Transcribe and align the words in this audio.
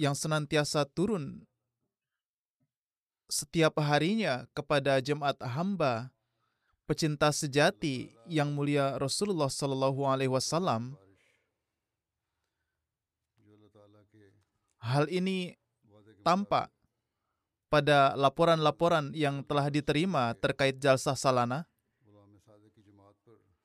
Yang 0.00 0.16
senantiasa 0.16 0.88
turun 0.88 1.44
setiap 3.32 3.80
harinya 3.80 4.44
kepada 4.52 5.00
jemaat 5.00 5.40
hamba 5.40 6.12
pecinta 6.84 7.32
sejati 7.32 8.12
yang 8.28 8.52
mulia 8.52 9.00
Rasulullah 9.00 9.48
Shallallahu 9.48 10.04
Alaihi 10.04 10.28
Wasallam. 10.28 11.00
Hal 14.82 15.08
ini 15.08 15.56
tampak 16.20 16.68
pada 17.72 18.12
laporan-laporan 18.18 19.16
yang 19.16 19.40
telah 19.46 19.72
diterima 19.72 20.36
terkait 20.36 20.76
jalsah 20.76 21.16
salana. 21.16 21.64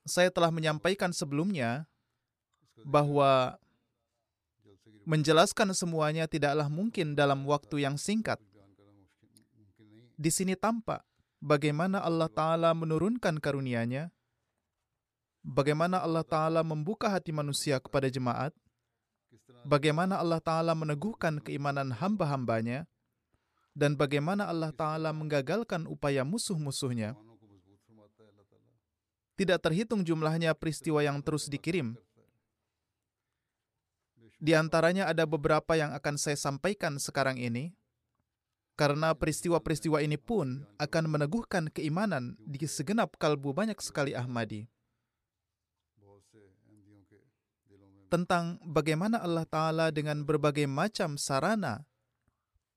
Saya 0.08 0.32
telah 0.32 0.48
menyampaikan 0.48 1.12
sebelumnya 1.12 1.84
bahwa 2.88 3.60
menjelaskan 5.08 5.72
semuanya 5.72 6.28
tidaklah 6.28 6.68
mungkin 6.68 7.16
dalam 7.16 7.48
waktu 7.48 7.88
yang 7.88 7.96
singkat. 7.96 8.44
Di 10.20 10.28
sini 10.28 10.60
tampak 10.60 11.08
bagaimana 11.40 12.04
Allah 12.04 12.28
Ta'ala 12.28 12.76
menurunkan 12.76 13.40
karunia-Nya, 13.40 14.12
bagaimana 15.48 16.04
Allah 16.04 16.28
Ta'ala 16.28 16.60
membuka 16.68 17.08
hati 17.08 17.32
manusia 17.32 17.80
kepada 17.80 18.12
jemaat, 18.12 18.52
bagaimana 19.64 20.20
Allah 20.20 20.44
Ta'ala 20.44 20.76
meneguhkan 20.76 21.40
keimanan 21.40 21.96
hamba-hambanya, 21.96 22.84
dan 23.78 23.96
bagaimana 23.96 24.50
Allah 24.50 24.76
Ta'ala 24.76 25.16
menggagalkan 25.16 25.88
upaya 25.88 26.28
musuh-musuhnya. 26.28 27.16
Tidak 29.38 29.62
terhitung 29.62 30.02
jumlahnya 30.02 30.58
peristiwa 30.58 31.00
yang 31.06 31.22
terus 31.22 31.46
dikirim. 31.46 31.94
Di 34.38 34.54
antaranya 34.54 35.10
ada 35.10 35.26
beberapa 35.26 35.74
yang 35.74 35.98
akan 35.98 36.16
saya 36.22 36.38
sampaikan 36.38 37.02
sekarang 37.02 37.42
ini, 37.42 37.74
karena 38.78 39.18
peristiwa-peristiwa 39.18 40.06
ini 40.06 40.22
pun 40.22 40.62
akan 40.78 41.10
meneguhkan 41.10 41.74
keimanan 41.74 42.38
di 42.46 42.62
segenap 42.70 43.18
kalbu 43.18 43.50
banyak 43.50 43.82
sekali 43.82 44.14
Ahmadi. 44.14 44.70
Tentang 48.08 48.62
bagaimana 48.64 49.20
Allah 49.20 49.44
Ta'ala 49.44 49.90
dengan 49.92 50.24
berbagai 50.24 50.70
macam 50.70 51.18
sarana 51.18 51.84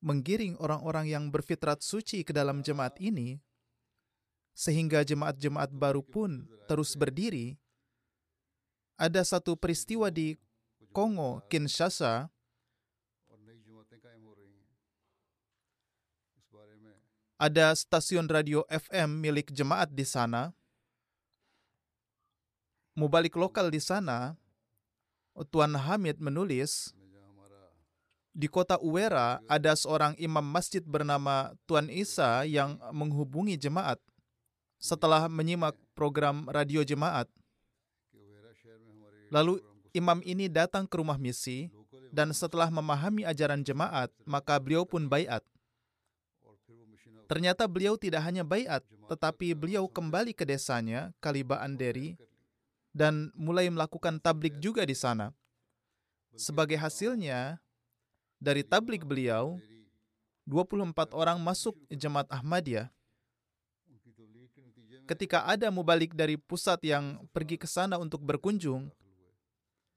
menggiring 0.01 0.57
orang-orang 0.57 1.13
yang 1.13 1.29
berfitrat 1.29 1.85
suci 1.85 2.25
ke 2.25 2.33
dalam 2.33 2.65
jemaat 2.65 2.97
ini, 2.97 3.37
sehingga 4.57 5.05
jemaat-jemaat 5.05 5.71
baru 5.71 6.01
pun 6.01 6.49
terus 6.65 6.97
berdiri. 6.97 7.61
Ada 8.97 9.21
satu 9.23 9.53
peristiwa 9.55 10.09
di 10.09 10.35
Kongo, 10.91 11.39
Kinshasa, 11.47 12.27
ada 17.41 17.73
stasiun 17.73 18.27
radio 18.27 18.67
FM 18.67 19.17
milik 19.17 19.49
jemaat 19.55 19.89
di 19.89 20.05
sana. 20.05 20.51
Mubalik 22.91 23.39
lokal 23.39 23.71
di 23.71 23.79
sana, 23.79 24.35
Tuan 25.47 25.73
Hamid 25.73 26.19
menulis, 26.19 26.91
di 28.35 28.51
kota 28.51 28.75
Uwera 28.77 29.39
ada 29.47 29.71
seorang 29.73 30.13
imam 30.19 30.43
masjid 30.43 30.83
bernama 30.83 31.55
Tuan 31.67 31.87
Isa 31.87 32.43
yang 32.43 32.75
menghubungi 32.91 33.55
jemaat 33.55 33.97
setelah 34.75 35.31
menyimak 35.31 35.73
program 35.95 36.45
radio 36.51 36.83
jemaat. 36.83 37.31
Lalu 39.31 39.70
imam 39.91 40.19
ini 40.23 40.47
datang 40.47 40.87
ke 40.87 40.95
rumah 40.99 41.19
misi 41.19 41.71
dan 42.11 42.31
setelah 42.35 42.67
memahami 42.67 43.23
ajaran 43.23 43.63
jemaat, 43.63 44.11
maka 44.27 44.59
beliau 44.59 44.83
pun 44.83 45.07
bayat. 45.07 45.43
Ternyata 47.31 47.63
beliau 47.63 47.95
tidak 47.95 48.27
hanya 48.27 48.43
bayat, 48.43 48.83
tetapi 49.07 49.55
beliau 49.55 49.87
kembali 49.87 50.35
ke 50.35 50.43
desanya, 50.43 51.15
Kaliba 51.23 51.63
Anderi, 51.63 52.19
dan 52.91 53.31
mulai 53.39 53.71
melakukan 53.71 54.19
tablik 54.19 54.59
juga 54.59 54.83
di 54.83 54.91
sana. 54.91 55.31
Sebagai 56.35 56.75
hasilnya, 56.75 57.63
dari 58.35 58.67
tablik 58.67 59.07
beliau, 59.07 59.63
24 60.43 61.15
orang 61.15 61.39
masuk 61.39 61.79
jemaat 61.87 62.27
Ahmadiyah. 62.27 62.91
Ketika 65.07 65.47
ada 65.47 65.71
mubalik 65.71 66.11
dari 66.11 66.35
pusat 66.35 66.83
yang 66.83 67.23
pergi 67.31 67.55
ke 67.55 67.67
sana 67.67 67.95
untuk 67.95 68.19
berkunjung, 68.23 68.91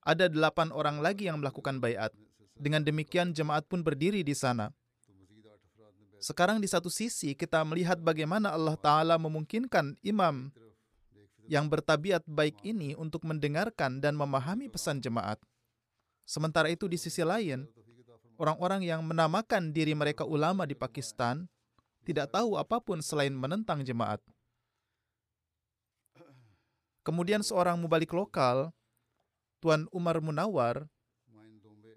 ada 0.04 0.28
delapan 0.28 0.69
orang 0.70 1.00
lagi 1.00 1.26
yang 1.26 1.41
melakukan 1.41 1.81
bayat. 1.81 2.12
Dengan 2.54 2.84
demikian 2.84 3.34
jemaat 3.34 3.66
pun 3.66 3.82
berdiri 3.82 4.22
di 4.22 4.37
sana. 4.37 4.70
Sekarang 6.22 6.62
di 6.62 6.69
satu 6.70 6.88
sisi 6.88 7.34
kita 7.34 7.60
melihat 7.66 7.98
bagaimana 8.00 8.54
Allah 8.54 8.78
Ta'ala 8.78 9.19
memungkinkan 9.20 9.98
imam 10.00 10.48
yang 11.44 11.69
bertabiat 11.69 12.25
baik 12.25 12.65
ini 12.65 12.97
untuk 12.97 13.28
mendengarkan 13.28 14.00
dan 14.00 14.16
memahami 14.16 14.72
pesan 14.72 15.04
jemaat. 15.04 15.37
Sementara 16.25 16.72
itu 16.72 16.88
di 16.88 16.97
sisi 16.97 17.21
lain, 17.21 17.69
orang-orang 18.41 18.88
yang 18.88 19.04
menamakan 19.04 19.69
diri 19.69 19.92
mereka 19.92 20.25
ulama 20.25 20.65
di 20.65 20.72
Pakistan 20.72 21.44
tidak 22.04 22.32
tahu 22.32 22.56
apa 22.56 22.81
pun 22.81 23.04
selain 23.04 23.32
menentang 23.32 23.84
jemaat. 23.84 24.21
Kemudian 27.04 27.44
seorang 27.44 27.77
mubalik 27.77 28.16
lokal, 28.16 28.72
Tuan 29.65 29.89
Umar 29.97 30.21
Munawar, 30.21 30.84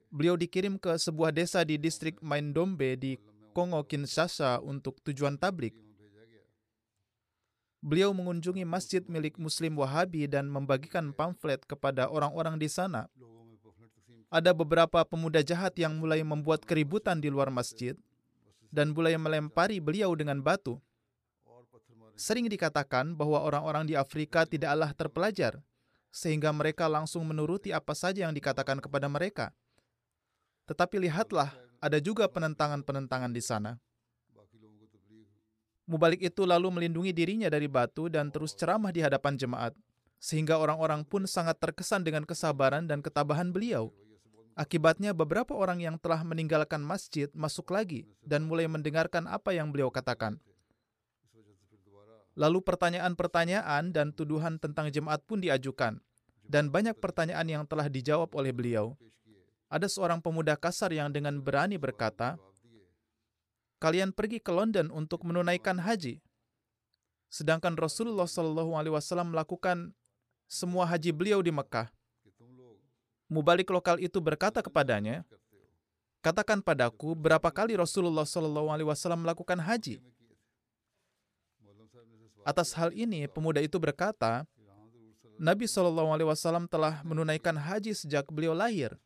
beliau 0.08 0.40
dikirim 0.40 0.80
ke 0.80 0.96
sebuah 0.96 1.36
desa 1.36 1.68
di 1.68 1.76
distrik 1.76 2.16
Maindombe 2.24 2.96
di 2.96 3.20
Kongo 3.52 3.84
Kinshasa 3.84 4.64
untuk 4.64 5.04
tujuan 5.04 5.36
tablik. 5.36 5.76
Beliau 7.84 8.16
mengunjungi 8.16 8.64
masjid 8.64 9.04
milik 9.12 9.36
Muslim 9.36 9.76
Wahabi 9.76 10.32
dan 10.32 10.48
membagikan 10.48 11.12
pamflet 11.12 11.60
kepada 11.68 12.08
orang-orang 12.08 12.56
di 12.56 12.72
sana. 12.72 13.12
Ada 14.32 14.56
beberapa 14.56 15.04
pemuda 15.04 15.44
jahat 15.44 15.76
yang 15.76 16.00
mulai 16.00 16.24
membuat 16.24 16.64
keributan 16.64 17.20
di 17.20 17.28
luar 17.28 17.52
masjid 17.52 18.00
dan 18.72 18.96
mulai 18.96 19.20
melempari 19.20 19.84
beliau 19.84 20.16
dengan 20.16 20.40
batu. 20.40 20.80
Sering 22.16 22.48
dikatakan 22.48 23.12
bahwa 23.12 23.44
orang-orang 23.44 23.92
di 23.92 24.00
Afrika 24.00 24.48
tidaklah 24.48 24.96
terpelajar, 24.96 25.60
sehingga 26.18 26.50
mereka 26.50 26.90
langsung 26.90 27.22
menuruti 27.30 27.70
apa 27.70 27.94
saja 27.94 28.26
yang 28.26 28.34
dikatakan 28.34 28.82
kepada 28.82 29.06
mereka. 29.06 29.54
Tetapi 30.66 31.06
lihatlah, 31.06 31.54
ada 31.78 32.02
juga 32.02 32.26
penentangan-penentangan 32.26 33.30
di 33.30 33.44
sana. 33.46 33.78
Mubalik 35.86 36.26
itu 36.26 36.42
lalu 36.44 36.74
melindungi 36.74 37.14
dirinya 37.14 37.48
dari 37.54 37.70
batu 37.70 38.10
dan 38.10 38.34
terus 38.34 38.58
ceramah 38.58 38.90
di 38.90 39.06
hadapan 39.06 39.38
jemaat. 39.38 39.78
sehingga 40.18 40.58
orang-orang 40.58 41.06
pun 41.06 41.30
sangat 41.30 41.62
terkesan 41.62 42.02
dengan 42.02 42.26
kesabaran 42.26 42.90
dan 42.90 43.06
ketabahan 43.06 43.54
beliau. 43.54 43.94
Akibatnya, 44.58 45.14
beberapa 45.14 45.54
orang 45.54 45.78
yang 45.78 46.02
telah 46.02 46.26
meninggalkan 46.26 46.82
masjid 46.82 47.30
masuk 47.38 47.70
lagi 47.70 48.10
dan 48.26 48.50
mulai 48.50 48.66
mendengarkan 48.66 49.30
apa 49.30 49.54
yang 49.54 49.70
beliau 49.70 49.94
katakan. 49.94 50.42
Lalu 52.38 52.62
pertanyaan-pertanyaan 52.66 53.94
dan 53.94 54.14
tuduhan 54.14 54.58
tentang 54.58 54.90
jemaat 54.90 55.22
pun 55.26 55.42
diajukan, 55.42 56.02
dan 56.48 56.72
banyak 56.72 56.96
pertanyaan 56.98 57.48
yang 57.48 57.64
telah 57.68 57.92
dijawab 57.92 58.32
oleh 58.34 58.56
beliau. 58.56 58.96
Ada 59.68 59.92
seorang 59.92 60.24
pemuda 60.24 60.56
kasar 60.56 60.96
yang 60.96 61.12
dengan 61.12 61.44
berani 61.44 61.76
berkata, 61.76 62.40
"Kalian 63.84 64.16
pergi 64.16 64.40
ke 64.40 64.50
London 64.50 64.88
untuk 64.90 65.28
menunaikan 65.28 65.84
haji, 65.84 66.24
sedangkan 67.28 67.76
Rasulullah 67.76 68.26
Shallallahu 68.26 68.80
Alaihi 68.80 68.96
Wasallam 68.96 69.36
melakukan 69.36 69.92
semua 70.48 70.88
haji 70.88 71.12
beliau 71.12 71.44
di 71.44 71.52
Mekah. 71.52 71.92
Mubalik 73.28 73.68
lokal 73.68 74.00
itu 74.00 74.24
berkata 74.24 74.64
kepadanya, 74.64 75.28
Katakan 76.18 76.60
padaku 76.66 77.14
berapa 77.14 77.48
kali 77.54 77.78
Rasulullah 77.78 78.26
Shallallahu 78.26 78.74
Alaihi 78.74 78.90
Wasallam 78.90 79.22
melakukan 79.22 79.62
haji. 79.62 80.02
Atas 82.42 82.74
hal 82.74 82.96
ini, 82.96 83.28
pemuda 83.28 83.60
itu 83.62 83.76
berkata, 83.78 84.48
Nabi 85.38 85.70
Shallallahu 85.70 86.10
Alaihi 86.10 86.30
Wasallam 86.30 86.66
telah 86.66 87.06
menunaikan 87.06 87.54
haji 87.54 87.94
sejak 87.94 88.26
beliau 88.34 88.58
lahir. 88.58 88.98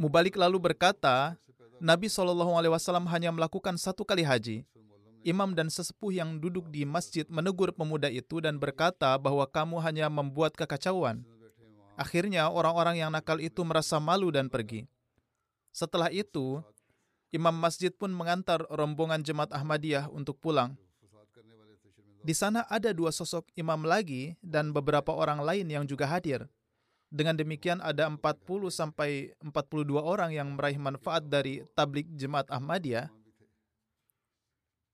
Mubalik 0.00 0.40
lalu 0.40 0.56
berkata, 0.56 1.36
Nabi 1.76 2.08
Shallallahu 2.08 2.56
Alaihi 2.56 2.72
Wasallam 2.72 3.04
hanya 3.12 3.28
melakukan 3.28 3.76
satu 3.76 4.04
kali 4.04 4.24
haji. 4.24 4.64
Imam 5.20 5.52
dan 5.52 5.68
sesepuh 5.68 6.16
yang 6.16 6.40
duduk 6.40 6.72
di 6.72 6.88
masjid 6.88 7.28
menegur 7.28 7.76
pemuda 7.76 8.08
itu 8.08 8.40
dan 8.40 8.56
berkata 8.56 9.12
bahwa 9.20 9.44
kamu 9.44 9.76
hanya 9.84 10.08
membuat 10.08 10.56
kekacauan. 10.56 11.20
Akhirnya 11.92 12.48
orang-orang 12.48 13.04
yang 13.04 13.12
nakal 13.12 13.36
itu 13.36 13.60
merasa 13.60 14.00
malu 14.00 14.32
dan 14.32 14.48
pergi. 14.48 14.88
Setelah 15.68 16.08
itu, 16.08 16.64
imam 17.36 17.52
masjid 17.52 17.92
pun 17.92 18.08
mengantar 18.08 18.64
rombongan 18.72 19.20
jemaat 19.20 19.52
Ahmadiyah 19.52 20.08
untuk 20.08 20.40
pulang. 20.40 20.80
Di 22.20 22.36
sana 22.36 22.68
ada 22.68 22.92
dua 22.92 23.08
sosok 23.08 23.48
imam 23.56 23.80
lagi 23.80 24.36
dan 24.44 24.76
beberapa 24.76 25.08
orang 25.16 25.40
lain 25.40 25.66
yang 25.72 25.84
juga 25.88 26.04
hadir. 26.04 26.44
Dengan 27.10 27.34
demikian 27.34 27.82
ada 27.82 28.06
40 28.06 28.20
sampai 28.70 29.34
42 29.42 29.98
orang 29.98 30.30
yang 30.30 30.54
meraih 30.54 30.78
manfaat 30.78 31.26
dari 31.26 31.66
tablik 31.74 32.06
jemaat 32.14 32.46
Ahmadiyah. 32.52 33.10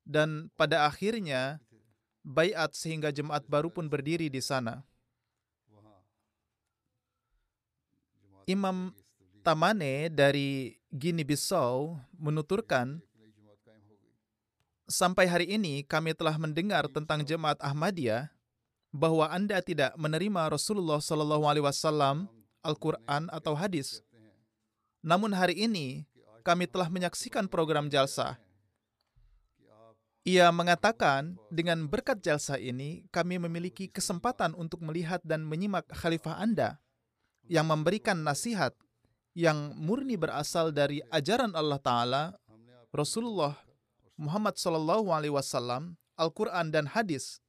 Dan 0.07 0.49
pada 0.57 0.87
akhirnya 0.87 1.61
bayat 2.23 2.73
sehingga 2.73 3.13
jemaat 3.13 3.45
baru 3.51 3.69
pun 3.69 3.91
berdiri 3.91 4.27
di 4.27 4.41
sana. 4.41 4.87
Imam 8.47 8.95
Tamane 9.43 10.11
dari 10.11 10.75
Guinea 10.91 11.27
Bissau 11.27 11.99
menuturkan, 12.19 13.03
sampai 14.87 15.27
hari 15.27 15.47
ini 15.51 15.83
kami 15.83 16.15
telah 16.15 16.39
mendengar 16.39 16.87
tentang 16.91 17.27
jemaat 17.27 17.59
Ahmadiyah 17.59 18.31
bahwa 18.95 19.29
Anda 19.29 19.61
tidak 19.61 19.93
menerima 19.99 20.49
Rasulullah 20.49 21.03
Shallallahu 21.03 21.45
Alaihi 21.45 21.67
Wasallam, 21.67 22.31
Al-Quran 22.65 23.29
atau 23.29 23.53
hadis. 23.53 24.01
Namun 25.05 25.35
hari 25.37 25.55
ini 25.59 26.07
kami 26.43 26.71
telah 26.71 26.91
menyaksikan 26.91 27.51
program 27.51 27.91
jalsa. 27.93 28.39
Ia 30.27 30.51
mengatakan, 30.51 31.39
dengan 31.55 31.87
berkat 31.87 32.19
jalsa 32.19 32.59
ini, 32.59 33.07
kami 33.15 33.39
memiliki 33.39 33.87
kesempatan 33.87 34.59
untuk 34.59 34.83
melihat 34.83 35.23
dan 35.23 35.47
menyimak 35.47 35.87
khalifah 35.95 36.43
Anda 36.43 36.83
yang 37.47 37.71
memberikan 37.71 38.27
nasihat 38.27 38.75
yang 39.39 39.79
murni 39.79 40.19
berasal 40.19 40.75
dari 40.75 40.99
ajaran 41.15 41.55
Allah 41.55 41.79
Ta'ala, 41.79 42.23
Rasulullah 42.91 43.55
Muhammad 44.17 44.57
Sallallahu 44.57 45.13
Alaihi 45.13 45.33
Wasallam, 45.33 46.01
Al-Quran 46.17 46.73
dan 46.73 46.89
hadis. 46.89 47.45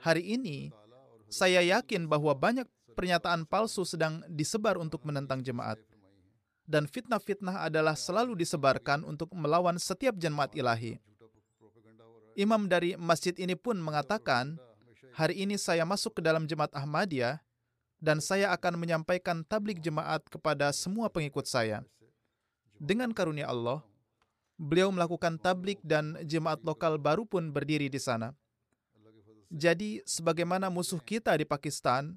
Hari 0.00 0.24
ini, 0.24 0.72
saya 1.28 1.60
yakin 1.60 2.08
bahwa 2.08 2.32
banyak 2.32 2.64
pernyataan 2.96 3.44
palsu 3.44 3.84
sedang 3.84 4.24
disebar 4.28 4.80
untuk 4.80 5.04
menentang 5.04 5.44
jemaat. 5.44 5.76
Dan 6.64 6.88
fitnah-fitnah 6.88 7.68
adalah 7.68 7.92
selalu 7.92 8.40
disebarkan 8.40 9.04
untuk 9.04 9.28
melawan 9.36 9.76
setiap 9.76 10.16
jemaat 10.16 10.56
ilahi. 10.56 10.96
Imam 12.32 12.64
dari 12.64 12.96
masjid 12.96 13.36
ini 13.36 13.52
pun 13.52 13.76
mengatakan, 13.76 14.56
hari 15.12 15.44
ini 15.44 15.60
saya 15.60 15.84
masuk 15.84 16.16
ke 16.16 16.20
dalam 16.24 16.48
jemaat 16.48 16.72
Ahmadiyah 16.72 17.44
dan 18.00 18.24
saya 18.24 18.48
akan 18.56 18.80
menyampaikan 18.80 19.44
tablik 19.44 19.84
jemaat 19.84 20.24
kepada 20.32 20.72
semua 20.72 21.12
pengikut 21.12 21.44
saya. 21.44 21.84
Dengan 22.80 23.12
karunia 23.12 23.52
Allah, 23.52 23.84
beliau 24.62 24.94
melakukan 24.94 25.42
tablik 25.42 25.82
dan 25.82 26.14
jemaat 26.22 26.62
lokal 26.62 26.94
baru 26.94 27.26
pun 27.26 27.50
berdiri 27.50 27.90
di 27.90 27.98
sana. 27.98 28.30
Jadi, 29.50 29.98
sebagaimana 30.06 30.70
musuh 30.70 31.02
kita 31.02 31.34
di 31.34 31.42
Pakistan, 31.42 32.14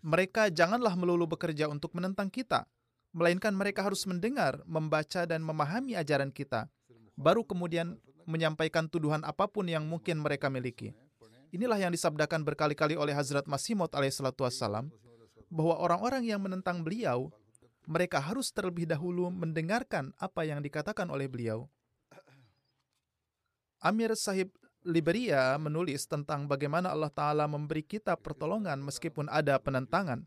mereka 0.00 0.48
janganlah 0.48 0.96
melulu 0.96 1.28
bekerja 1.28 1.68
untuk 1.68 1.92
menentang 1.92 2.32
kita, 2.32 2.64
melainkan 3.12 3.52
mereka 3.52 3.84
harus 3.84 4.02
mendengar, 4.08 4.64
membaca, 4.64 5.28
dan 5.28 5.44
memahami 5.44 5.94
ajaran 5.94 6.32
kita, 6.32 6.66
baru 7.14 7.44
kemudian 7.44 8.00
menyampaikan 8.26 8.90
tuduhan 8.90 9.22
apa 9.22 9.46
pun 9.46 9.68
yang 9.68 9.86
mungkin 9.86 10.18
mereka 10.18 10.50
miliki. 10.50 10.96
Inilah 11.54 11.78
yang 11.78 11.94
disabdakan 11.94 12.42
berkali-kali 12.42 12.98
oleh 12.98 13.14
Hazrat 13.14 13.46
Masih 13.46 13.78
Maud 13.78 13.94
alaihissalatu 13.94 14.42
wassalam, 14.42 14.90
bahwa 15.46 15.78
orang-orang 15.78 16.26
yang 16.26 16.42
menentang 16.42 16.82
beliau, 16.82 17.30
mereka 17.86 18.18
harus 18.18 18.50
terlebih 18.50 18.84
dahulu 18.84 19.30
mendengarkan 19.30 20.10
apa 20.18 20.42
yang 20.42 20.58
dikatakan 20.58 21.06
oleh 21.08 21.30
beliau. 21.30 21.70
Amir 23.78 24.12
Sahib 24.18 24.50
Liberia 24.86 25.58
menulis 25.58 26.06
tentang 26.06 26.46
bagaimana 26.46 26.94
Allah 26.94 27.10
Ta'ala 27.10 27.46
memberi 27.50 27.82
kita 27.82 28.14
pertolongan 28.18 28.78
meskipun 28.82 29.26
ada 29.26 29.58
penentangan. 29.58 30.26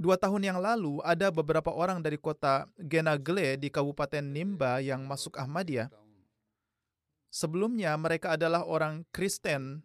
Dua 0.00 0.16
tahun 0.16 0.48
yang 0.48 0.58
lalu, 0.58 0.96
ada 1.04 1.28
beberapa 1.28 1.68
orang 1.70 2.00
dari 2.00 2.16
kota 2.16 2.64
Genagle 2.80 3.60
di 3.60 3.68
Kabupaten 3.68 4.24
Nimba 4.24 4.80
yang 4.80 5.04
masuk 5.04 5.36
Ahmadiyah. 5.36 5.92
Sebelumnya, 7.28 7.92
mereka 8.00 8.32
adalah 8.32 8.64
orang 8.64 9.04
Kristen 9.12 9.84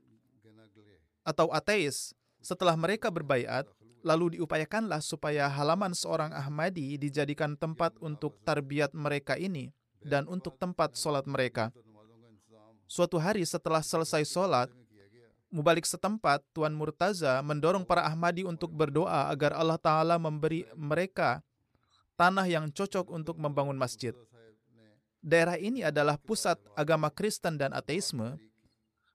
atau 1.28 1.51
ateis 1.51 2.16
setelah 2.39 2.80
mereka 2.80 3.12
berbaiat, 3.12 3.68
lalu 4.06 4.38
diupayakanlah 4.38 5.02
supaya 5.02 5.50
halaman 5.50 5.98
seorang 5.98 6.30
Ahmadi 6.30 7.02
dijadikan 7.02 7.58
tempat 7.58 7.98
untuk 7.98 8.38
tarbiyat 8.46 8.94
mereka 8.94 9.34
ini 9.34 9.74
dan 10.06 10.30
untuk 10.30 10.62
tempat 10.62 10.94
sholat 10.94 11.26
mereka. 11.26 11.74
Suatu 12.86 13.18
hari 13.18 13.42
setelah 13.42 13.82
selesai 13.82 14.22
sholat, 14.30 14.70
Mubalik 15.50 15.88
setempat, 15.88 16.46
Tuan 16.54 16.76
Murtaza 16.76 17.40
mendorong 17.42 17.88
para 17.88 18.06
Ahmadi 18.06 18.44
untuk 18.46 18.70
berdoa 18.76 19.32
agar 19.32 19.56
Allah 19.56 19.80
Ta'ala 19.80 20.20
memberi 20.20 20.68
mereka 20.76 21.40
tanah 22.20 22.44
yang 22.46 22.70
cocok 22.70 23.08
untuk 23.10 23.40
membangun 23.40 23.80
masjid. 23.80 24.12
Daerah 25.24 25.56
ini 25.58 25.82
adalah 25.82 26.20
pusat 26.20 26.60
agama 26.78 27.10
Kristen 27.10 27.58
dan 27.58 27.72
ateisme, 27.72 28.38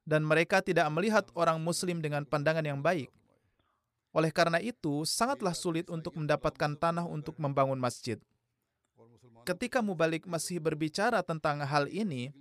dan 0.02 0.24
mereka 0.24 0.64
tidak 0.64 0.88
melihat 0.90 1.28
orang 1.36 1.60
Muslim 1.60 2.02
dengan 2.02 2.24
pandangan 2.24 2.64
yang 2.64 2.80
baik. 2.80 3.12
Oleh 4.10 4.34
karena 4.34 4.58
itu, 4.58 5.06
sangatlah 5.06 5.54
sulit 5.54 5.86
untuk 5.86 6.18
mendapatkan 6.18 6.74
tanah 6.74 7.06
untuk 7.06 7.38
membangun 7.38 7.78
masjid. 7.78 8.18
Ketika 9.46 9.80
Mubalik 9.80 10.26
masih 10.26 10.58
berbicara 10.58 11.22
tentang 11.22 11.62
hal 11.62 11.86
ini, 11.86 12.34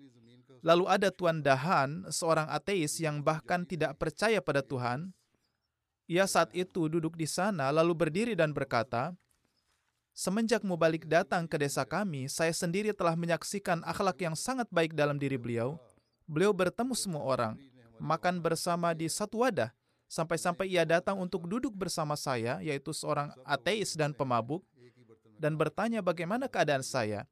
lalu 0.65 0.89
ada 0.89 1.13
Tuan 1.13 1.39
Dahan, 1.39 2.09
seorang 2.09 2.49
ateis 2.49 2.97
yang 2.99 3.21
bahkan 3.23 3.63
tidak 3.63 3.95
percaya 4.01 4.43
pada 4.43 4.65
Tuhan. 4.65 5.13
Ia 6.09 6.25
saat 6.25 6.49
itu 6.57 6.89
duduk 6.89 7.13
di 7.13 7.29
sana 7.29 7.69
lalu 7.69 7.93
berdiri 7.93 8.33
dan 8.33 8.49
berkata, 8.49 9.13
Semenjak 10.19 10.67
Mubalik 10.67 11.07
datang 11.07 11.47
ke 11.47 11.55
desa 11.55 11.88
kami, 11.88 12.27
saya 12.27 12.51
sendiri 12.51 12.91
telah 12.91 13.15
menyaksikan 13.15 13.85
akhlak 13.88 14.19
yang 14.19 14.35
sangat 14.35 14.67
baik 14.67 14.91
dalam 14.91 15.15
diri 15.15 15.39
beliau. 15.39 15.79
Beliau 16.27 16.51
bertemu 16.51 16.91
semua 16.91 17.23
orang, 17.23 17.53
makan 18.03 18.43
bersama 18.43 18.91
di 18.91 19.07
satu 19.07 19.47
wadah, 19.47 19.71
sampai-sampai 20.09 20.65
ia 20.65 20.83
datang 20.83 21.21
untuk 21.21 21.45
duduk 21.45 21.71
bersama 21.71 22.17
saya, 22.17 22.57
yaitu 22.65 22.89
seorang 22.91 23.29
ateis 23.45 23.93
dan 23.93 24.11
pemabuk, 24.11 24.65
dan 25.37 25.53
bertanya 25.53 26.01
bagaimana 26.01 26.49
keadaan 26.49 26.81
saya. 26.81 27.29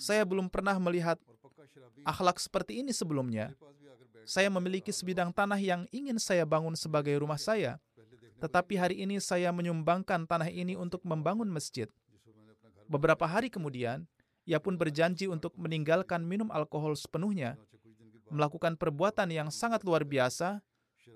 Saya 0.00 0.24
belum 0.24 0.48
pernah 0.48 0.78
melihat 0.80 1.18
akhlak 2.06 2.40
seperti 2.40 2.80
ini 2.80 2.94
sebelumnya. 2.94 3.52
Saya 4.24 4.46
memiliki 4.48 4.94
sebidang 4.94 5.34
tanah 5.34 5.58
yang 5.58 5.84
ingin 5.90 6.16
saya 6.16 6.46
bangun 6.46 6.78
sebagai 6.78 7.12
rumah 7.18 7.36
saya, 7.36 7.82
tetapi 8.38 8.78
hari 8.78 8.96
ini 9.02 9.18
saya 9.18 9.50
menyumbangkan 9.50 10.24
tanah 10.24 10.48
ini 10.48 10.78
untuk 10.78 11.02
membangun 11.02 11.50
masjid. 11.50 11.90
Beberapa 12.86 13.26
hari 13.26 13.50
kemudian, 13.50 14.06
ia 14.46 14.62
pun 14.62 14.78
berjanji 14.78 15.26
untuk 15.26 15.52
meninggalkan 15.58 16.22
minum 16.24 16.48
alkohol 16.48 16.96
sepenuhnya, 16.96 17.58
melakukan 18.30 18.78
perbuatan 18.78 19.28
yang 19.28 19.48
sangat 19.50 19.82
luar 19.84 20.06
biasa, 20.06 20.62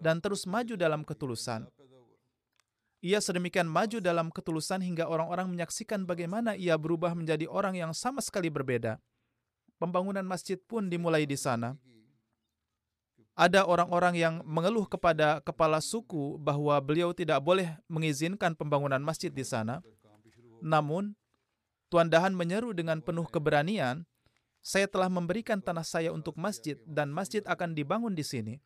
dan 0.00 0.22
terus 0.22 0.46
maju 0.48 0.74
dalam 0.74 1.02
ketulusan. 1.02 1.68
Ia 3.04 3.20
sedemikian 3.20 3.68
maju 3.68 4.00
dalam 4.00 4.32
ketulusan 4.32 4.80
hingga 4.80 5.04
orang-orang 5.04 5.52
menyaksikan 5.52 6.08
bagaimana 6.08 6.56
ia 6.56 6.72
berubah 6.80 7.12
menjadi 7.12 7.44
orang 7.44 7.76
yang 7.76 7.92
sama 7.92 8.24
sekali 8.24 8.48
berbeda. 8.48 8.96
Pembangunan 9.76 10.24
masjid 10.24 10.56
pun 10.56 10.88
dimulai 10.88 11.28
di 11.28 11.36
sana. 11.36 11.76
Ada 13.36 13.68
orang-orang 13.68 14.14
yang 14.16 14.34
mengeluh 14.46 14.88
kepada 14.88 15.42
kepala 15.44 15.84
suku 15.84 16.40
bahwa 16.40 16.78
beliau 16.80 17.12
tidak 17.12 17.44
boleh 17.44 17.76
mengizinkan 17.92 18.56
pembangunan 18.56 19.02
masjid 19.04 19.28
di 19.28 19.44
sana. 19.44 19.84
Namun, 20.64 21.12
Tuan 21.92 22.08
Dahan 22.08 22.32
menyeru 22.32 22.72
dengan 22.72 23.04
penuh 23.04 23.28
keberanian, 23.28 24.08
"Saya 24.64 24.88
telah 24.88 25.12
memberikan 25.12 25.60
tanah 25.60 25.84
saya 25.84 26.08
untuk 26.08 26.40
masjid 26.40 26.80
dan 26.88 27.12
masjid 27.12 27.44
akan 27.44 27.76
dibangun 27.76 28.16
di 28.16 28.24
sini." 28.24 28.64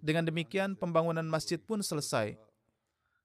Dengan 0.00 0.24
demikian, 0.28 0.76
pembangunan 0.78 1.24
masjid 1.26 1.58
pun 1.58 1.82
selesai. 1.82 2.36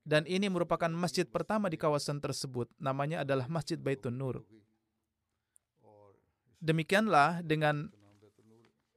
Dan 0.02 0.26
ini 0.26 0.50
merupakan 0.50 0.90
masjid 0.90 1.30
pertama 1.30 1.70
di 1.70 1.78
kawasan 1.78 2.18
tersebut. 2.18 2.66
Namanya 2.82 3.22
adalah 3.22 3.46
Masjid 3.46 3.78
Baitun 3.78 4.18
Nur. 4.18 4.42
Demikianlah 6.58 7.42
dengan 7.46 7.90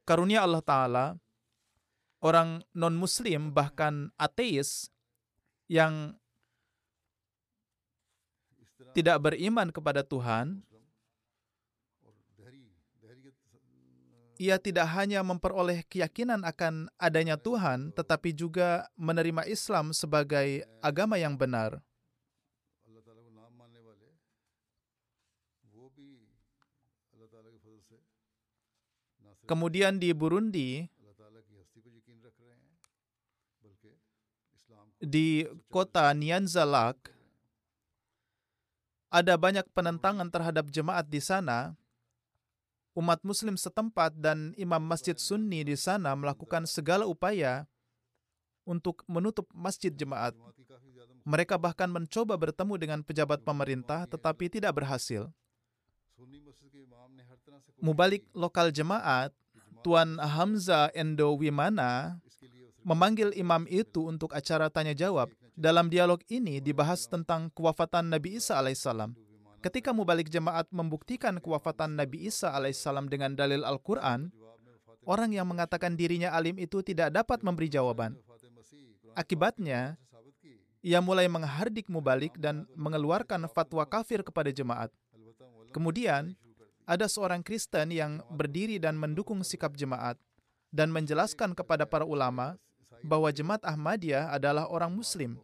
karunia 0.05 0.41
Allah 0.45 0.61
Ta'ala, 0.65 1.05
orang 2.21 2.61
non-muslim 2.73 3.53
bahkan 3.53 4.09
ateis 4.17 4.89
yang 5.69 6.13
tidak 8.93 9.17
beriman 9.21 9.69
kepada 9.73 10.01
Tuhan, 10.05 10.61
ia 14.35 14.59
tidak 14.59 14.91
hanya 14.91 15.23
memperoleh 15.23 15.87
keyakinan 15.87 16.43
akan 16.43 16.91
adanya 16.99 17.39
Tuhan, 17.39 17.95
tetapi 17.95 18.35
juga 18.35 18.87
menerima 18.99 19.47
Islam 19.47 19.95
sebagai 19.95 20.67
agama 20.83 21.15
yang 21.15 21.39
benar. 21.39 21.79
Kemudian 29.45 30.01
di 30.01 30.09
Burundi, 30.09 30.89
di 34.97 35.45
kota 35.69 36.09
Nyanzalak, 36.17 36.97
ada 39.13 39.37
banyak 39.37 39.63
penentangan 39.71 40.27
terhadap 40.33 40.65
jemaat 40.73 41.05
di 41.05 41.21
sana 41.21 41.77
umat 42.95 43.19
muslim 43.27 43.59
setempat 43.59 44.15
dan 44.15 44.55
imam 44.55 44.79
masjid 44.79 45.13
sunni 45.19 45.67
di 45.67 45.75
sana 45.75 46.15
melakukan 46.15 46.63
segala 46.63 47.03
upaya 47.03 47.67
untuk 48.65 49.03
menutup 49.05 49.45
masjid 49.53 49.93
jemaat. 49.93 50.33
Mereka 51.27 51.59
bahkan 51.59 51.91
mencoba 51.91 52.39
bertemu 52.39 52.73
dengan 52.79 52.99
pejabat 53.03 53.43
pemerintah 53.43 54.07
tetapi 54.09 54.49
tidak 54.49 54.73
berhasil. 54.81 55.29
Mubalik 57.83 58.23
lokal 58.31 58.71
jemaat, 58.71 59.35
Tuan 59.83 60.17
Hamza 60.17 60.89
Endo 60.95 61.35
Wimana 61.37 62.17
memanggil 62.81 63.35
imam 63.35 63.67
itu 63.69 64.07
untuk 64.07 64.33
acara 64.33 64.71
tanya 64.71 64.95
jawab. 64.95 65.29
Dalam 65.55 65.87
dialog 65.87 66.19
ini 66.27 66.59
dibahas 66.59 67.07
tentang 67.07 67.51
kewafatan 67.53 68.09
Nabi 68.11 68.39
Isa 68.39 68.59
alaihissalam. 68.59 69.24
Ketika 69.65 69.97
mubalik 69.97 70.29
jemaat 70.29 70.69
membuktikan 70.69 71.41
kewafatan 71.41 71.97
Nabi 71.97 72.29
Isa 72.29 72.53
alaihissalam 72.53 73.09
dengan 73.09 73.33
dalil 73.33 73.65
Al-Quran, 73.65 74.29
orang 75.09 75.33
yang 75.33 75.49
mengatakan 75.49 75.97
dirinya 75.97 76.29
alim 76.37 76.61
itu 76.61 76.85
tidak 76.85 77.09
dapat 77.09 77.41
memberi 77.41 77.65
jawaban. 77.65 78.13
Akibatnya, 79.17 79.97
ia 80.85 81.01
mulai 81.01 81.25
menghardik 81.25 81.89
mubalik 81.89 82.37
dan 82.37 82.69
mengeluarkan 82.77 83.49
fatwa 83.49 83.89
kafir 83.89 84.21
kepada 84.21 84.53
jemaat. 84.53 84.93
Kemudian, 85.73 86.37
ada 86.85 87.09
seorang 87.09 87.41
Kristen 87.41 87.89
yang 87.89 88.21
berdiri 88.29 88.77
dan 88.77 88.93
mendukung 88.93 89.41
sikap 89.41 89.73
jemaat 89.73 90.21
dan 90.69 90.93
menjelaskan 90.93 91.57
kepada 91.57 91.89
para 91.89 92.05
ulama 92.05 92.53
bahwa 93.01 93.33
jemaat 93.33 93.65
Ahmadiyah 93.65 94.29
adalah 94.29 94.69
orang 94.69 94.93
Muslim. 94.93 95.41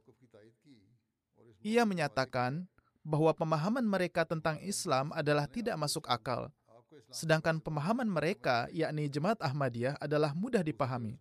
Ia 1.65 1.89
menyatakan 1.89 2.69
bahwa 3.01 3.33
pemahaman 3.33 3.85
mereka 3.85 4.25
tentang 4.25 4.61
Islam 4.61 5.09
adalah 5.13 5.49
tidak 5.49 5.75
masuk 5.77 6.05
akal, 6.05 6.53
sedangkan 7.09 7.57
pemahaman 7.57 8.07
mereka, 8.07 8.69
yakni 8.69 9.09
Jemaat 9.09 9.41
Ahmadiyah, 9.41 9.97
adalah 9.97 10.31
mudah 10.37 10.61
dipahami. 10.61 11.17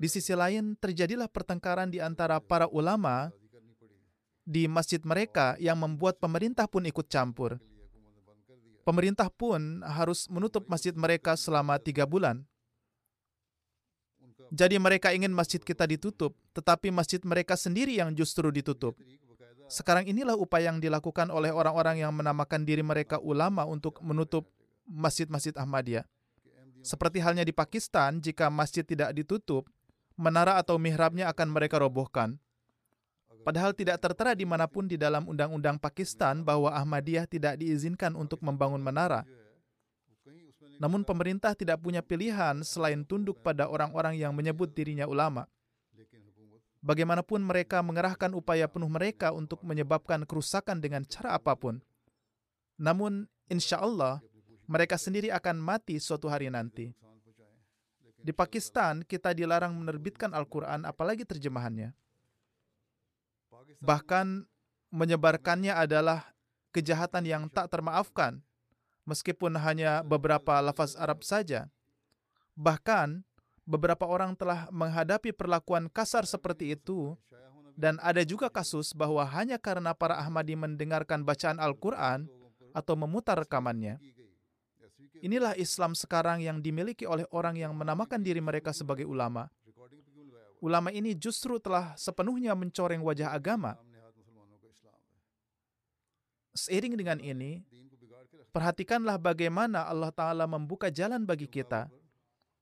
Di 0.00 0.08
sisi 0.08 0.32
lain, 0.32 0.74
terjadilah 0.80 1.28
pertengkaran 1.28 1.92
di 1.92 2.00
antara 2.00 2.40
para 2.40 2.64
ulama 2.72 3.28
di 4.48 4.64
masjid 4.64 4.98
mereka 5.04 5.54
yang 5.60 5.76
membuat 5.76 6.16
pemerintah 6.16 6.64
pun 6.64 6.82
ikut 6.88 7.06
campur. 7.06 7.60
Pemerintah 8.80 9.28
pun 9.28 9.84
harus 9.84 10.26
menutup 10.32 10.64
masjid 10.66 10.96
mereka 10.96 11.36
selama 11.36 11.76
tiga 11.76 12.08
bulan. 12.08 12.42
Jadi 14.50 14.82
mereka 14.82 15.14
ingin 15.14 15.30
masjid 15.30 15.62
kita 15.62 15.86
ditutup, 15.86 16.34
tetapi 16.56 16.90
masjid 16.90 17.22
mereka 17.22 17.54
sendiri 17.54 17.94
yang 17.94 18.10
justru 18.10 18.50
ditutup. 18.50 18.98
Sekarang 19.70 20.02
inilah 20.02 20.34
upaya 20.34 20.74
yang 20.74 20.82
dilakukan 20.82 21.30
oleh 21.30 21.54
orang-orang 21.54 22.02
yang 22.02 22.10
menamakan 22.10 22.66
diri 22.66 22.82
mereka 22.82 23.22
ulama 23.22 23.62
untuk 23.62 24.02
menutup 24.02 24.50
masjid-masjid 24.82 25.54
Ahmadiyah. 25.54 26.02
Seperti 26.82 27.22
halnya 27.22 27.46
di 27.46 27.54
Pakistan, 27.54 28.18
jika 28.18 28.50
masjid 28.50 28.82
tidak 28.82 29.14
ditutup, 29.14 29.70
menara 30.18 30.58
atau 30.58 30.74
mihrabnya 30.74 31.30
akan 31.30 31.54
mereka 31.54 31.78
robohkan. 31.78 32.34
Padahal 33.46 33.70
tidak 33.70 34.02
tertera 34.02 34.34
di 34.34 34.42
mana 34.42 34.66
pun 34.66 34.90
di 34.90 34.98
dalam 34.98 35.30
undang-undang 35.30 35.78
Pakistan 35.78 36.42
bahwa 36.42 36.74
Ahmadiyah 36.74 37.30
tidak 37.30 37.54
diizinkan 37.62 38.18
untuk 38.18 38.42
membangun 38.42 38.82
menara. 38.82 39.22
Namun 40.82 41.06
pemerintah 41.06 41.54
tidak 41.54 41.78
punya 41.78 42.02
pilihan 42.02 42.66
selain 42.66 43.06
tunduk 43.06 43.38
pada 43.38 43.70
orang-orang 43.70 44.18
yang 44.18 44.34
menyebut 44.34 44.74
dirinya 44.74 45.06
ulama 45.06 45.46
bagaimanapun 46.80 47.44
mereka 47.44 47.84
mengerahkan 47.84 48.32
upaya 48.32 48.66
penuh 48.66 48.88
mereka 48.88 49.32
untuk 49.32 49.60
menyebabkan 49.64 50.24
kerusakan 50.24 50.80
dengan 50.80 51.04
cara 51.04 51.36
apa 51.36 51.52
pun. 51.56 51.80
Namun, 52.80 53.28
insya 53.52 53.80
Allah, 53.80 54.24
mereka 54.64 54.96
sendiri 54.96 55.28
akan 55.28 55.60
mati 55.60 56.00
suatu 56.00 56.32
hari 56.32 56.48
nanti. 56.48 56.92
Di 58.20 58.32
Pakistan, 58.36 59.04
kita 59.04 59.32
dilarang 59.32 59.72
menerbitkan 59.76 60.32
Al-Quran, 60.32 60.84
apalagi 60.84 61.24
terjemahannya. 61.24 61.92
Bahkan, 63.80 64.44
menyebarkannya 64.92 65.72
adalah 65.72 66.32
kejahatan 66.72 67.24
yang 67.24 67.44
tak 67.48 67.72
termaafkan, 67.72 68.40
meskipun 69.08 69.56
hanya 69.56 70.04
beberapa 70.04 70.60
lafaz 70.60 70.96
Arab 70.96 71.24
saja. 71.24 71.68
Bahkan, 72.56 73.24
beberapa 73.70 74.02
orang 74.02 74.34
telah 74.34 74.66
menghadapi 74.74 75.30
perlakuan 75.30 75.86
kasar 75.86 76.26
seperti 76.26 76.74
itu 76.74 77.14
dan 77.78 78.02
ada 78.02 78.26
juga 78.26 78.50
kasus 78.50 78.90
bahwa 78.90 79.22
hanya 79.22 79.54
karena 79.62 79.94
para 79.94 80.18
Ahmadi 80.18 80.58
mendengarkan 80.58 81.22
bacaan 81.22 81.62
Al-Quran 81.62 82.26
atau 82.74 82.94
memutar 82.98 83.38
rekamannya. 83.38 84.02
Inilah 85.22 85.54
Islam 85.54 85.94
sekarang 85.94 86.42
yang 86.42 86.58
dimiliki 86.58 87.06
oleh 87.06 87.28
orang 87.30 87.54
yang 87.54 87.70
menamakan 87.76 88.18
diri 88.24 88.42
mereka 88.42 88.74
sebagai 88.74 89.06
ulama. 89.06 89.46
Ulama 90.60 90.92
ini 90.92 91.16
justru 91.16 91.56
telah 91.56 91.94
sepenuhnya 91.96 92.52
mencoreng 92.52 93.00
wajah 93.00 93.32
agama. 93.32 93.80
Seiring 96.52 96.98
dengan 96.98 97.16
ini, 97.22 97.64
perhatikanlah 98.52 99.16
bagaimana 99.16 99.86
Allah 99.88 100.12
Ta'ala 100.12 100.44
membuka 100.44 100.92
jalan 100.92 101.24
bagi 101.24 101.48
kita 101.48 101.88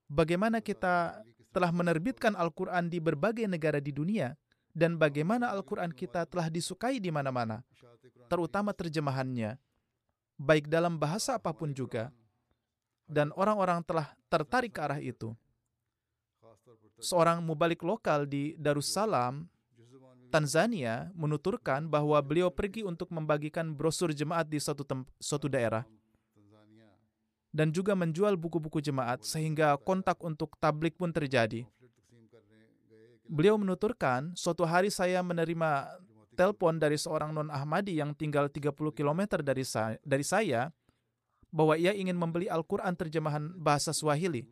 bagaimana 0.09 0.59
kita 0.65 1.23
telah 1.53 1.71
menerbitkan 1.73 2.35
Al-Quran 2.35 2.88
di 2.88 2.99
berbagai 2.99 3.45
negara 3.45 3.79
di 3.79 3.93
dunia 3.93 4.33
dan 4.73 4.97
bagaimana 4.97 5.53
Al-Quran 5.53 5.93
kita 5.93 6.25
telah 6.29 6.49
disukai 6.49 7.00
di 7.00 7.12
mana-mana, 7.12 7.65
terutama 8.29 8.73
terjemahannya, 8.77 9.57
baik 10.41 10.69
dalam 10.69 10.97
bahasa 11.00 11.37
apa 11.37 11.53
pun 11.53 11.73
juga, 11.73 12.12
dan 13.09 13.33
orang-orang 13.35 13.81
telah 13.83 14.12
tertarik 14.29 14.77
ke 14.77 14.81
arah 14.81 15.00
itu. 15.00 15.33
Seorang 16.99 17.43
mubalik 17.43 17.83
lokal 17.87 18.27
di 18.27 18.59
Darussalam, 18.59 19.47
Tanzania, 20.29 21.09
menuturkan 21.17 21.88
bahwa 21.88 22.21
beliau 22.21 22.53
pergi 22.53 22.85
untuk 22.85 23.09
membagikan 23.09 23.73
brosur 23.73 24.12
jemaat 24.12 24.45
di 24.45 24.61
suatu, 24.61 24.85
suatu 25.17 25.49
daerah 25.49 25.88
dan 27.59 27.75
juga 27.75 27.99
menjual 27.99 28.38
buku-buku 28.38 28.79
jemaat 28.79 29.27
sehingga 29.27 29.75
kontak 29.83 30.23
untuk 30.23 30.55
tablik 30.62 30.95
pun 30.95 31.11
terjadi. 31.11 31.67
Beliau 33.27 33.59
menuturkan, 33.59 34.31
suatu 34.38 34.62
hari 34.62 34.95
saya 34.95 35.19
menerima 35.27 35.91
telepon 36.38 36.79
dari 36.79 36.95
seorang 36.95 37.35
non-Ahmadi 37.35 37.99
yang 37.99 38.15
tinggal 38.15 38.47
30 38.47 38.71
km 38.95 39.43
dari 39.43 39.67
saya, 39.67 39.99
dari 40.07 40.23
saya 40.23 40.71
bahwa 41.50 41.75
ia 41.75 41.91
ingin 41.91 42.15
membeli 42.15 42.47
Al-Quran 42.47 42.95
terjemahan 42.95 43.50
bahasa 43.59 43.91
Swahili. 43.91 44.47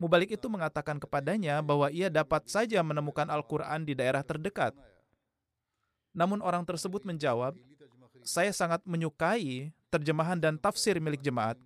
Mubalik 0.00 0.32
itu 0.32 0.48
mengatakan 0.48 0.96
kepadanya 0.96 1.60
bahwa 1.60 1.92
ia 1.92 2.08
dapat 2.08 2.48
saja 2.48 2.80
menemukan 2.80 3.28
Al-Quran 3.28 3.84
di 3.84 3.92
daerah 3.92 4.24
terdekat. 4.24 4.72
Namun 6.16 6.40
orang 6.40 6.64
tersebut 6.64 7.04
menjawab, 7.04 7.52
saya 8.24 8.56
sangat 8.56 8.80
menyukai 8.88 9.68
terjemahan 9.92 10.40
dan 10.40 10.56
tafsir 10.56 10.96
milik 10.96 11.20
jemaat. 11.20 11.60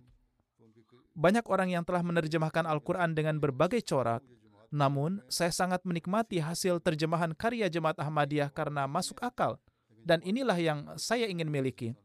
Banyak 1.15 1.47
orang 1.47 1.71
yang 1.71 1.83
telah 1.87 2.03
menerjemahkan 2.03 2.67
Al-Quran 2.67 3.15
dengan 3.15 3.39
berbagai 3.39 3.79
corak, 3.87 4.19
namun 4.67 5.23
saya 5.31 5.49
sangat 5.49 5.81
menikmati 5.87 6.43
hasil 6.43 6.83
terjemahan 6.83 7.31
karya 7.31 7.71
jemaat 7.71 7.95
Ahmadiyah 7.95 8.51
karena 8.51 8.83
masuk 8.83 9.23
akal, 9.23 9.55
dan 10.03 10.19
inilah 10.27 10.59
yang 10.59 10.79
saya 10.99 11.31
ingin 11.31 11.47
miliki. 11.47 11.95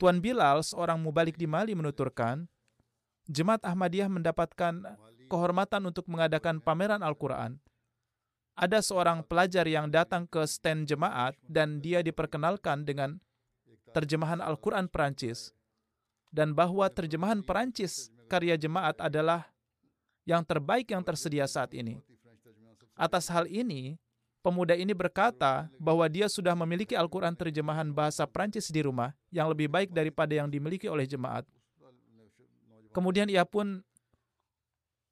Tuan 0.00 0.18
Bilal, 0.24 0.64
seorang 0.64 0.96
mubalik 0.96 1.36
di 1.36 1.44
Mali 1.44 1.76
menuturkan, 1.76 2.48
Jemaat 3.24 3.64
Ahmadiyah 3.64 4.12
mendapatkan 4.12 4.84
kehormatan 5.32 5.88
untuk 5.88 6.04
mengadakan 6.12 6.60
pameran 6.60 7.00
Al-Quran. 7.00 7.56
Ada 8.52 8.84
seorang 8.84 9.24
pelajar 9.24 9.64
yang 9.64 9.88
datang 9.88 10.28
ke 10.28 10.44
stand 10.44 10.84
jemaat 10.84 11.32
dan 11.48 11.80
dia 11.80 12.04
diperkenalkan 12.04 12.84
dengan 12.84 13.16
terjemahan 13.96 14.44
Al-Quran 14.44 14.92
Perancis. 14.92 15.56
Dan 16.34 16.50
bahwa 16.50 16.90
terjemahan 16.90 17.46
Perancis 17.46 18.10
karya 18.26 18.58
jemaat 18.58 18.98
adalah 18.98 19.46
yang 20.26 20.42
terbaik 20.42 20.90
yang 20.90 21.06
tersedia 21.06 21.46
saat 21.46 21.70
ini. 21.78 22.02
Atas 22.98 23.30
hal 23.30 23.46
ini, 23.46 23.94
pemuda 24.42 24.74
ini 24.74 24.90
berkata 24.90 25.70
bahwa 25.78 26.02
dia 26.10 26.26
sudah 26.26 26.58
memiliki 26.58 26.98
Al-Quran 26.98 27.38
terjemahan 27.38 27.86
bahasa 27.94 28.26
Perancis 28.26 28.66
di 28.66 28.82
rumah 28.82 29.14
yang 29.30 29.46
lebih 29.46 29.70
baik 29.70 29.94
daripada 29.94 30.34
yang 30.34 30.50
dimiliki 30.50 30.90
oleh 30.90 31.06
jemaat. 31.06 31.46
Kemudian 32.90 33.30
ia 33.30 33.46
pun 33.46 33.86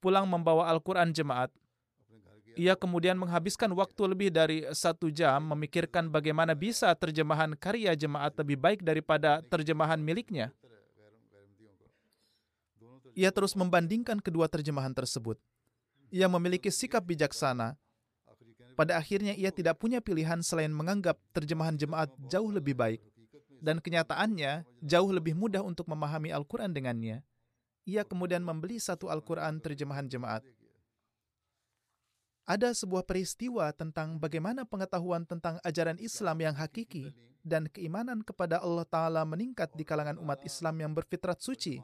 pulang 0.03 0.27
membawa 0.27 0.67
Al-Quran 0.67 1.15
jemaat. 1.15 1.55
Ia 2.53 2.75
kemudian 2.77 3.17
menghabiskan 3.17 3.71
waktu 3.73 4.01
lebih 4.11 4.29
dari 4.29 4.67
satu 4.75 5.09
jam 5.09 5.41
memikirkan 5.55 6.11
bagaimana 6.11 6.51
bisa 6.53 6.91
terjemahan 6.93 7.55
karya 7.55 7.95
jemaat 7.95 8.35
lebih 8.37 8.59
baik 8.59 8.79
daripada 8.83 9.39
terjemahan 9.47 9.97
miliknya. 9.97 10.51
Ia 13.13 13.29
terus 13.29 13.53
membandingkan 13.53 14.17
kedua 14.19 14.49
terjemahan 14.49 14.93
tersebut. 14.93 15.37
Ia 16.09 16.29
memiliki 16.29 16.69
sikap 16.73 17.05
bijaksana. 17.05 17.77
Pada 18.73 18.97
akhirnya 18.97 19.37
ia 19.37 19.53
tidak 19.53 19.77
punya 19.77 20.01
pilihan 20.01 20.41
selain 20.41 20.73
menganggap 20.73 21.21
terjemahan 21.29 21.77
jemaat 21.77 22.09
jauh 22.25 22.49
lebih 22.49 22.73
baik. 22.73 23.01
Dan 23.63 23.79
kenyataannya 23.79 24.65
jauh 24.81 25.11
lebih 25.13 25.37
mudah 25.37 25.61
untuk 25.61 25.85
memahami 25.87 26.33
Al-Quran 26.33 26.73
dengannya 26.73 27.21
ia 27.83 28.07
kemudian 28.07 28.43
membeli 28.43 28.79
satu 28.79 29.11
Al-Quran 29.11 29.59
terjemahan 29.59 30.07
jemaat. 30.07 30.43
Ada 32.43 32.75
sebuah 32.75 33.07
peristiwa 33.07 33.71
tentang 33.71 34.19
bagaimana 34.19 34.67
pengetahuan 34.67 35.23
tentang 35.23 35.63
ajaran 35.63 35.95
Islam 35.95 36.43
yang 36.43 36.55
hakiki 36.55 37.15
dan 37.39 37.71
keimanan 37.71 38.19
kepada 38.19 38.59
Allah 38.59 38.83
Ta'ala 38.83 39.23
meningkat 39.23 39.71
di 39.79 39.87
kalangan 39.87 40.19
umat 40.19 40.43
Islam 40.43 40.75
yang 40.83 40.91
berfitrat 40.91 41.39
suci 41.39 41.79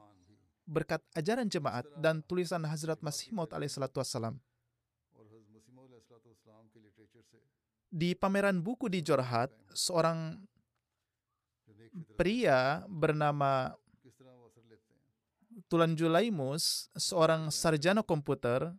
berkat 0.70 1.02
ajaran 1.18 1.50
jemaat 1.50 1.90
dan 1.98 2.22
tulisan 2.22 2.62
Hazrat 2.62 3.02
Masih 3.02 3.34
Maud 3.34 3.50
wassalam. 3.50 4.38
Di 7.90 8.14
pameran 8.14 8.62
buku 8.62 8.86
di 8.86 9.02
Jorhat, 9.02 9.50
seorang 9.74 10.38
pria 12.14 12.86
bernama 12.86 13.74
Tulan 15.66 15.98
Julaimus, 15.98 16.94
seorang 16.94 17.50
sarjana 17.50 18.06
komputer, 18.06 18.74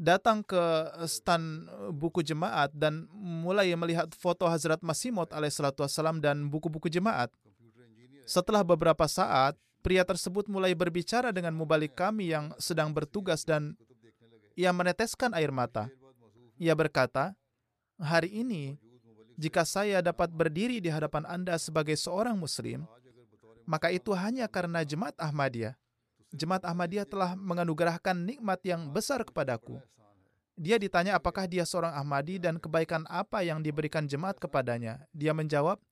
datang 0.00 0.40
ke 0.40 0.62
stan 1.04 1.68
buku 1.92 2.24
jemaat 2.24 2.72
dan 2.72 3.04
mulai 3.12 3.68
melihat 3.76 4.08
foto 4.16 4.48
Hazrat 4.48 4.80
Masih 4.80 5.12
Maud 5.12 5.28
alaihissalam 5.28 6.24
dan 6.24 6.48
buku-buku 6.48 6.88
jemaat. 6.88 7.28
Setelah 8.30 8.62
beberapa 8.62 9.10
saat, 9.10 9.58
pria 9.82 10.06
tersebut 10.06 10.46
mulai 10.46 10.70
berbicara 10.70 11.34
dengan 11.34 11.50
mubalik 11.50 11.98
kami 11.98 12.30
yang 12.30 12.54
sedang 12.62 12.94
bertugas 12.94 13.42
dan 13.42 13.74
ia 14.54 14.70
meneteskan 14.70 15.34
air 15.34 15.50
mata. 15.50 15.90
Ia 16.54 16.70
berkata, 16.78 17.34
hari 17.98 18.30
ini 18.30 18.78
jika 19.34 19.66
saya 19.66 19.98
dapat 19.98 20.30
berdiri 20.30 20.78
di 20.78 20.86
hadapan 20.86 21.26
Anda 21.26 21.58
sebagai 21.58 21.98
seorang 21.98 22.38
Muslim, 22.38 22.86
maka 23.66 23.90
itu 23.90 24.14
hanya 24.14 24.46
karena 24.46 24.86
Jemaat 24.86 25.18
Ahmadiyah. 25.18 25.74
Jemaat 26.30 26.62
Ahmadiyah 26.62 27.10
telah 27.10 27.34
menganugerahkan 27.34 28.14
nikmat 28.14 28.62
yang 28.62 28.94
besar 28.94 29.26
kepadaku. 29.26 29.82
Dia 30.54 30.78
ditanya 30.78 31.18
apakah 31.18 31.50
dia 31.50 31.66
seorang 31.66 31.98
Ahmadi 31.98 32.38
dan 32.38 32.62
kebaikan 32.62 33.02
apa 33.10 33.42
yang 33.42 33.58
diberikan 33.58 34.06
jemaat 34.06 34.38
kepadanya. 34.38 35.02
Dia 35.10 35.34
menjawab, 35.34 35.82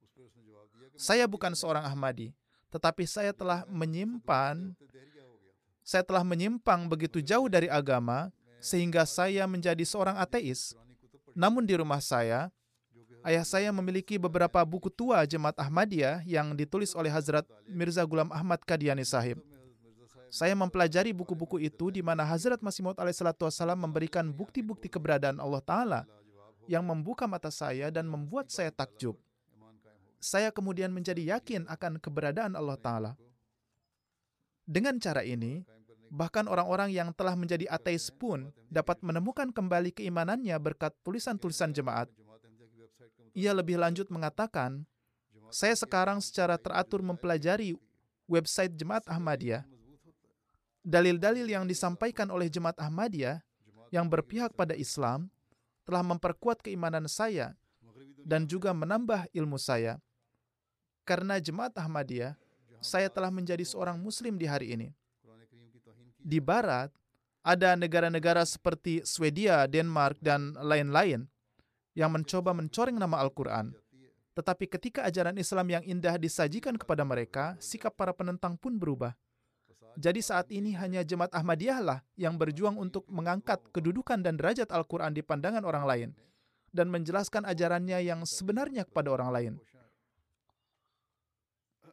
saya 0.98 1.30
bukan 1.30 1.54
seorang 1.54 1.86
Ahmadi, 1.86 2.34
tetapi 2.74 3.06
saya 3.06 3.30
telah 3.30 3.62
menyimpan, 3.70 4.74
saya 5.86 6.02
telah 6.02 6.26
menyimpang 6.26 6.90
begitu 6.90 7.22
jauh 7.22 7.46
dari 7.46 7.70
agama 7.70 8.34
sehingga 8.58 9.06
saya 9.06 9.46
menjadi 9.46 9.80
seorang 9.86 10.18
ateis. 10.18 10.74
Namun 11.38 11.62
di 11.62 11.78
rumah 11.78 12.02
saya, 12.02 12.50
Ayah 13.18 13.42
saya 13.42 13.68
memiliki 13.74 14.14
beberapa 14.14 14.62
buku 14.62 14.86
tua 14.88 15.26
Jemaat 15.26 15.58
Ahmadiyah 15.58 16.22
yang 16.22 16.54
ditulis 16.54 16.94
oleh 16.94 17.10
Hazrat 17.10 17.42
Mirza 17.66 18.00
Gulam 18.06 18.30
Ahmad 18.30 18.62
Kadiani 18.62 19.02
Sahib. 19.02 19.42
Saya 20.30 20.54
mempelajari 20.54 21.10
buku-buku 21.10 21.58
itu 21.58 21.90
di 21.90 21.98
mana 21.98 22.22
Hazrat 22.22 22.62
Masih 22.62 22.84
Maud 22.84 22.96
memberikan 23.74 24.28
bukti-bukti 24.30 24.86
keberadaan 24.86 25.42
Allah 25.42 25.60
Ta'ala 25.60 26.00
yang 26.70 26.84
membuka 26.84 27.26
mata 27.26 27.50
saya 27.50 27.90
dan 27.90 28.06
membuat 28.06 28.52
saya 28.54 28.70
takjub. 28.70 29.18
Saya 30.18 30.50
kemudian 30.50 30.90
menjadi 30.90 31.38
yakin 31.38 31.70
akan 31.70 32.02
keberadaan 32.02 32.58
Allah 32.58 32.78
Ta'ala. 32.78 33.12
Dengan 34.68 34.98
cara 34.98 35.22
ini, 35.22 35.62
bahkan 36.10 36.44
orang-orang 36.50 36.90
yang 36.90 37.14
telah 37.14 37.38
menjadi 37.38 37.70
ateis 37.70 38.10
pun 38.10 38.50
dapat 38.68 38.98
menemukan 39.00 39.54
kembali 39.54 39.94
keimanannya 39.94 40.58
berkat 40.58 40.92
tulisan-tulisan 41.06 41.70
jemaat 41.70 42.10
ia 43.38 43.54
lebih 43.54 43.78
lanjut 43.78 44.10
mengatakan, 44.10 44.82
saya 45.54 45.78
sekarang 45.78 46.18
secara 46.18 46.58
teratur 46.58 47.06
mempelajari 47.06 47.78
website 48.26 48.74
Jemaat 48.74 49.06
Ahmadiyah. 49.06 49.62
Dalil-dalil 50.82 51.46
yang 51.46 51.62
disampaikan 51.62 52.34
oleh 52.34 52.50
Jemaat 52.50 52.74
Ahmadiyah 52.82 53.38
yang 53.94 54.10
berpihak 54.10 54.58
pada 54.58 54.74
Islam 54.74 55.30
telah 55.86 56.02
memperkuat 56.02 56.66
keimanan 56.66 57.06
saya 57.06 57.54
dan 58.26 58.44
juga 58.44 58.74
menambah 58.74 59.30
ilmu 59.30 59.54
saya. 59.54 60.02
Karena 61.08 61.40
Jemaat 61.40 61.72
Ahmadiyah, 61.72 62.36
saya 62.84 63.08
telah 63.08 63.32
menjadi 63.32 63.64
seorang 63.64 63.96
muslim 63.96 64.36
di 64.36 64.44
hari 64.44 64.76
ini. 64.76 64.88
Di 66.20 66.36
barat, 66.36 66.92
ada 67.40 67.72
negara-negara 67.80 68.44
seperti 68.44 69.00
Swedia, 69.08 69.64
Denmark, 69.64 70.20
dan 70.20 70.52
lain-lain 70.60 71.24
yang 71.96 72.12
mencoba 72.12 72.52
mencoreng 72.52 73.00
nama 73.00 73.24
Al-Quran. 73.24 73.72
Tetapi 74.36 74.68
ketika 74.68 75.08
ajaran 75.08 75.40
Islam 75.40 75.80
yang 75.80 75.82
indah 75.88 76.20
disajikan 76.20 76.76
kepada 76.76 77.08
mereka, 77.08 77.56
sikap 77.56 77.96
para 77.96 78.12
penentang 78.12 78.60
pun 78.60 78.76
berubah. 78.76 79.16
Jadi 79.96 80.20
saat 80.20 80.52
ini 80.52 80.76
hanya 80.76 81.00
jemaat 81.02 81.32
Ahmadiyah 81.32 81.80
lah 81.80 81.98
yang 82.20 82.36
berjuang 82.36 82.76
untuk 82.76 83.08
mengangkat 83.08 83.64
kedudukan 83.72 84.20
dan 84.20 84.36
derajat 84.36 84.68
Al-Quran 84.68 85.16
di 85.16 85.24
pandangan 85.24 85.64
orang 85.64 85.84
lain 85.88 86.10
dan 86.70 86.92
menjelaskan 86.92 87.48
ajarannya 87.48 87.98
yang 88.04 88.22
sebenarnya 88.28 88.84
kepada 88.84 89.08
orang 89.10 89.30
lain. 89.32 89.54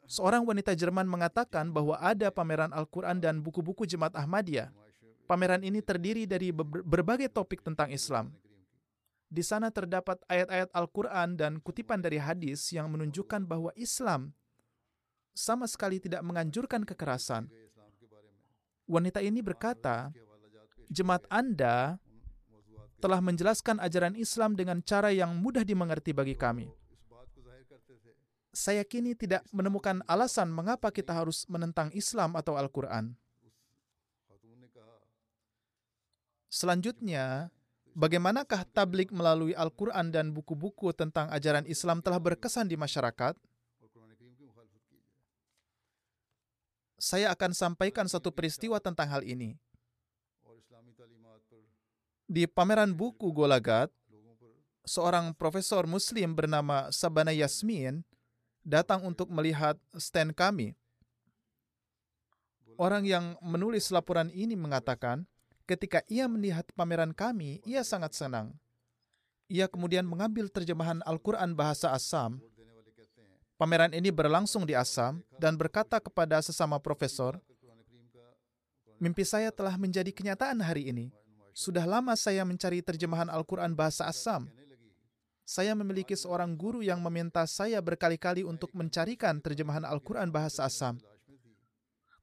Seorang 0.05 0.45
wanita 0.45 0.77
Jerman 0.77 1.09
mengatakan 1.09 1.73
bahwa 1.73 1.97
ada 1.97 2.29
pameran 2.29 2.69
Al-Quran 2.69 3.17
dan 3.17 3.41
buku-buku 3.41 3.89
jemaat 3.89 4.13
Ahmadiyah. 4.13 4.69
Pameran 5.25 5.65
ini 5.65 5.81
terdiri 5.81 6.29
dari 6.29 6.53
berbagai 6.53 7.33
topik 7.33 7.65
tentang 7.65 7.89
Islam, 7.89 8.29
di 9.25 9.41
sana 9.41 9.73
terdapat 9.73 10.21
ayat-ayat 10.29 10.69
Al-Quran 10.69 11.33
dan 11.33 11.57
kutipan 11.57 11.97
dari 11.97 12.21
hadis 12.21 12.69
yang 12.69 12.93
menunjukkan 12.93 13.43
bahwa 13.49 13.73
Islam 13.73 14.31
sama 15.33 15.65
sekali 15.65 15.97
tidak 15.97 16.21
menganjurkan 16.21 16.85
kekerasan. 16.85 17.49
Wanita 18.85 19.19
ini 19.25 19.41
berkata, 19.41 20.13
jemaat 20.93 21.25
Anda 21.27 21.97
telah 23.01 23.19
menjelaskan 23.19 23.81
ajaran 23.81 24.13
Islam 24.15 24.53
dengan 24.53 24.79
cara 24.85 25.09
yang 25.09 25.33
mudah 25.35 25.65
dimengerti 25.65 26.13
bagi 26.13 26.37
kami. 26.37 26.69
Saya 28.55 28.87
kini 28.87 29.19
tidak 29.19 29.43
menemukan 29.51 29.99
alasan 30.07 30.47
mengapa 30.47 30.87
kita 30.87 31.11
harus 31.11 31.43
menentang 31.51 31.91
Islam 31.91 32.39
atau 32.39 32.55
Al-Quran. 32.55 33.11
Selanjutnya, 36.47 37.51
Bagaimanakah 37.95 38.67
tablik 38.75 39.07
melalui 39.15 39.55
Al-Quran 39.55 40.11
dan 40.11 40.35
buku-buku 40.35 40.91
tentang 40.91 41.31
ajaran 41.31 41.63
Islam 41.63 42.03
telah 42.03 42.19
berkesan 42.19 42.67
di 42.67 42.75
masyarakat? 42.75 43.39
saya 47.05 47.29
akan 47.29 47.51
sampaikan 47.53 48.09
satu 48.09 48.33
peristiwa 48.33 48.81
tentang 48.81 49.05
hal 49.11 49.21
ini. 49.21 49.53
Di 52.25 52.49
pameran 52.49 52.89
buku 52.97 53.29
Golagat, 53.29 53.93
seorang 54.81 55.37
profesor 55.37 55.85
muslim 55.85 56.33
bernama 56.33 56.89
Sabana 56.89 57.29
Yasmin 57.29 58.01
datang 58.65 59.05
untuk 59.05 59.29
melihat 59.29 59.77
stand 59.95 60.33
kami. 60.33 60.73
Orang 62.75 63.07
yang 63.07 63.39
menulis 63.39 63.87
laporan 63.93 64.27
ini 64.33 64.57
mengatakan, 64.57 65.23
ketika 65.63 66.03
ia 66.11 66.27
melihat 66.27 66.67
pameran 66.75 67.15
kami, 67.15 67.63
ia 67.63 67.85
sangat 67.85 68.17
senang. 68.17 68.51
Ia 69.47 69.69
kemudian 69.69 70.03
mengambil 70.03 70.49
terjemahan 70.51 70.99
Al-Quran 71.05 71.55
bahasa 71.55 71.93
Assam. 71.93 72.41
Pameran 73.55 73.95
ini 73.95 74.11
berlangsung 74.11 74.67
di 74.67 74.75
Assam 74.75 75.23
dan 75.39 75.55
berkata 75.55 76.01
kepada 76.03 76.43
sesama 76.43 76.75
profesor, 76.81 77.39
Mimpi 78.95 79.27
saya 79.27 79.51
telah 79.51 79.75
menjadi 79.75 80.07
kenyataan 80.07 80.63
hari 80.63 80.87
ini. 80.87 81.11
Sudah 81.55 81.83
lama 81.83 82.15
saya 82.15 82.43
mencari 82.47 82.79
terjemahan 82.83 83.27
Al-Quran 83.27 83.75
bahasa 83.75 84.07
Assam. 84.07 84.47
Saya 85.45 85.77
memiliki 85.77 86.17
seorang 86.17 86.57
guru 86.57 86.81
yang 86.81 86.97
meminta 87.05 87.45
saya 87.45 87.77
berkali-kali 87.77 88.41
untuk 88.41 88.73
mencarikan 88.73 89.37
terjemahan 89.37 89.85
Al-Quran 89.85 90.33
bahasa 90.33 90.65
Assam. 90.65 90.97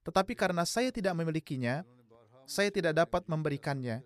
Tetapi 0.02 0.34
karena 0.34 0.66
saya 0.66 0.90
tidak 0.90 1.14
memilikinya, 1.14 1.86
saya 2.50 2.74
tidak 2.74 2.98
dapat 2.98 3.22
memberikannya. 3.30 4.02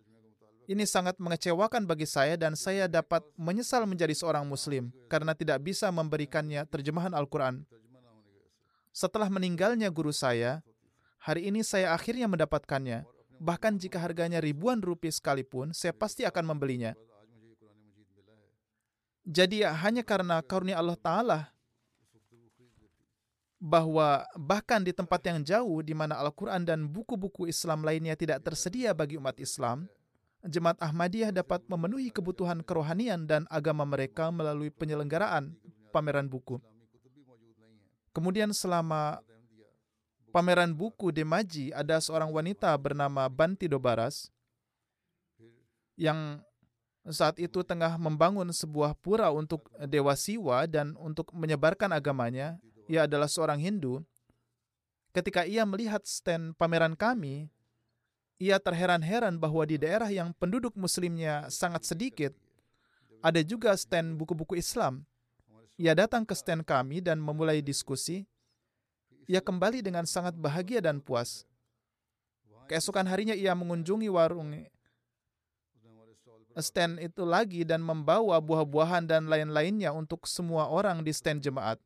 Ini 0.69 0.85
sangat 0.85 1.17
mengecewakan 1.17 1.89
bagi 1.89 2.05
saya 2.05 2.37
dan 2.37 2.59
saya 2.61 2.93
dapat 2.93 3.25
menyesal 3.41 3.89
menjadi 3.89 4.13
seorang 4.13 4.45
muslim 4.45 4.93
karena 5.09 5.33
tidak 5.33 5.65
bisa 5.65 5.89
memberikannya 5.89 6.69
terjemahan 6.69 7.17
Al-Quran. 7.17 7.65
Setelah 8.93 9.33
meninggalnya 9.33 9.89
guru 9.89 10.13
saya, 10.13 10.61
hari 11.25 11.49
ini 11.49 11.65
saya 11.65 11.97
akhirnya 11.97 12.29
mendapatkannya. 12.29 13.09
Bahkan 13.41 13.81
jika 13.81 13.97
harganya 13.97 14.45
ribuan 14.45 14.85
rupiah 14.85 15.13
sekalipun, 15.13 15.73
saya 15.73 15.97
pasti 15.97 16.29
akan 16.29 16.53
membelinya. 16.53 16.93
Jadi 19.27 19.67
hanya 19.67 20.07
karena 20.07 20.39
karunia 20.39 20.79
Allah 20.79 20.95
Ta'ala 20.95 21.41
bahwa 23.59 24.23
bahkan 24.39 24.79
di 24.79 24.95
tempat 24.95 25.19
yang 25.27 25.43
jauh 25.43 25.83
di 25.83 25.91
mana 25.99 26.15
Al-Quran 26.23 26.63
dan 26.63 26.87
buku-buku 26.87 27.51
Islam 27.51 27.83
lainnya 27.83 28.15
tidak 28.15 28.47
tersedia 28.47 28.95
bagi 28.95 29.19
umat 29.19 29.35
Islam, 29.43 29.91
Jemaat 30.47 30.79
Ahmadiyah 30.79 31.35
dapat 31.35 31.67
memenuhi 31.67 32.15
kebutuhan 32.15 32.63
kerohanian 32.63 33.27
dan 33.27 33.51
agama 33.51 33.83
mereka 33.83 34.31
melalui 34.31 34.71
penyelenggaraan 34.71 35.59
pameran 35.91 36.31
buku. 36.31 36.63
Kemudian 38.15 38.55
selama 38.55 39.19
pameran 40.31 40.71
buku 40.71 41.11
di 41.11 41.27
Maji 41.27 41.75
ada 41.75 41.99
seorang 41.99 42.31
wanita 42.31 42.71
bernama 42.79 43.27
Banti 43.27 43.67
Dobaras 43.67 44.31
yang 45.99 46.39
saat 47.11 47.39
itu 47.39 47.63
tengah 47.63 47.95
membangun 47.99 48.51
sebuah 48.51 48.99
pura 48.99 49.31
untuk 49.31 49.71
Dewa 49.87 50.15
Siwa 50.19 50.67
dan 50.67 50.99
untuk 50.99 51.31
menyebarkan 51.35 51.95
agamanya. 51.95 52.59
Ia 52.87 53.07
adalah 53.07 53.27
seorang 53.31 53.59
Hindu. 53.59 54.03
Ketika 55.15 55.47
ia 55.49 55.65
melihat 55.65 56.05
stand 56.05 56.55
pameran 56.55 56.95
kami, 56.95 57.49
ia 58.37 58.61
terheran-heran 58.61 59.41
bahwa 59.41 59.65
di 59.65 59.81
daerah 59.81 60.13
yang 60.13 60.37
penduduk 60.37 60.77
muslimnya 60.77 61.49
sangat 61.49 61.89
sedikit, 61.89 62.37
ada 63.25 63.41
juga 63.41 63.73
stand 63.75 64.21
buku-buku 64.21 64.61
Islam. 64.61 65.03
Ia 65.81 65.97
datang 65.97 66.23
ke 66.23 66.37
stand 66.37 66.65
kami 66.69 67.01
dan 67.01 67.21
memulai 67.21 67.65
diskusi 67.65 68.29
ia 69.27 69.43
kembali 69.43 69.83
dengan 69.83 70.07
sangat 70.07 70.39
bahagia 70.39 70.79
dan 70.79 71.03
puas. 71.03 71.43
Keesokan 72.71 73.11
harinya 73.11 73.35
ia 73.35 73.55
mengunjungi 73.59 74.07
warung 74.11 74.67
stand 76.57 77.01
itu 77.01 77.23
lagi 77.29 77.63
dan 77.63 77.85
membawa 77.85 78.41
buah-buahan 78.41 79.05
dan 79.05 79.29
lain-lainnya 79.29 79.93
untuk 79.93 80.25
semua 80.25 80.69
orang 80.73 81.05
di 81.05 81.13
stand 81.13 81.45
jemaat. 81.45 81.77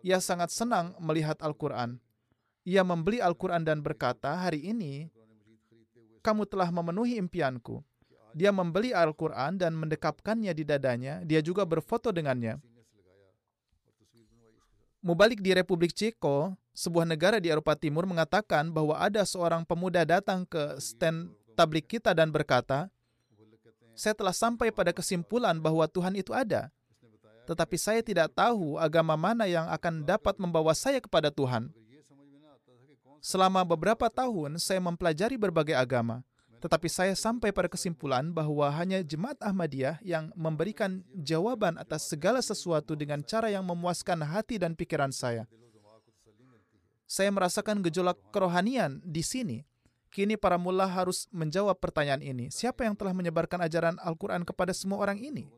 Ia 0.00 0.22
sangat 0.22 0.54
senang 0.54 0.94
melihat 1.02 1.36
Al-Quran. 1.44 1.98
Ia 2.68 2.84
membeli 2.84 3.20
Al-Quran 3.20 3.64
dan 3.64 3.80
berkata, 3.80 4.36
hari 4.36 4.68
ini 4.68 5.08
kamu 6.20 6.44
telah 6.44 6.68
memenuhi 6.68 7.16
impianku. 7.16 7.80
Dia 8.36 8.52
membeli 8.52 8.92
Al-Quran 8.92 9.56
dan 9.56 9.72
mendekapkannya 9.72 10.52
di 10.52 10.64
dadanya. 10.64 11.24
Dia 11.24 11.40
juga 11.40 11.64
berfoto 11.64 12.12
dengannya. 12.12 12.60
Mubalik 15.00 15.40
di 15.40 15.54
Republik 15.56 15.94
Ceko, 15.94 16.52
sebuah 16.74 17.06
negara 17.08 17.40
di 17.40 17.48
Eropa 17.48 17.72
Timur 17.78 18.04
mengatakan 18.04 18.68
bahwa 18.68 18.98
ada 18.98 19.24
seorang 19.24 19.64
pemuda 19.64 20.04
datang 20.04 20.44
ke 20.44 20.76
stand 20.78 21.32
tablik 21.56 21.88
kita 21.88 22.12
dan 22.12 22.30
berkata, 22.30 22.92
saya 23.98 24.14
telah 24.14 24.30
sampai 24.30 24.70
pada 24.70 24.94
kesimpulan 24.94 25.58
bahwa 25.58 25.82
Tuhan 25.90 26.14
itu 26.14 26.30
ada. 26.30 26.70
Tetapi 27.50 27.74
saya 27.74 27.98
tidak 28.04 28.30
tahu 28.30 28.78
agama 28.78 29.18
mana 29.18 29.50
yang 29.50 29.66
akan 29.66 30.06
dapat 30.06 30.38
membawa 30.38 30.70
saya 30.78 31.02
kepada 31.02 31.34
Tuhan. 31.34 31.74
Selama 33.18 33.66
beberapa 33.66 34.06
tahun, 34.06 34.62
saya 34.62 34.78
mempelajari 34.78 35.34
berbagai 35.34 35.74
agama. 35.74 36.22
Tetapi 36.62 36.86
saya 36.86 37.14
sampai 37.18 37.50
pada 37.50 37.66
kesimpulan 37.66 38.30
bahwa 38.30 38.70
hanya 38.70 39.02
jemaat 39.02 39.38
Ahmadiyah 39.42 39.98
yang 40.06 40.30
memberikan 40.38 41.02
jawaban 41.18 41.74
atas 41.78 42.06
segala 42.06 42.38
sesuatu 42.38 42.94
dengan 42.94 43.22
cara 43.26 43.50
yang 43.50 43.66
memuaskan 43.66 44.22
hati 44.22 44.58
dan 44.62 44.78
pikiran 44.78 45.10
saya 45.10 45.50
saya 47.08 47.32
merasakan 47.32 47.80
gejolak 47.80 48.20
kerohanian 48.28 49.00
di 49.00 49.24
sini. 49.24 49.64
Kini 50.08 50.40
para 50.40 50.56
mullah 50.56 50.88
harus 50.88 51.28
menjawab 51.28 51.76
pertanyaan 51.76 52.24
ini. 52.24 52.48
Siapa 52.48 52.84
yang 52.88 52.96
telah 52.96 53.12
menyebarkan 53.12 53.60
ajaran 53.60 53.96
Al-Quran 54.00 54.42
kepada 54.42 54.72
semua 54.72 54.96
orang 54.98 55.20
ini? 55.20 55.48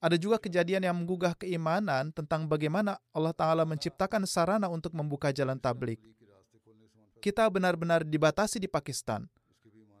Ada 0.00 0.16
juga 0.16 0.40
kejadian 0.40 0.80
yang 0.80 0.96
menggugah 0.96 1.36
keimanan 1.36 2.08
tentang 2.16 2.48
bagaimana 2.48 2.96
Allah 3.12 3.36
Ta'ala 3.36 3.68
menciptakan 3.68 4.24
sarana 4.24 4.72
untuk 4.72 4.96
membuka 4.96 5.28
jalan 5.28 5.60
tablik. 5.60 6.00
Kita 7.20 7.44
benar-benar 7.52 8.00
dibatasi 8.00 8.56
di 8.56 8.64
Pakistan. 8.64 9.28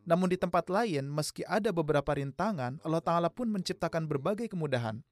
Namun 0.08 0.32
di 0.32 0.40
tempat 0.40 0.72
lain, 0.72 1.04
meski 1.04 1.44
ada 1.44 1.68
beberapa 1.68 2.16
rintangan, 2.16 2.80
Allah 2.80 3.04
Ta'ala 3.04 3.28
pun 3.28 3.52
menciptakan 3.52 4.08
berbagai 4.08 4.48
kemudahan. 4.48 5.04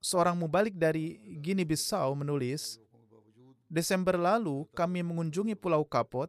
Seorang 0.00 0.40
mubalik 0.40 0.72
dari 0.72 1.20
Guinea 1.44 1.68
Bissau 1.68 2.16
menulis, 2.16 2.80
Desember 3.68 4.14
lalu, 4.20 4.68
kami 4.76 5.00
mengunjungi 5.00 5.56
Pulau 5.56 5.82
Kapot. 5.88 6.28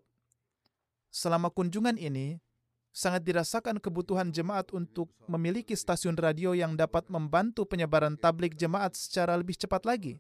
Selama 1.12 1.52
kunjungan 1.52 1.96
ini, 1.96 2.40
sangat 2.96 3.28
dirasakan 3.28 3.80
kebutuhan 3.80 4.32
jemaat 4.32 4.72
untuk 4.72 5.12
memiliki 5.28 5.76
stasiun 5.76 6.16
radio 6.16 6.56
yang 6.56 6.80
dapat 6.80 7.08
membantu 7.12 7.68
penyebaran 7.68 8.16
tablik 8.16 8.56
jemaat 8.56 8.96
secara 8.96 9.36
lebih 9.36 9.60
cepat 9.60 9.84
lagi. 9.84 10.20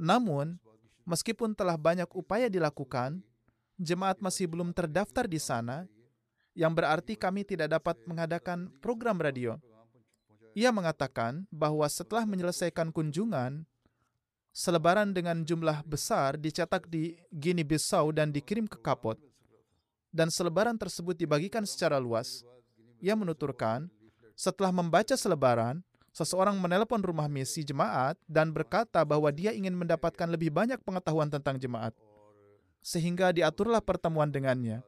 Namun, 0.00 0.56
meskipun 1.04 1.52
telah 1.52 1.76
banyak 1.76 2.08
upaya 2.16 2.48
dilakukan, 2.48 3.20
jemaat 3.76 4.24
masih 4.24 4.48
belum 4.48 4.72
terdaftar 4.72 5.28
di 5.28 5.36
sana, 5.36 5.84
yang 6.56 6.72
berarti 6.72 7.14
kami 7.14 7.44
tidak 7.44 7.76
dapat 7.76 8.00
mengadakan 8.08 8.72
program 8.80 9.20
radio. 9.20 9.60
Ia 10.58 10.74
mengatakan 10.74 11.46
bahwa 11.54 11.86
setelah 11.86 12.26
menyelesaikan 12.26 12.90
kunjungan, 12.90 13.62
selebaran 14.52 15.14
dengan 15.14 15.44
jumlah 15.46 15.86
besar 15.86 16.34
dicetak 16.40 16.90
di 16.90 17.14
Guinea 17.30 17.66
Bissau 17.66 18.10
dan 18.10 18.34
dikirim 18.34 18.66
ke 18.66 18.80
Kapot. 18.80 19.18
Dan 20.08 20.32
selebaran 20.32 20.74
tersebut 20.74 21.14
dibagikan 21.14 21.68
secara 21.68 22.00
luas. 22.00 22.42
Ia 22.98 23.14
menuturkan, 23.14 23.86
setelah 24.34 24.72
membaca 24.72 25.14
selebaran, 25.14 25.84
seseorang 26.10 26.58
menelpon 26.58 26.98
rumah 26.98 27.30
misi 27.30 27.62
jemaat 27.62 28.18
dan 28.26 28.50
berkata 28.50 29.04
bahwa 29.06 29.30
dia 29.30 29.54
ingin 29.54 29.76
mendapatkan 29.76 30.26
lebih 30.26 30.50
banyak 30.50 30.82
pengetahuan 30.82 31.30
tentang 31.30 31.60
jemaat. 31.60 31.94
Sehingga 32.82 33.30
diaturlah 33.30 33.78
pertemuan 33.84 34.30
dengannya. 34.32 34.82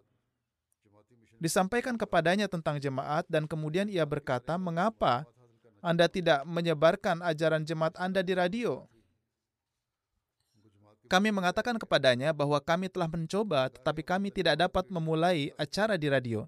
Disampaikan 1.40 1.96
kepadanya 1.96 2.50
tentang 2.50 2.76
jemaat 2.76 3.24
dan 3.30 3.48
kemudian 3.48 3.88
ia 3.88 4.04
berkata, 4.04 4.60
mengapa 4.60 5.24
Anda 5.80 6.04
tidak 6.10 6.44
menyebarkan 6.44 7.24
ajaran 7.24 7.64
jemaat 7.64 7.96
Anda 7.96 8.20
di 8.20 8.36
radio? 8.36 8.84
Kami 11.10 11.34
mengatakan 11.34 11.74
kepadanya 11.74 12.30
bahwa 12.30 12.54
kami 12.62 12.86
telah 12.86 13.10
mencoba, 13.10 13.66
tetapi 13.66 14.06
kami 14.06 14.30
tidak 14.30 14.54
dapat 14.62 14.86
memulai 14.94 15.50
acara 15.58 15.98
di 15.98 16.06
radio. 16.06 16.46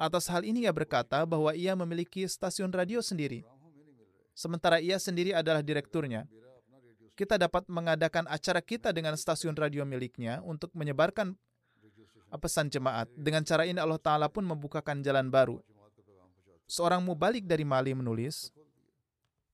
Atas 0.00 0.32
hal 0.32 0.48
ini 0.48 0.64
ia 0.64 0.72
berkata 0.72 1.28
bahwa 1.28 1.52
ia 1.52 1.76
memiliki 1.76 2.24
stasiun 2.24 2.72
radio 2.72 3.04
sendiri. 3.04 3.44
Sementara 4.32 4.80
ia 4.80 4.96
sendiri 4.96 5.36
adalah 5.36 5.60
direkturnya. 5.60 6.24
Kita 7.12 7.36
dapat 7.36 7.68
mengadakan 7.68 8.24
acara 8.32 8.64
kita 8.64 8.96
dengan 8.96 9.12
stasiun 9.12 9.52
radio 9.52 9.84
miliknya 9.84 10.40
untuk 10.40 10.72
menyebarkan 10.72 11.36
pesan 12.40 12.72
jemaat. 12.72 13.12
Dengan 13.12 13.44
cara 13.44 13.68
ini 13.68 13.76
Allah 13.76 14.00
Ta'ala 14.00 14.32
pun 14.32 14.48
membukakan 14.48 15.04
jalan 15.04 15.28
baru. 15.28 15.60
Seorang 16.64 17.04
mubalik 17.04 17.44
dari 17.44 17.68
Mali 17.68 17.92
menulis, 17.92 18.48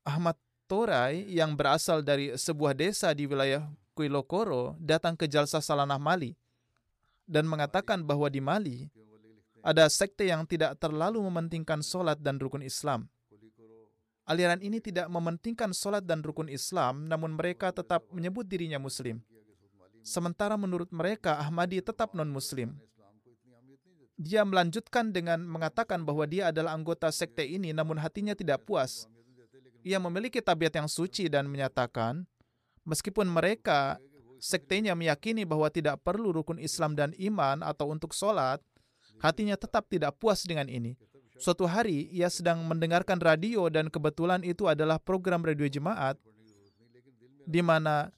Ahmad 0.07 0.39
Torai 0.71 1.27
yang 1.27 1.59
berasal 1.59 2.07
dari 2.07 2.31
sebuah 2.39 2.71
desa 2.71 3.11
di 3.11 3.27
wilayah 3.27 3.67
Kuilokoro 3.97 4.77
datang 4.77 5.17
ke 5.17 5.25
Jalsa 5.25 5.65
Salanah 5.65 5.97
Mali 5.97 6.37
dan 7.25 7.49
mengatakan 7.49 8.05
bahwa 8.05 8.29
di 8.29 8.45
Mali 8.45 8.79
ada 9.65 9.89
sekte 9.89 10.29
yang 10.29 10.45
tidak 10.45 10.77
terlalu 10.77 11.25
mementingkan 11.25 11.81
sholat 11.81 12.21
dan 12.21 12.37
rukun 12.37 12.61
Islam. 12.61 13.09
Aliran 14.29 14.61
ini 14.61 14.85
tidak 14.85 15.09
mementingkan 15.09 15.73
sholat 15.73 16.05
dan 16.05 16.21
rukun 16.21 16.53
Islam, 16.53 17.09
namun 17.09 17.41
mereka 17.41 17.73
tetap 17.73 18.05
menyebut 18.13 18.45
dirinya 18.45 18.77
Muslim. 18.77 19.25
Sementara 20.05 20.61
menurut 20.61 20.93
mereka, 20.93 21.41
Ahmadi 21.41 21.81
tetap 21.81 22.13
non-Muslim. 22.13 22.77
Dia 24.19 24.45
melanjutkan 24.45 25.09
dengan 25.11 25.41
mengatakan 25.47 26.05
bahwa 26.05 26.27
dia 26.29 26.51
adalah 26.53 26.77
anggota 26.77 27.09
sekte 27.11 27.43
ini, 27.43 27.73
namun 27.73 27.99
hatinya 27.99 28.37
tidak 28.37 28.67
puas. 28.67 29.09
Ia 29.87 29.99
memiliki 30.03 30.43
tabiat 30.43 30.75
yang 30.75 30.91
suci 30.91 31.31
dan 31.31 31.47
menyatakan, 31.47 32.27
Meskipun 32.87 33.27
mereka 33.27 33.99
sektenya 34.39 34.95
meyakini 34.95 35.43
bahwa 35.43 35.67
tidak 35.69 35.99
perlu 36.07 36.31
rukun 36.31 36.63
Islam 36.63 36.95
dan 36.95 37.11
iman 37.19 37.67
atau 37.67 37.91
untuk 37.91 38.15
sholat, 38.15 38.63
hatinya 39.19 39.59
tetap 39.59 39.91
tidak 39.91 40.15
puas 40.23 40.47
dengan 40.47 40.71
ini. 40.71 40.95
Suatu 41.37 41.69
hari, 41.69 42.09
ia 42.15 42.33
sedang 42.33 42.65
mendengarkan 42.65 43.21
radio 43.21 43.69
dan 43.69 43.93
kebetulan 43.93 44.41
itu 44.41 44.71
adalah 44.71 44.97
program 44.97 45.45
radio 45.45 45.69
jemaat 45.69 46.17
di 47.45 47.61
mana 47.61 48.09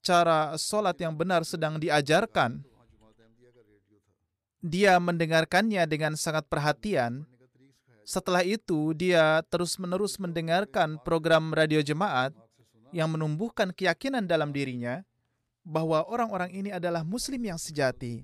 cara 0.00 0.56
sholat 0.56 0.96
yang 0.96 1.12
benar 1.12 1.44
sedang 1.44 1.76
diajarkan. 1.76 2.64
Dia 4.64 4.96
mendengarkannya 4.96 5.84
dengan 5.84 6.16
sangat 6.16 6.48
perhatian. 6.48 7.28
Setelah 8.04 8.40
itu, 8.44 8.96
dia 8.96 9.44
terus-menerus 9.52 10.16
mendengarkan 10.16 10.96
program 11.04 11.52
radio 11.52 11.84
jemaat 11.84 12.32
yang 12.94 13.10
menumbuhkan 13.10 13.74
keyakinan 13.74 14.22
dalam 14.22 14.54
dirinya 14.54 15.02
bahwa 15.66 16.06
orang-orang 16.06 16.54
ini 16.54 16.70
adalah 16.70 17.02
Muslim 17.02 17.42
yang 17.42 17.58
sejati. 17.58 18.22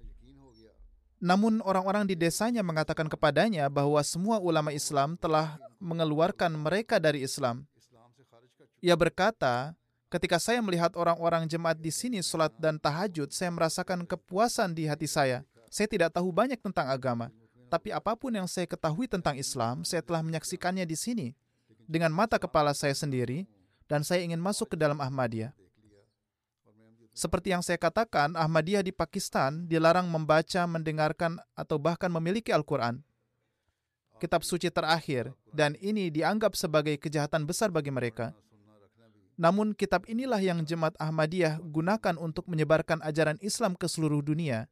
Namun, 1.20 1.61
orang-orang 1.61 2.09
di 2.09 2.16
desanya 2.16 2.64
mengatakan 2.64 3.11
kepadanya 3.11 3.68
bahwa 3.68 4.00
semua 4.06 4.40
ulama 4.40 4.72
Islam 4.72 5.18
telah 5.18 5.61
mengeluarkan 5.83 6.48
mereka 6.54 6.96
dari 6.96 7.26
Islam. 7.26 7.66
Ia 8.80 8.96
berkata, 8.96 9.76
"Ketika 10.09 10.40
saya 10.40 10.64
melihat 10.64 10.96
orang-orang 10.96 11.44
jemaat 11.44 11.76
di 11.76 11.92
sini 11.92 12.24
sholat 12.24 12.56
dan 12.56 12.80
tahajud, 12.80 13.28
saya 13.37 13.52
merasakan 13.52 14.09
kepuasan 14.09 14.72
di 14.72 14.88
hati 14.88 15.04
saya. 15.04 15.44
Saya 15.68 15.92
tidak 15.92 16.16
tahu 16.16 16.33
banyak 16.33 16.56
tentang 16.56 16.88
agama, 16.88 17.28
tapi 17.68 17.92
apa 17.92 18.16
pun 18.16 18.33
yang 18.33 18.48
saya 18.48 18.64
ketahui 18.64 19.04
tentang 19.04 19.37
Islam, 19.37 19.85
saya 19.85 20.00
telah 20.00 20.24
menyaksikannya 20.24 20.88
di 20.88 20.96
sini 20.96 21.26
dengan 21.85 22.16
mata 22.16 22.40
kepala 22.40 22.72
saya 22.72 22.96
sendiri." 22.96 23.44
Dan 23.90 24.07
saya 24.07 24.22
ingin 24.22 24.38
masuk 24.38 24.72
ke 24.72 24.76
dalam 24.79 25.03
Ahmadiyah. 25.03 25.50
Seperti 27.11 27.50
yang 27.50 27.59
saya 27.59 27.74
katakan, 27.74 28.38
Ahmadiyah 28.38 28.87
di 28.87 28.94
Pakistan 28.94 29.66
dilarang 29.66 30.07
membaca, 30.07 30.62
mendengarkan, 30.70 31.42
atau 31.59 31.74
bahkan 31.83 32.07
memiliki 32.07 32.55
Al-Quran. 32.55 33.03
Kitab 34.22 34.46
suci 34.46 34.70
terakhir, 34.70 35.35
dan 35.50 35.74
ini 35.83 36.07
dianggap 36.07 36.55
sebagai 36.55 36.94
kejahatan 37.03 37.50
besar 37.50 37.74
bagi 37.74 37.90
mereka. 37.90 38.31
Namun 39.40 39.72
kitab 39.74 40.07
inilah 40.07 40.38
yang 40.38 40.62
jemaat 40.62 40.94
Ahmadiyah 41.00 41.59
gunakan 41.59 42.14
untuk 42.20 42.46
menyebarkan 42.46 43.03
ajaran 43.03 43.40
Islam 43.42 43.74
ke 43.74 43.88
seluruh 43.88 44.20
dunia 44.20 44.68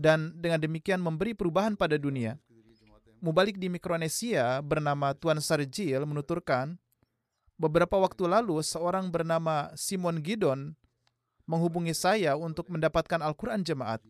dan 0.00 0.32
dengan 0.38 0.62
demikian 0.62 1.02
memberi 1.02 1.36
perubahan 1.36 1.76
pada 1.76 2.00
dunia. 2.00 2.40
Mubalik 3.20 3.60
di 3.60 3.68
Mikronesia 3.68 4.64
bernama 4.64 5.12
Tuan 5.12 5.42
Sarjil 5.44 6.00
menuturkan, 6.08 6.80
Beberapa 7.60 8.00
waktu 8.00 8.24
lalu, 8.24 8.64
seorang 8.64 9.12
bernama 9.12 9.68
Simon 9.76 10.24
Gidon 10.24 10.72
menghubungi 11.44 11.92
saya 11.92 12.32
untuk 12.32 12.72
mendapatkan 12.72 13.20
Al-Quran 13.20 13.60
jemaat. 13.60 14.00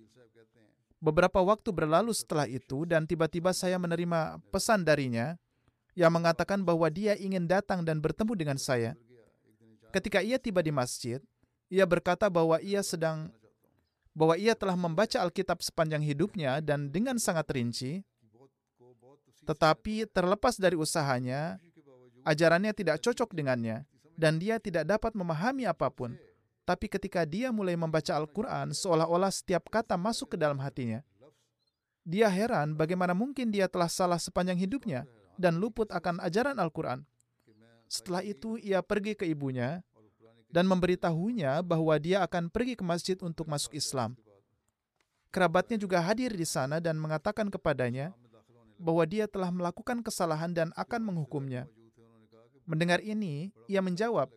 Beberapa 1.03 1.43
waktu 1.43 1.75
berlalu 1.75 2.15
setelah 2.15 2.47
itu 2.47 2.87
dan 2.87 3.11
tiba-tiba 3.11 3.51
saya 3.51 3.75
menerima 3.75 4.39
pesan 4.55 4.87
darinya 4.87 5.35
yang 5.99 6.15
mengatakan 6.15 6.63
bahwa 6.63 6.87
dia 6.95 7.19
ingin 7.19 7.51
datang 7.51 7.83
dan 7.83 7.99
bertemu 7.99 8.39
dengan 8.39 8.59
saya. 8.61 8.95
Ketika 9.91 10.23
ia 10.23 10.39
tiba 10.39 10.63
di 10.63 10.71
masjid, 10.71 11.19
ia 11.67 11.83
berkata 11.83 12.31
bahwa 12.31 12.63
ia 12.63 12.87
sedang 12.87 13.35
bahwa 14.15 14.39
ia 14.39 14.55
telah 14.55 14.79
membaca 14.79 15.19
Alkitab 15.19 15.59
sepanjang 15.59 16.07
hidupnya 16.07 16.63
dan 16.63 16.95
dengan 16.95 17.19
sangat 17.19 17.51
rinci, 17.51 18.07
tetapi 19.43 20.07
terlepas 20.07 20.61
dari 20.61 20.77
usahanya, 20.77 21.59
ajarannya 22.25 22.73
tidak 22.75 23.01
cocok 23.03 23.33
dengannya, 23.37 23.85
dan 24.17 24.37
dia 24.37 24.61
tidak 24.61 24.85
dapat 24.85 25.17
memahami 25.17 25.65
apa 25.65 25.89
pun. 25.89 26.17
Tapi 26.69 26.87
ketika 26.87 27.27
dia 27.27 27.51
mulai 27.51 27.75
membaca 27.75 28.15
Al-Quran, 28.15 28.71
seolah-olah 28.77 29.33
setiap 29.33 29.67
kata 29.73 29.99
masuk 29.99 30.35
ke 30.35 30.37
dalam 30.39 30.61
hatinya. 30.63 31.03
Dia 32.07 32.31
heran 32.31 32.79
bagaimana 32.79 33.13
mungkin 33.13 33.51
dia 33.53 33.67
telah 33.67 33.89
salah 33.91 34.21
sepanjang 34.21 34.57
hidupnya 34.57 35.05
dan 35.41 35.59
luput 35.59 35.89
akan 35.91 36.21
ajaran 36.23 36.57
Al-Quran. 36.61 37.05
Setelah 37.91 38.23
itu, 38.23 38.55
ia 38.61 38.85
pergi 38.87 39.19
ke 39.19 39.27
ibunya 39.27 39.83
dan 40.51 40.67
memberitahunya 40.67 41.63
bahwa 41.63 41.95
dia 41.99 42.23
akan 42.23 42.51
pergi 42.51 42.79
ke 42.79 42.85
masjid 42.87 43.19
untuk 43.23 43.47
masuk 43.51 43.75
Islam. 43.75 44.15
Kerabatnya 45.31 45.79
juga 45.79 46.03
hadir 46.03 46.35
di 46.35 46.43
sana 46.43 46.83
dan 46.83 46.99
mengatakan 46.99 47.47
kepadanya 47.47 48.11
bahwa 48.79 49.07
dia 49.07 49.31
telah 49.31 49.55
melakukan 49.55 50.03
kesalahan 50.03 50.51
dan 50.51 50.75
akan 50.75 51.07
menghukumnya. 51.07 51.71
Mendengar 52.69 53.01
ini, 53.03 53.51
ia 53.67 53.81
menjawab, 53.83 54.31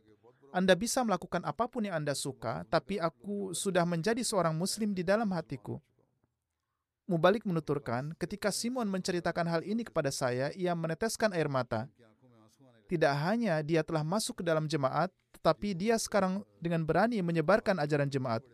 Anda 0.53 0.77
bisa 0.77 1.01
melakukan 1.01 1.41
apa 1.43 1.65
pun 1.65 1.85
yang 1.85 1.97
Anda 2.01 2.13
suka, 2.13 2.61
tapi 2.69 3.01
aku 3.01 3.57
sudah 3.57 3.83
menjadi 3.83 4.21
seorang 4.21 4.53
muslim 4.53 4.93
di 4.93 5.01
dalam 5.01 5.29
hatiku. 5.33 5.81
Mubalik 7.03 7.43
menuturkan, 7.43 8.15
ketika 8.15 8.47
Simon 8.47 8.87
menceritakan 8.87 9.49
hal 9.49 9.61
ini 9.67 9.83
kepada 9.83 10.07
saya, 10.07 10.53
ia 10.55 10.71
meneteskan 10.71 11.35
air 11.35 11.51
mata. 11.51 11.89
Tidak 12.87 13.13
hanya 13.25 13.59
dia 13.59 13.83
telah 13.83 14.05
masuk 14.05 14.39
ke 14.39 14.43
dalam 14.45 14.69
jemaat, 14.69 15.11
tetapi 15.35 15.75
dia 15.75 15.99
sekarang 15.99 16.45
dengan 16.63 16.85
berani 16.87 17.19
menyebarkan 17.19 17.81
ajaran 17.81 18.07
jemaat. 18.07 18.45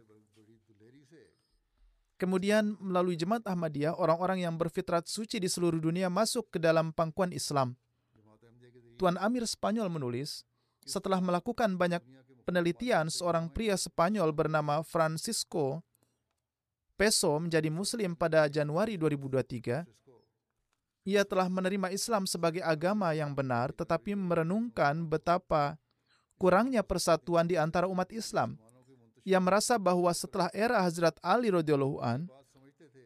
Kemudian 2.20 2.76
melalui 2.84 3.16
jemaat 3.16 3.48
Ahmadiyah, 3.48 3.96
orang-orang 3.96 4.44
yang 4.44 4.60
berfitrat 4.60 5.08
suci 5.08 5.40
di 5.40 5.48
seluruh 5.48 5.80
dunia 5.80 6.12
masuk 6.12 6.52
ke 6.52 6.60
dalam 6.60 6.92
pangkuan 6.92 7.32
Islam. 7.32 7.80
Tuan 9.00 9.16
Amir 9.16 9.48
Spanyol 9.48 9.88
menulis, 9.88 10.44
setelah 10.84 11.24
melakukan 11.24 11.80
banyak 11.80 12.04
penelitian, 12.44 13.08
seorang 13.08 13.48
pria 13.48 13.80
Spanyol 13.80 14.36
bernama 14.36 14.84
Francisco 14.84 15.80
Peso 17.00 17.32
menjadi 17.40 17.72
Muslim 17.72 18.12
pada 18.12 18.52
Januari 18.52 19.00
2023. 19.00 19.88
Ia 21.08 21.24
telah 21.24 21.48
menerima 21.48 21.96
Islam 21.96 22.28
sebagai 22.28 22.60
agama 22.60 23.16
yang 23.16 23.32
benar, 23.32 23.72
tetapi 23.72 24.20
merenungkan 24.20 25.08
betapa 25.08 25.80
kurangnya 26.36 26.84
persatuan 26.84 27.48
di 27.48 27.56
antara 27.56 27.88
umat 27.88 28.12
Islam. 28.12 28.60
Ia 29.24 29.40
merasa 29.40 29.80
bahwa 29.80 30.12
setelah 30.12 30.52
era 30.52 30.84
Hazrat 30.84 31.16
Ali 31.24 31.48
radhiyallahu 31.56 32.04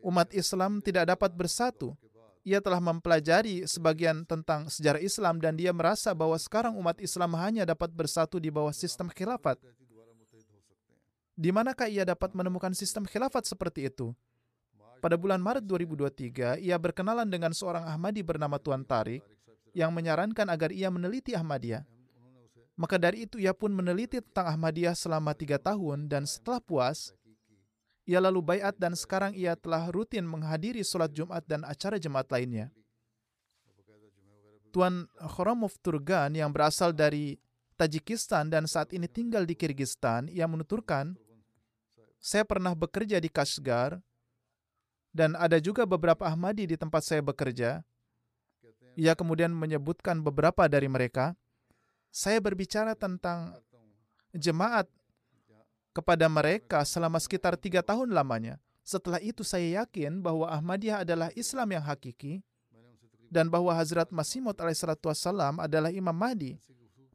umat 0.01 0.34
Islam 0.34 0.82
tidak 0.82 1.13
dapat 1.13 1.29
bersatu 1.38 1.93
ia 2.43 2.60
telah 2.60 2.84
mempelajari 2.84 3.63
sebagian 3.63 4.27
tentang 4.27 4.67
sejarah 4.67 4.99
Islam 4.99 5.39
dan 5.39 5.56
dia 5.56 5.71
merasa 5.71 6.12
bahwa 6.12 6.36
sekarang 6.36 6.75
umat 6.75 6.99
Islam 6.99 7.39
hanya 7.39 7.63
dapat 7.63 7.88
bersatu 7.95 8.36
di 8.36 8.51
bawah 8.51 8.75
sistem 8.75 9.08
khilafat. 9.08 9.56
Di 11.34 11.49
manakah 11.49 11.89
ia 11.89 12.06
dapat 12.06 12.36
menemukan 12.36 12.75
sistem 12.75 13.08
khilafat 13.08 13.47
seperti 13.47 13.89
itu? 13.89 14.12
Pada 14.99 15.19
bulan 15.19 15.39
Maret 15.39 15.65
2023, 15.67 16.63
ia 16.63 16.75
berkenalan 16.79 17.27
dengan 17.27 17.51
seorang 17.51 17.84
Ahmadi 17.88 18.23
bernama 18.23 18.56
Tuan 18.60 18.88
Tarik 18.88 19.23
yang 19.75 19.91
menyarankan 19.91 20.47
agar 20.47 20.71
ia 20.71 20.88
meneliti 20.93 21.34
Ahmadiyah. 21.34 21.84
Maka 22.75 22.97
dari 22.97 23.25
itu 23.25 23.41
ia 23.41 23.51
pun 23.51 23.73
meneliti 23.73 24.21
tentang 24.21 24.53
Ahmadiyah 24.56 24.95
selama 24.95 25.36
tiga 25.36 25.60
tahun 25.60 26.08
dan 26.08 26.23
setelah 26.23 26.62
puas, 26.62 27.12
ia 28.03 28.19
lalu 28.19 28.43
bayat 28.43 28.75
dan 28.75 28.93
sekarang 28.99 29.31
ia 29.31 29.55
telah 29.55 29.87
rutin 29.87 30.27
menghadiri 30.27 30.83
sholat 30.83 31.11
Jumat 31.15 31.47
dan 31.47 31.63
acara 31.63 31.95
jemaat 31.95 32.27
lainnya. 32.27 32.67
Tuan 34.73 35.05
Khoromov 35.21 35.77
Turgan 35.79 36.33
yang 36.33 36.49
berasal 36.49 36.91
dari 36.91 37.37
Tajikistan 37.77 38.49
dan 38.53 38.69
saat 38.69 38.93
ini 38.93 39.09
tinggal 39.09 39.45
di 39.49 39.57
Kyrgyzstan, 39.57 40.29
ia 40.29 40.45
menuturkan, 40.45 41.17
saya 42.21 42.45
pernah 42.45 42.73
bekerja 42.77 43.17
di 43.17 43.27
Kashgar 43.27 43.97
dan 45.13 45.37
ada 45.37 45.61
juga 45.61 45.85
beberapa 45.85 46.25
Ahmadi 46.25 46.69
di 46.69 46.77
tempat 46.77 47.05
saya 47.05 47.21
bekerja. 47.21 47.85
Ia 48.93 49.13
kemudian 49.17 49.53
menyebutkan 49.53 50.21
beberapa 50.21 50.69
dari 50.69 50.85
mereka. 50.89 51.37
Saya 52.13 52.37
berbicara 52.41 52.93
tentang 52.93 53.57
jemaat 54.37 54.85
kepada 55.93 56.25
mereka 56.27 56.82
selama 56.84 57.21
sekitar 57.21 57.56
tiga 57.56 57.86
tahun 57.86 58.12
lamanya. 58.12 58.58
Setelah 58.84 59.23
itu 59.23 59.47
saya 59.47 59.86
yakin 59.86 60.19
bahwa 60.19 60.49
Ahmadiyah 60.51 61.08
adalah 61.08 61.32
Islam 61.39 61.71
yang 61.71 61.86
hakiki 61.86 62.43
dan 63.32 63.47
bahwa 63.47 63.71
Hazrat 63.71 64.12
Masih 64.12 64.43
Maud 64.43 64.60
adalah 64.60 65.89
Imam 65.93 66.12
Mahdi 66.12 66.60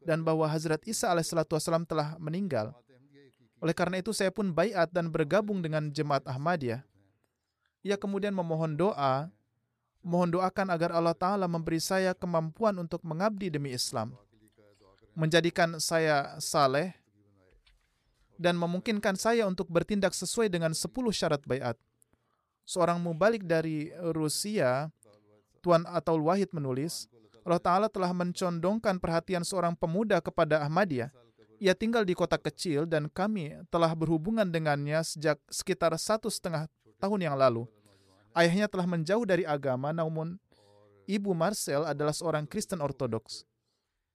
dan 0.01 0.25
bahwa 0.25 0.49
Hazrat 0.49 0.81
Isa 0.89 1.11
alaihissalatu 1.11 1.53
telah 1.85 2.17
meninggal. 2.17 2.73
Oleh 3.59 3.75
karena 3.75 3.99
itu 3.99 4.15
saya 4.15 4.31
pun 4.31 4.49
bayat 4.49 4.89
dan 4.89 5.11
bergabung 5.11 5.59
dengan 5.59 5.91
jemaat 5.91 6.23
Ahmadiyah. 6.25 6.81
Ia 7.83 7.95
kemudian 7.99 8.31
memohon 8.31 8.75
doa, 8.75 9.31
mohon 10.03 10.31
doakan 10.31 10.71
agar 10.71 10.95
Allah 10.95 11.15
Ta'ala 11.15 11.47
memberi 11.47 11.79
saya 11.79 12.15
kemampuan 12.15 12.75
untuk 12.79 13.03
mengabdi 13.03 13.51
demi 13.51 13.71
Islam, 13.75 14.15
menjadikan 15.15 15.79
saya 15.79 16.39
saleh, 16.39 16.95
dan 18.39 18.55
memungkinkan 18.55 19.19
saya 19.19 19.43
untuk 19.43 19.67
bertindak 19.67 20.15
sesuai 20.15 20.47
dengan 20.47 20.71
10 20.71 20.87
syarat 21.11 21.43
bayat. 21.43 21.75
Seorang 22.63 23.03
mubalik 23.03 23.43
dari 23.43 23.91
Rusia, 24.15 24.87
Tuan 25.59 25.83
Ataul 25.83 26.23
Wahid 26.23 26.55
menulis, 26.55 27.11
Allah 27.43 27.59
Ta'ala 27.59 27.87
telah 27.91 28.15
mencondongkan 28.15 29.01
perhatian 29.01 29.43
seorang 29.43 29.75
pemuda 29.75 30.23
kepada 30.23 30.63
Ahmadiyah. 30.63 31.11
Ia 31.59 31.75
tinggal 31.75 32.07
di 32.07 32.15
kota 32.15 32.39
kecil 32.39 32.87
dan 32.87 33.11
kami 33.11 33.59
telah 33.67 33.91
berhubungan 33.91 34.47
dengannya 34.47 35.03
sejak 35.03 35.35
sekitar 35.51 35.91
satu 35.99 36.31
setengah 36.31 36.71
tahun 37.03 37.27
yang 37.27 37.35
lalu. 37.35 37.67
Ayahnya 38.31 38.69
telah 38.71 38.85
menjauh 38.87 39.25
dari 39.25 39.43
agama, 39.43 39.89
namun 39.91 40.39
ibu 41.09 41.33
Marcel 41.33 41.83
adalah 41.83 42.13
seorang 42.13 42.45
Kristen 42.45 42.79
Ortodoks. 42.79 43.48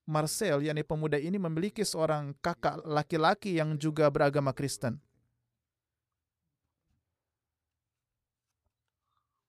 Marcel, 0.05 0.61
yakni 0.61 0.85
pemuda 0.85 1.17
ini 1.17 1.41
memiliki 1.41 1.81
seorang 1.81 2.37
kakak 2.45 2.85
laki-laki 2.85 3.57
yang 3.57 3.81
juga 3.81 4.13
beragama 4.13 4.53
Kristen. 4.53 5.01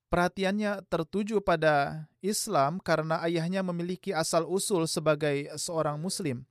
Perhatiannya 0.08 0.80
tertuju 0.88 1.44
pada 1.44 2.08
Islam 2.24 2.80
karena 2.80 3.20
ayahnya 3.28 3.60
memiliki 3.68 4.16
asal-usul 4.16 4.88
sebagai 4.88 5.52
seorang 5.60 6.00
Muslim. 6.00 6.48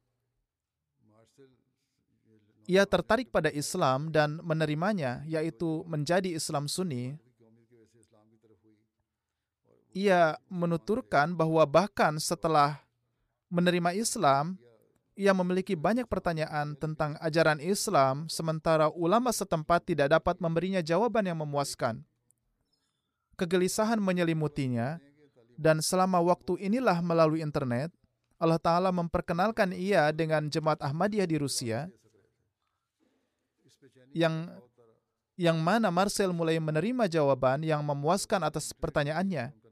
Ia 2.69 2.85
tertarik 2.89 3.33
pada 3.33 3.49
Islam 3.53 4.13
dan 4.13 4.41
menerimanya, 4.41 5.25
yaitu 5.25 5.85
menjadi 5.89 6.33
Islam 6.33 6.69
Sunni. 6.69 7.17
Ia 9.97 10.37
menuturkan 10.53 11.33
bahwa 11.33 11.65
bahkan 11.65 12.21
setelah 12.21 12.85
menerima 13.55 13.95
Islam, 13.95 14.59
ia 15.15 15.31
memiliki 15.31 15.79
banyak 15.79 16.11
pertanyaan 16.11 16.75
tentang 16.75 17.15
ajaran 17.23 17.63
Islam, 17.63 18.27
sementara 18.27 18.91
ulama 18.91 19.31
setempat 19.31 19.87
tidak 19.87 20.11
dapat 20.11 20.43
memberinya 20.43 20.83
jawaban 20.83 21.23
yang 21.23 21.39
memuaskan. 21.39 22.03
Kegelisahan 23.39 24.03
menyelimutinya, 24.03 24.99
dan 25.55 25.79
selama 25.79 26.19
waktu 26.19 26.59
inilah 26.59 26.99
melalui 26.99 27.47
internet, 27.47 27.95
Allah 28.43 28.59
Ta'ala 28.59 28.91
memperkenalkan 28.91 29.71
ia 29.71 30.11
dengan 30.11 30.51
jemaat 30.51 30.83
Ahmadiyah 30.83 31.31
di 31.31 31.39
Rusia, 31.39 31.87
yang 34.11 34.51
yang 35.35 35.59
mana 35.59 35.91
Marcel 35.91 36.31
mulai 36.31 36.63
menerima 36.63 37.11
jawaban 37.11 37.63
yang 37.67 37.83
memuaskan 37.83 38.43
atas 38.47 38.71
pertanyaannya. 38.75 39.64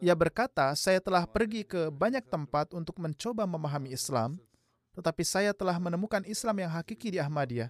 Ia 0.00 0.16
berkata, 0.16 0.72
saya 0.72 0.96
telah 0.98 1.28
pergi 1.28 1.60
ke 1.60 1.92
banyak 1.92 2.24
tempat 2.24 2.72
untuk 2.72 2.96
mencoba 2.96 3.44
memahami 3.44 3.92
Islam, 3.92 4.40
tetapi 4.96 5.22
saya 5.22 5.52
telah 5.52 5.76
menemukan 5.76 6.24
Islam 6.24 6.56
yang 6.64 6.72
hakiki 6.72 7.12
di 7.12 7.18
Ahmadiyah. 7.20 7.68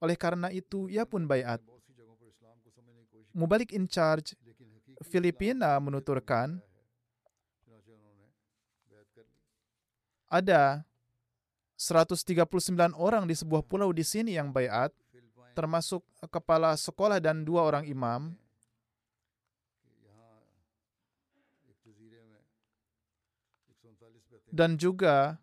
Oleh 0.00 0.16
karena 0.16 0.48
itu, 0.48 0.88
ia 0.88 1.04
pun 1.04 1.28
bayat. 1.28 1.60
Mubalik 3.32 3.72
in 3.72 3.88
charge 3.88 4.36
Filipina 5.04 5.76
menuturkan, 5.76 6.60
ada 10.32 10.80
139 11.76 12.96
orang 12.96 13.28
di 13.28 13.36
sebuah 13.36 13.60
pulau 13.60 13.92
di 13.92 14.00
sini 14.00 14.40
yang 14.40 14.48
bayat, 14.48 14.88
termasuk 15.52 16.00
kepala 16.32 16.72
sekolah 16.80 17.20
dan 17.20 17.44
dua 17.44 17.68
orang 17.68 17.84
imam, 17.84 18.32
dan 24.52 24.76
juga 24.76 25.40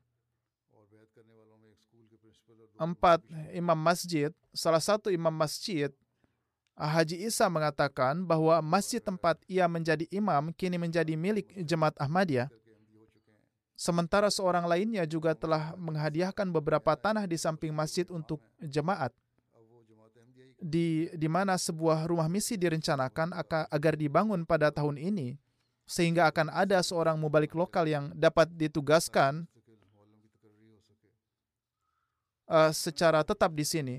empat 2.77 3.25
imam 3.51 3.75
masjid. 3.75 4.29
Salah 4.53 4.79
satu 4.79 5.09
imam 5.09 5.33
masjid, 5.33 5.89
Haji 6.77 7.27
Isa 7.27 7.49
mengatakan 7.51 8.23
bahwa 8.23 8.61
masjid 8.63 9.01
tempat 9.01 9.35
ia 9.49 9.67
menjadi 9.67 10.05
imam 10.13 10.53
kini 10.55 10.77
menjadi 10.79 11.11
milik 11.17 11.51
jemaat 11.65 11.97
Ahmadiyah. 11.99 12.47
Sementara 13.79 14.27
seorang 14.29 14.67
lainnya 14.67 15.03
juga 15.07 15.33
telah 15.33 15.73
menghadiahkan 15.75 16.47
beberapa 16.51 16.95
tanah 16.99 17.25
di 17.25 17.35
samping 17.39 17.73
masjid 17.73 18.05
untuk 18.07 18.39
jemaat. 18.61 19.11
Di, 20.59 21.07
di 21.15 21.27
mana 21.31 21.55
sebuah 21.55 22.03
rumah 22.03 22.27
misi 22.27 22.59
direncanakan 22.59 23.31
agar 23.71 23.95
dibangun 23.95 24.43
pada 24.43 24.67
tahun 24.75 24.99
ini 24.99 25.39
sehingga 25.89 26.29
akan 26.29 26.53
ada 26.53 26.85
seorang 26.85 27.17
mubalik 27.17 27.57
lokal 27.57 27.89
yang 27.89 28.13
dapat 28.13 28.45
ditugaskan 28.53 29.49
uh, 32.45 32.69
secara 32.69 33.25
tetap 33.25 33.49
di 33.57 33.65
sini. 33.65 33.97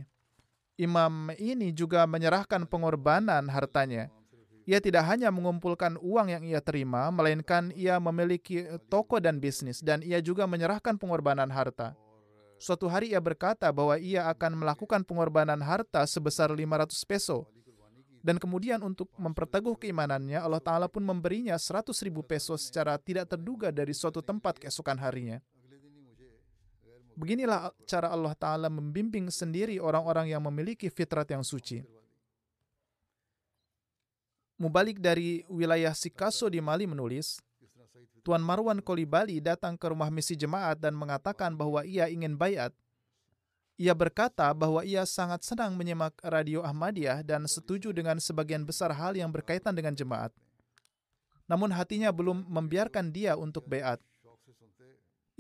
Imam 0.79 1.35
ini 1.37 1.75
juga 1.75 2.07
menyerahkan 2.07 2.63
pengorbanan 2.65 3.51
hartanya. 3.51 4.09
Ia 4.71 4.79
tidak 4.79 5.03
hanya 5.11 5.35
mengumpulkan 5.35 5.99
uang 5.99 6.31
yang 6.31 6.47
ia 6.47 6.63
terima, 6.63 7.11
melainkan 7.11 7.75
ia 7.75 7.99
memiliki 7.99 8.65
toko 8.87 9.19
dan 9.19 9.43
bisnis, 9.43 9.83
dan 9.83 9.99
ia 10.01 10.23
juga 10.23 10.47
menyerahkan 10.47 10.95
pengorbanan 10.95 11.51
harta. 11.51 11.99
Suatu 12.61 12.87
hari 12.87 13.13
ia 13.13 13.21
berkata 13.21 13.67
bahwa 13.75 13.99
ia 13.99 14.31
akan 14.31 14.63
melakukan 14.63 15.03
pengorbanan 15.03 15.59
harta 15.59 16.07
sebesar 16.07 16.55
500 16.55 16.93
peso 17.03 17.51
dan 18.21 18.37
kemudian 18.37 18.85
untuk 18.85 19.09
memperteguh 19.17 19.81
keimanannya, 19.81 20.37
Allah 20.37 20.61
Ta'ala 20.61 20.87
pun 20.93 21.01
memberinya 21.01 21.57
100 21.57 21.89
ribu 22.05 22.21
peso 22.21 22.53
secara 22.61 23.01
tidak 23.01 23.33
terduga 23.33 23.73
dari 23.73 23.97
suatu 23.97 24.21
tempat 24.21 24.61
keesokan 24.61 25.01
harinya. 25.01 25.41
Beginilah 27.17 27.73
cara 27.89 28.13
Allah 28.13 28.37
Ta'ala 28.37 28.69
membimbing 28.69 29.33
sendiri 29.33 29.81
orang-orang 29.81 30.33
yang 30.33 30.45
memiliki 30.45 30.93
fitrat 30.93 31.29
yang 31.33 31.41
suci. 31.41 31.81
Mubalik 34.61 35.01
dari 35.01 35.41
wilayah 35.49 35.97
Sikaso 35.97 36.53
di 36.53 36.61
Mali 36.61 36.85
menulis, 36.85 37.41
Tuan 38.21 38.45
Marwan 38.45 38.85
Kolibali 38.85 39.41
datang 39.41 39.81
ke 39.81 39.89
rumah 39.89 40.13
misi 40.13 40.37
jemaat 40.37 40.77
dan 40.77 40.93
mengatakan 40.93 41.57
bahwa 41.57 41.81
ia 41.89 42.05
ingin 42.13 42.37
bayat 42.37 42.77
ia 43.81 43.97
berkata 43.97 44.53
bahwa 44.53 44.85
ia 44.85 45.09
sangat 45.09 45.41
senang 45.41 45.73
menyimak 45.73 46.13
radio 46.21 46.61
Ahmadiyah 46.61 47.25
dan 47.25 47.49
setuju 47.49 47.97
dengan 47.97 48.21
sebagian 48.21 48.69
besar 48.69 48.93
hal 48.93 49.17
yang 49.17 49.33
berkaitan 49.33 49.73
dengan 49.73 49.97
jemaat. 49.97 50.37
Namun 51.49 51.73
hatinya 51.73 52.13
belum 52.13 52.45
membiarkan 52.45 53.09
dia 53.09 53.41
untuk 53.41 53.65
beat. 53.65 53.97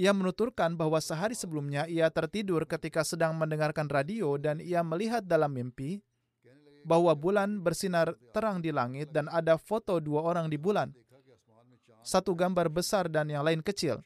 Ia 0.00 0.16
menuturkan 0.16 0.72
bahwa 0.72 0.96
sehari 1.04 1.36
sebelumnya 1.36 1.84
ia 1.84 2.08
tertidur 2.08 2.64
ketika 2.64 3.04
sedang 3.04 3.36
mendengarkan 3.36 3.84
radio 3.92 4.40
dan 4.40 4.56
ia 4.64 4.80
melihat 4.80 5.20
dalam 5.20 5.52
mimpi 5.52 6.00
bahwa 6.80 7.12
bulan 7.12 7.60
bersinar 7.60 8.16
terang 8.32 8.64
di 8.64 8.72
langit 8.72 9.12
dan 9.12 9.28
ada 9.28 9.60
foto 9.60 10.00
dua 10.00 10.24
orang 10.24 10.48
di 10.48 10.56
bulan. 10.56 10.96
Satu 12.00 12.32
gambar 12.32 12.72
besar 12.72 13.12
dan 13.12 13.28
yang 13.28 13.44
lain 13.44 13.60
kecil 13.60 14.00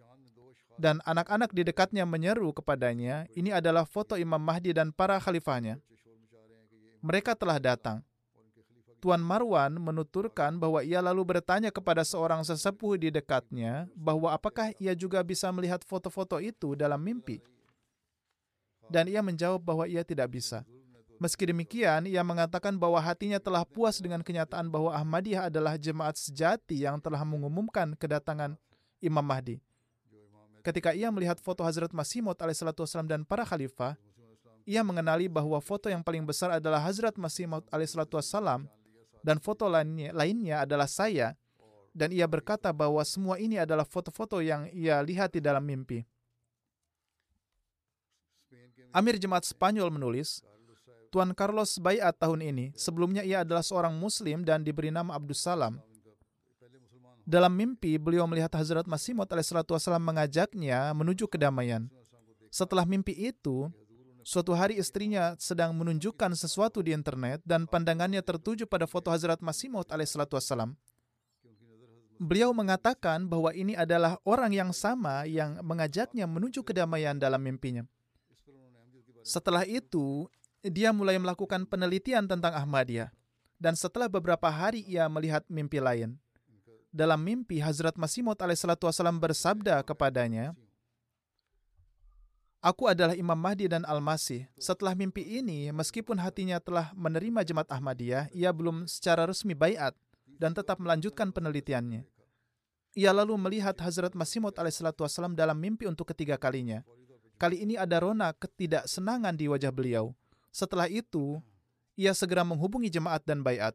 dan 0.75 0.99
anak-anak 1.07 1.55
di 1.55 1.63
dekatnya 1.63 2.03
menyeru 2.03 2.51
kepadanya, 2.51 3.31
ini 3.39 3.55
adalah 3.55 3.87
foto 3.87 4.19
Imam 4.19 4.43
Mahdi 4.43 4.75
dan 4.75 4.91
para 4.91 5.19
khalifahnya. 5.23 5.79
Mereka 7.05 7.39
telah 7.39 7.63
datang. 7.63 8.03
Tuan 8.99 9.21
Marwan 9.21 9.77
menuturkan 9.77 10.57
bahwa 10.57 10.81
ia 10.81 11.05
lalu 11.05 11.37
bertanya 11.37 11.69
kepada 11.69 12.01
seorang 12.09 12.41
sesepuh 12.41 12.97
di 12.97 13.13
dekatnya 13.13 13.85
bahwa 13.93 14.33
apakah 14.33 14.73
ia 14.81 14.97
juga 14.97 15.21
bisa 15.21 15.53
melihat 15.53 15.85
foto-foto 15.85 16.41
itu 16.41 16.73
dalam 16.73 16.97
mimpi. 17.05 17.45
Dan 18.89 19.13
ia 19.13 19.21
menjawab 19.21 19.61
bahwa 19.61 19.85
ia 19.85 20.01
tidak 20.01 20.33
bisa. 20.33 20.65
Meski 21.21 21.45
demikian, 21.45 22.09
ia 22.09 22.25
mengatakan 22.25 22.75
bahwa 22.81 22.97
hatinya 22.97 23.37
telah 23.37 23.63
puas 23.69 24.01
dengan 24.01 24.25
kenyataan 24.25 24.73
bahwa 24.73 24.97
Ahmadiyah 24.97 25.53
adalah 25.53 25.77
jemaat 25.77 26.17
sejati 26.17 26.83
yang 26.89 26.97
telah 26.97 27.21
mengumumkan 27.29 27.93
kedatangan 28.01 28.57
Imam 29.05 29.23
Mahdi 29.23 29.61
ketika 30.65 30.97
ia 30.97 31.13
melihat 31.13 31.37
foto 31.37 31.61
Hazrat 31.61 31.93
Masih 31.93 32.25
Maud 32.25 32.41
alaihissalam 32.41 33.05
dan 33.05 33.23
para 33.29 33.45
khalifah, 33.45 34.01
ia 34.65 34.81
mengenali 34.81 35.29
bahwa 35.29 35.61
foto 35.61 35.93
yang 35.93 36.01
paling 36.01 36.25
besar 36.25 36.57
adalah 36.57 36.81
Hazrat 36.81 37.21
Masih 37.21 37.45
Maud 37.45 37.69
alaihissalam 37.69 38.65
dan 39.21 39.37
foto 39.37 39.69
lainnya, 39.69 40.11
lainnya 40.17 40.65
adalah 40.65 40.89
saya. 40.89 41.37
Dan 41.95 42.11
ia 42.11 42.27
berkata 42.27 42.75
bahwa 42.75 42.99
semua 43.07 43.39
ini 43.39 43.55
adalah 43.55 43.87
foto-foto 43.87 44.43
yang 44.43 44.67
ia 44.75 44.99
lihat 44.99 45.31
di 45.31 45.39
dalam 45.39 45.63
mimpi. 45.63 46.03
Amir 48.91 49.15
Jemaat 49.15 49.47
Spanyol 49.47 49.95
menulis, 49.95 50.43
Tuan 51.15 51.31
Carlos 51.39 51.79
Bayat 51.79 52.19
tahun 52.19 52.43
ini, 52.43 52.67
sebelumnya 52.75 53.23
ia 53.23 53.47
adalah 53.47 53.63
seorang 53.63 53.95
Muslim 53.95 54.43
dan 54.43 54.67
diberi 54.67 54.91
nama 54.91 55.15
Abdus 55.15 55.39
Salam. 55.39 55.79
Dalam 57.25 57.57
mimpi, 57.57 57.97
beliau 57.97 58.29
melihat 58.29 58.53
Hazrat 58.53 58.85
Masih 58.85 59.17
Maud 59.17 59.33
alaihissalatu 59.33 59.73
wassalam 59.73 60.05
mengajaknya 60.05 60.93
menuju 60.93 61.25
kedamaian. 61.25 61.89
Setelah 62.53 62.85
mimpi 62.85 63.17
itu, 63.17 63.73
Suatu 64.25 64.57
hari 64.57 64.81
istrinya 64.81 65.37
sedang 65.37 65.77
menunjukkan 65.77 66.33
sesuatu 66.33 66.81
di 66.81 66.97
internet 66.97 67.45
dan 67.45 67.69
pandangannya 67.69 68.25
tertuju 68.25 68.65
pada 68.65 68.89
foto 68.89 69.13
Hazrat 69.13 69.45
Masih 69.45 69.69
Maud 69.69 69.85
alaihissalatu 69.93 70.41
wassalam. 70.41 70.73
Beliau 72.17 72.57
mengatakan 72.57 73.29
bahwa 73.29 73.53
ini 73.53 73.77
adalah 73.77 74.17
orang 74.25 74.49
yang 74.57 74.73
sama 74.73 75.29
yang 75.29 75.61
mengajaknya 75.61 76.25
menuju 76.25 76.65
kedamaian 76.65 77.21
dalam 77.21 77.37
mimpinya. 77.45 77.85
Setelah 79.21 79.69
itu, 79.69 80.25
dia 80.65 80.89
mulai 80.89 81.21
melakukan 81.21 81.69
penelitian 81.69 82.25
tentang 82.25 82.57
Ahmadiyah. 82.57 83.13
Dan 83.61 83.77
setelah 83.77 84.09
beberapa 84.09 84.49
hari 84.49 84.89
ia 84.89 85.05
melihat 85.05 85.45
mimpi 85.53 85.85
lain. 85.85 86.17
Dalam 86.95 87.19
mimpi, 87.19 87.59
Hazrat 87.59 87.99
Masih 87.99 88.23
Maud 88.23 88.39
alaihissalatu 88.39 88.87
wassalam 88.87 89.19
bersabda 89.19 89.83
kepadanya, 89.83 90.55
Aku 92.63 92.87
adalah 92.87 93.19
Imam 93.19 93.35
Mahdi 93.35 93.67
dan 93.67 93.83
Al-Masih. 93.83 94.47
Setelah 94.55 94.95
mimpi 94.95 95.27
ini, 95.27 95.75
meskipun 95.75 96.15
hatinya 96.23 96.63
telah 96.63 96.95
menerima 96.95 97.43
jemaat 97.43 97.67
Ahmadiyah, 97.67 98.31
ia 98.31 98.55
belum 98.55 98.87
secara 98.87 99.27
resmi 99.27 99.59
bayat 99.59 99.93
dan 100.39 100.55
tetap 100.55 100.79
melanjutkan 100.79 101.35
penelitiannya. 101.35 102.07
Ia 102.95 103.11
lalu 103.11 103.43
melihat 103.43 103.75
Hazrat 103.83 104.15
Masih 104.15 104.39
Maud 104.39 104.55
alaihissalam 104.55 105.35
dalam 105.35 105.59
mimpi 105.59 105.91
untuk 105.91 106.15
ketiga 106.15 106.39
kalinya. 106.39 106.87
Kali 107.43 107.67
ini 107.67 107.75
ada 107.75 107.99
rona 107.99 108.31
ketidaksenangan 108.31 109.35
di 109.35 109.51
wajah 109.51 109.75
beliau. 109.75 110.15
Setelah 110.55 110.87
itu, 110.87 111.43
ia 111.99 112.15
segera 112.15 112.47
menghubungi 112.47 112.87
jemaat 112.87 113.27
dan 113.27 113.43
bayat. 113.43 113.75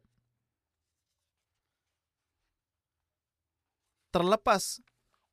Terlepas 4.09 4.81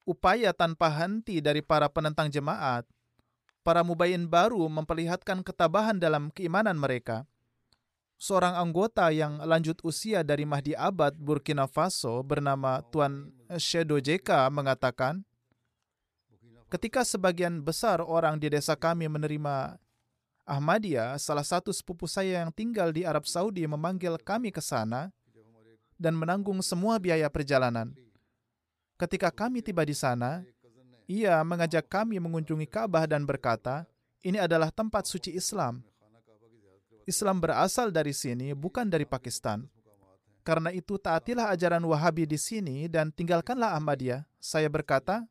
upaya 0.05 0.53
tanpa 0.53 0.93
henti 0.93 1.41
dari 1.41 1.65
para 1.65 1.89
penentang 1.89 2.29
jemaat, 2.29 2.85
para 3.67 3.83
mubayin 3.83 4.29
baru 4.31 4.63
memperlihatkan 4.71 5.43
ketabahan 5.43 5.99
dalam 5.99 6.31
keimanan 6.31 6.79
mereka. 6.79 7.27
Seorang 8.17 8.57
anggota 8.57 9.13
yang 9.13 9.45
lanjut 9.45 9.77
usia 9.85 10.25
dari 10.25 10.49
Mahdi 10.49 10.73
Abad 10.73 11.21
Burkina 11.21 11.69
Faso 11.69 12.25
bernama 12.25 12.81
Tuan 12.89 13.29
Shedo 13.61 14.01
JK 14.01 14.49
mengatakan, 14.49 15.21
ketika 16.73 17.05
sebagian 17.05 17.61
besar 17.61 18.01
orang 18.01 18.41
di 18.41 18.49
desa 18.49 18.73
kami 18.73 19.05
menerima 19.05 19.77
Ahmadiyah, 20.47 21.19
salah 21.19 21.45
satu 21.45 21.75
sepupu 21.75 22.07
saya 22.07 22.41
yang 22.41 22.55
tinggal 22.55 22.95
di 22.95 23.03
Arab 23.03 23.27
Saudi 23.27 23.67
memanggil 23.67 24.17
kami 24.23 24.55
ke 24.55 24.63
sana 24.63 25.11
dan 25.99 26.15
menanggung 26.15 26.63
semua 26.63 27.03
biaya 27.03 27.27
perjalanan. 27.27 28.06
Ketika 28.97 29.29
kami 29.29 29.61
tiba 29.61 29.85
di 29.85 29.93
sana, 29.93 30.41
ia 31.05 31.37
mengajak 31.45 31.85
kami 31.85 32.17
mengunjungi 32.17 32.65
Ka'bah 32.65 33.05
dan 33.05 33.29
berkata, 33.29 33.85
"Ini 34.25 34.41
adalah 34.41 34.73
tempat 34.73 35.05
suci 35.05 35.37
Islam. 35.37 35.85
Islam 37.05 37.37
berasal 37.37 37.93
dari 37.93 38.17
sini, 38.17 38.57
bukan 38.57 38.89
dari 38.89 39.05
Pakistan. 39.05 39.69
Karena 40.41 40.73
itu 40.73 40.97
taatilah 40.97 41.53
ajaran 41.53 41.85
Wahabi 41.85 42.25
di 42.25 42.41
sini 42.41 42.89
dan 42.89 43.13
tinggalkanlah 43.13 43.77
Ahmadiyah." 43.77 44.25
Saya 44.41 44.73
berkata, 44.73 45.29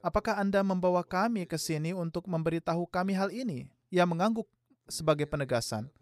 "Apakah 0.00 0.40
Anda 0.40 0.64
membawa 0.64 1.04
kami 1.04 1.44
ke 1.44 1.60
sini 1.60 1.92
untuk 1.92 2.24
memberitahu 2.24 2.88
kami 2.88 3.12
hal 3.12 3.28
ini?" 3.36 3.68
Ia 3.92 4.08
mengangguk 4.08 4.48
sebagai 4.88 5.28
penegasan. 5.28 5.92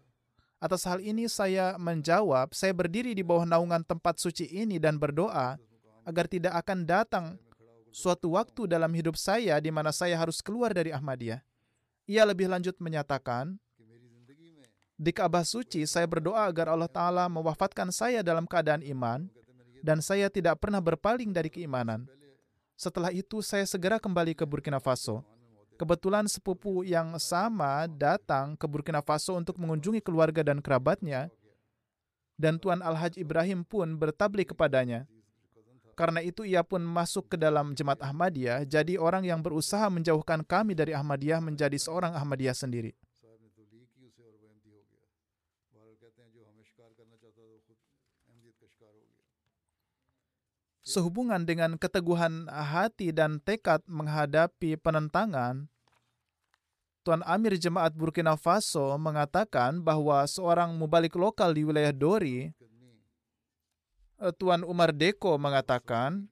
Atas 0.63 0.87
hal 0.87 1.03
ini 1.03 1.27
saya 1.27 1.75
menjawab, 1.75 2.55
saya 2.55 2.71
berdiri 2.71 3.11
di 3.11 3.19
bawah 3.19 3.43
naungan 3.43 3.83
tempat 3.83 4.23
suci 4.23 4.47
ini 4.47 4.79
dan 4.79 4.95
berdoa 4.95 5.59
agar 6.03 6.27
tidak 6.27 6.53
akan 6.59 6.83
datang 6.83 7.25
suatu 7.93 8.35
waktu 8.35 8.67
dalam 8.67 8.91
hidup 8.91 9.15
saya 9.15 9.59
di 9.59 9.71
mana 9.71 9.91
saya 9.91 10.19
harus 10.19 10.39
keluar 10.43 10.71
dari 10.75 10.91
Ahmadiyah. 10.91 11.39
Ia 12.07 12.23
lebih 12.27 12.51
lanjut 12.51 12.75
menyatakan, 12.83 13.55
di 14.99 15.11
Ka'bah 15.11 15.43
suci 15.43 15.83
saya 15.89 16.05
berdoa 16.05 16.45
agar 16.47 16.69
Allah 16.69 16.87
Ta'ala 16.87 17.25
mewafatkan 17.27 17.89
saya 17.89 18.21
dalam 18.21 18.45
keadaan 18.45 18.85
iman 18.85 19.25
dan 19.83 19.99
saya 19.99 20.31
tidak 20.31 20.63
pernah 20.63 20.79
berpaling 20.79 21.33
dari 21.33 21.51
keimanan. 21.51 22.07
Setelah 22.77 23.11
itu 23.11 23.43
saya 23.43 23.67
segera 23.67 23.99
kembali 23.99 24.35
ke 24.37 24.47
Burkina 24.47 24.79
Faso. 24.79 25.23
Kebetulan 25.75 26.29
sepupu 26.29 26.85
yang 26.85 27.17
sama 27.17 27.89
datang 27.89 28.53
ke 28.55 28.69
Burkina 28.69 29.01
Faso 29.01 29.35
untuk 29.35 29.57
mengunjungi 29.57 29.99
keluarga 29.99 30.45
dan 30.45 30.61
kerabatnya 30.61 31.33
dan 32.37 32.57
Tuan 32.61 32.81
Al-Haj 32.81 33.17
Ibrahim 33.17 33.65
pun 33.65 33.97
bertablik 33.97 34.53
kepadanya. 34.53 35.09
Karena 35.93 36.25
itu 36.25 36.41
ia 36.41 36.65
pun 36.65 36.81
masuk 36.81 37.29
ke 37.29 37.37
dalam 37.37 37.77
jemaat 37.77 38.01
Ahmadiyah, 38.01 38.65
jadi 38.65 38.97
orang 38.97 39.29
yang 39.29 39.45
berusaha 39.45 39.85
menjauhkan 39.93 40.41
kami 40.41 40.73
dari 40.73 40.97
Ahmadiyah 40.97 41.37
menjadi 41.37 41.77
seorang 41.77 42.17
Ahmadiyah 42.17 42.57
sendiri. 42.57 42.97
Sehubungan 50.83 51.47
dengan 51.47 51.79
keteguhan 51.79 52.51
hati 52.51 53.15
dan 53.15 53.39
tekad 53.39 53.79
menghadapi 53.87 54.75
penentangan, 54.75 55.71
Tuan 57.03 57.19
Amir 57.27 57.59
Jemaat 57.59 57.95
Burkina 57.95 58.39
Faso 58.39 58.95
mengatakan 58.95 59.83
bahwa 59.83 60.23
seorang 60.23 60.71
mubalik 60.75 61.19
lokal 61.19 61.51
di 61.51 61.67
wilayah 61.67 61.91
Dori 61.91 62.51
Tuan 64.31 64.63
Umar 64.63 64.95
Deko 64.95 65.35
mengatakan, 65.35 66.23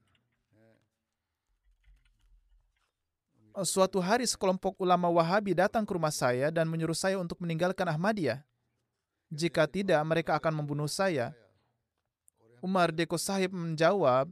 eh, 3.52 3.66
suatu 3.68 4.00
hari 4.00 4.24
sekelompok 4.24 4.80
ulama 4.80 5.12
Wahabi 5.12 5.52
datang 5.52 5.84
ke 5.84 5.92
rumah 5.92 6.14
saya 6.14 6.48
dan 6.48 6.64
menyuruh 6.72 6.96
saya 6.96 7.20
untuk 7.20 7.36
meninggalkan 7.44 7.84
Ahmadiyah. 7.84 8.40
Jika 9.28 9.68
tidak, 9.68 10.00
mereka 10.08 10.40
akan 10.40 10.64
membunuh 10.64 10.88
saya. 10.88 11.36
Umar 12.64 12.94
Deko 12.94 13.20
Sahib 13.20 13.52
menjawab, 13.52 14.30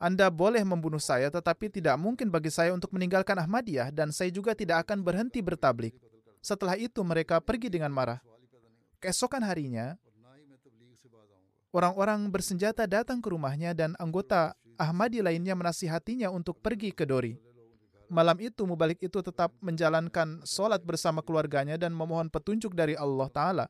Anda 0.00 0.26
boleh 0.26 0.66
membunuh 0.66 0.98
saya, 0.98 1.30
tetapi 1.30 1.70
tidak 1.70 1.94
mungkin 1.94 2.26
bagi 2.26 2.50
saya 2.50 2.74
untuk 2.74 2.90
meninggalkan 2.90 3.38
Ahmadiyah, 3.38 3.94
dan 3.94 4.10
saya 4.10 4.34
juga 4.34 4.52
tidak 4.52 4.82
akan 4.88 5.00
berhenti 5.06 5.38
bertablik. 5.38 5.94
Setelah 6.42 6.74
itu, 6.74 6.98
mereka 7.06 7.38
pergi 7.38 7.70
dengan 7.70 7.94
marah. 7.94 8.18
Keesokan 8.98 9.46
harinya, 9.46 9.94
Orang-orang 11.72 12.28
bersenjata 12.28 12.84
datang 12.84 13.24
ke 13.24 13.32
rumahnya 13.32 13.72
dan 13.72 13.96
anggota 13.96 14.52
Ahmadi 14.76 15.24
lainnya 15.24 15.56
menasihatinya 15.56 16.28
untuk 16.28 16.60
pergi 16.60 16.92
ke 16.92 17.08
Dori. 17.08 17.32
Malam 18.12 18.44
itu, 18.44 18.68
mubalik 18.68 19.00
itu 19.00 19.24
tetap 19.24 19.56
menjalankan 19.64 20.44
sholat 20.44 20.84
bersama 20.84 21.24
keluarganya 21.24 21.80
dan 21.80 21.96
memohon 21.96 22.28
petunjuk 22.28 22.76
dari 22.76 22.92
Allah 22.92 23.24
Ta'ala. 23.32 23.66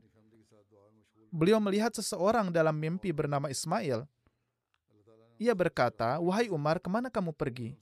Beliau 1.30 1.62
melihat 1.62 1.94
seseorang 1.94 2.50
dalam 2.50 2.74
mimpi 2.74 3.14
bernama 3.14 3.46
Ismail. 3.46 4.02
Ia 5.38 5.54
berkata, 5.54 6.18
Wahai 6.18 6.50
Umar, 6.50 6.82
ke 6.82 6.90
mana 6.90 7.06
kamu 7.06 7.30
pergi? 7.30 7.78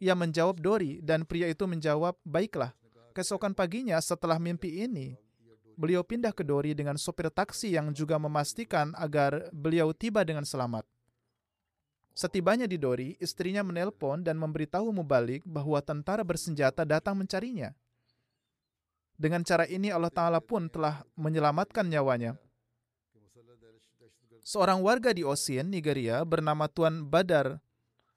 Ia 0.00 0.16
menjawab 0.16 0.56
Dori, 0.64 1.04
dan 1.04 1.28
pria 1.28 1.44
itu 1.44 1.68
menjawab, 1.68 2.16
Baiklah. 2.24 2.72
Keesokan 3.12 3.52
paginya 3.52 4.00
setelah 4.00 4.40
mimpi 4.40 4.88
ini, 4.88 5.12
beliau 5.78 6.02
pindah 6.02 6.34
ke 6.34 6.42
Dori 6.42 6.74
dengan 6.74 6.98
sopir 6.98 7.30
taksi 7.30 7.78
yang 7.78 7.94
juga 7.94 8.18
memastikan 8.18 8.90
agar 8.98 9.46
beliau 9.54 9.94
tiba 9.94 10.26
dengan 10.26 10.42
selamat. 10.42 10.82
Setibanya 12.18 12.66
di 12.66 12.74
Dori, 12.74 13.14
istrinya 13.22 13.62
menelpon 13.62 14.26
dan 14.26 14.34
memberitahu 14.42 14.90
Mubalik 14.90 15.46
bahwa 15.46 15.78
tentara 15.78 16.26
bersenjata 16.26 16.82
datang 16.82 17.14
mencarinya. 17.14 17.70
Dengan 19.14 19.46
cara 19.46 19.70
ini 19.70 19.94
Allah 19.94 20.10
Ta'ala 20.10 20.42
pun 20.42 20.66
telah 20.66 21.06
menyelamatkan 21.14 21.86
nyawanya. 21.86 22.34
Seorang 24.42 24.82
warga 24.82 25.14
di 25.14 25.22
Osin, 25.22 25.70
Nigeria, 25.70 26.26
bernama 26.26 26.66
Tuan 26.66 27.06
Badar 27.06 27.62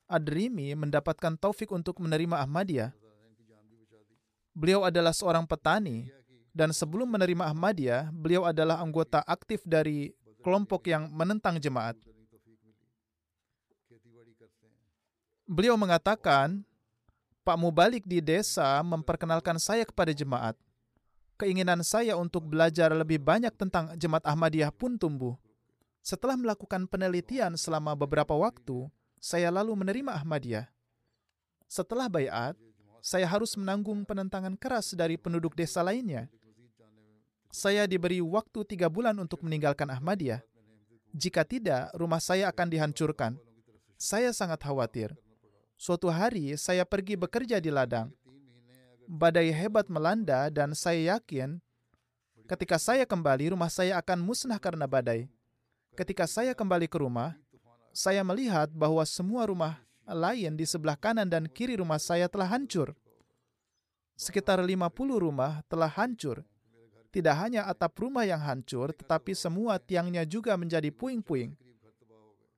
Adrimi 0.09 0.74
mendapatkan 0.74 1.38
taufik 1.38 1.70
untuk 1.70 2.01
menerima 2.01 2.41
Ahmadiyah. 2.41 2.97
Beliau 4.51 4.82
adalah 4.84 5.14
seorang 5.14 5.45
petani 5.45 6.09
dan 6.52 6.76
sebelum 6.76 7.08
menerima 7.08 7.47
Ahmadiyah, 7.47 8.12
beliau 8.12 8.43
adalah 8.43 8.84
anggota 8.84 9.24
aktif 9.24 9.64
dari 9.64 10.12
kelompok 10.43 10.84
yang 10.91 11.08
menentang 11.08 11.56
jemaat. 11.64 11.95
Beliau 15.47 15.80
mengatakan, 15.80 16.64
Pak 17.41 17.58
Mubalik 17.58 18.04
di 18.04 18.20
desa 18.20 18.84
memperkenalkan 18.84 19.58
saya 19.58 19.88
kepada 19.88 20.12
jemaat. 20.12 20.60
Keinginan 21.39 21.82
saya 21.82 22.14
untuk 22.20 22.45
belajar 22.45 22.93
lebih 22.93 23.18
banyak 23.18 23.52
tentang 23.58 23.95
jemaat 23.97 24.22
Ahmadiyah 24.28 24.70
pun 24.70 24.99
tumbuh. 24.99 25.39
Setelah 26.04 26.38
melakukan 26.38 26.86
penelitian 26.86 27.58
selama 27.58 27.97
beberapa 27.97 28.36
waktu, 28.38 28.91
saya 29.18 29.49
lalu 29.49 29.74
menerima 29.74 30.22
Ahmadiyah. 30.22 30.70
Setelah 31.66 32.12
bayat, 32.12 32.54
saya 33.02 33.26
harus 33.26 33.58
menanggung 33.58 34.06
penentangan 34.06 34.54
keras 34.60 34.93
dari 34.93 35.18
penduduk 35.18 35.58
desa 35.58 35.82
lainnya 35.82 36.30
saya 37.52 37.84
diberi 37.86 38.24
waktu 38.24 38.64
tiga 38.64 38.88
bulan 38.88 39.20
untuk 39.20 39.43
meninggalkan 39.43 39.91
Ahmadiyah. 39.91 40.39
Jika 41.12 41.43
tidak, 41.43 41.91
rumah 41.91 42.24
saya 42.24 42.47
akan 42.47 42.68
dihancurkan. 42.72 43.36
Saya 43.99 44.32
sangat 44.32 44.64
khawatir. 44.64 45.12
Suatu 45.76 46.08
hari, 46.08 46.56
saya 46.56 46.88
pergi 46.88 47.20
bekerja 47.20 47.60
di 47.60 47.68
ladang. 47.68 48.10
badai 49.12 49.52
hebat 49.52 49.91
melanda 49.91 50.47
dan 50.47 50.72
saya 50.72 51.20
yakin 51.20 51.60
ketika 52.47 52.80
saya 52.80 53.04
kembali 53.04 53.52
rumah 53.52 53.68
saya 53.68 53.99
akan 53.99 54.24
musnah 54.24 54.56
karena 54.56 54.88
badai. 54.88 55.28
Ketika 55.99 56.24
saya 56.24 56.56
kembali 56.56 56.88
ke 56.88 56.95
rumah, 56.95 57.36
saya 57.91 58.24
melihat 58.24 58.72
bahwa 58.72 59.04
semua 59.04 59.43
rumah 59.43 59.84
lain 60.08 60.56
di 60.56 60.64
sebelah 60.64 60.95
kanan 60.95 61.28
dan 61.28 61.52
kiri 61.52 61.76
rumah 61.76 61.99
saya 61.99 62.32
telah 62.32 62.47
hancur. 62.47 62.95
Sekitar 64.16 64.64
50 64.64 64.72
rumah 65.20 65.60
telah 65.68 65.91
hancur. 65.91 66.47
Tidak 67.12 67.36
hanya 67.36 67.68
atap 67.68 67.99
rumah 67.99 68.24
yang 68.24 68.39
hancur, 68.39 68.95
tetapi 68.95 69.36
semua 69.36 69.76
tiangnya 69.78 70.24
juga 70.24 70.55
menjadi 70.55 70.88
puing-puing. 70.95 71.51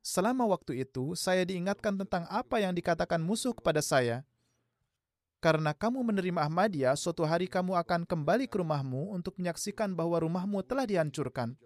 Selama 0.04 0.46
waktu 0.46 0.86
itu, 0.86 1.18
saya 1.18 1.42
diingatkan 1.42 1.98
tentang 1.98 2.30
apa 2.30 2.62
yang 2.62 2.76
dikatakan 2.76 3.18
musuh 3.18 3.56
kepada 3.56 3.82
saya. 3.82 4.22
Karena 5.42 5.74
kamu 5.74 6.06
menerima 6.06 6.46
Ahmadiyah, 6.48 6.96
suatu 6.96 7.26
hari 7.26 7.50
kamu 7.50 7.76
akan 7.76 8.08
kembali 8.08 8.46
ke 8.48 8.62
rumahmu 8.62 9.12
untuk 9.12 9.36
menyaksikan 9.42 9.92
bahwa 9.92 10.22
rumahmu 10.22 10.62
telah 10.64 10.86
dihancurkan. 10.88 11.58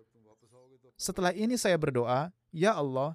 Setelah 0.98 1.36
ini 1.36 1.60
saya 1.60 1.78
berdoa, 1.78 2.34
Ya 2.50 2.74
Allah, 2.74 3.14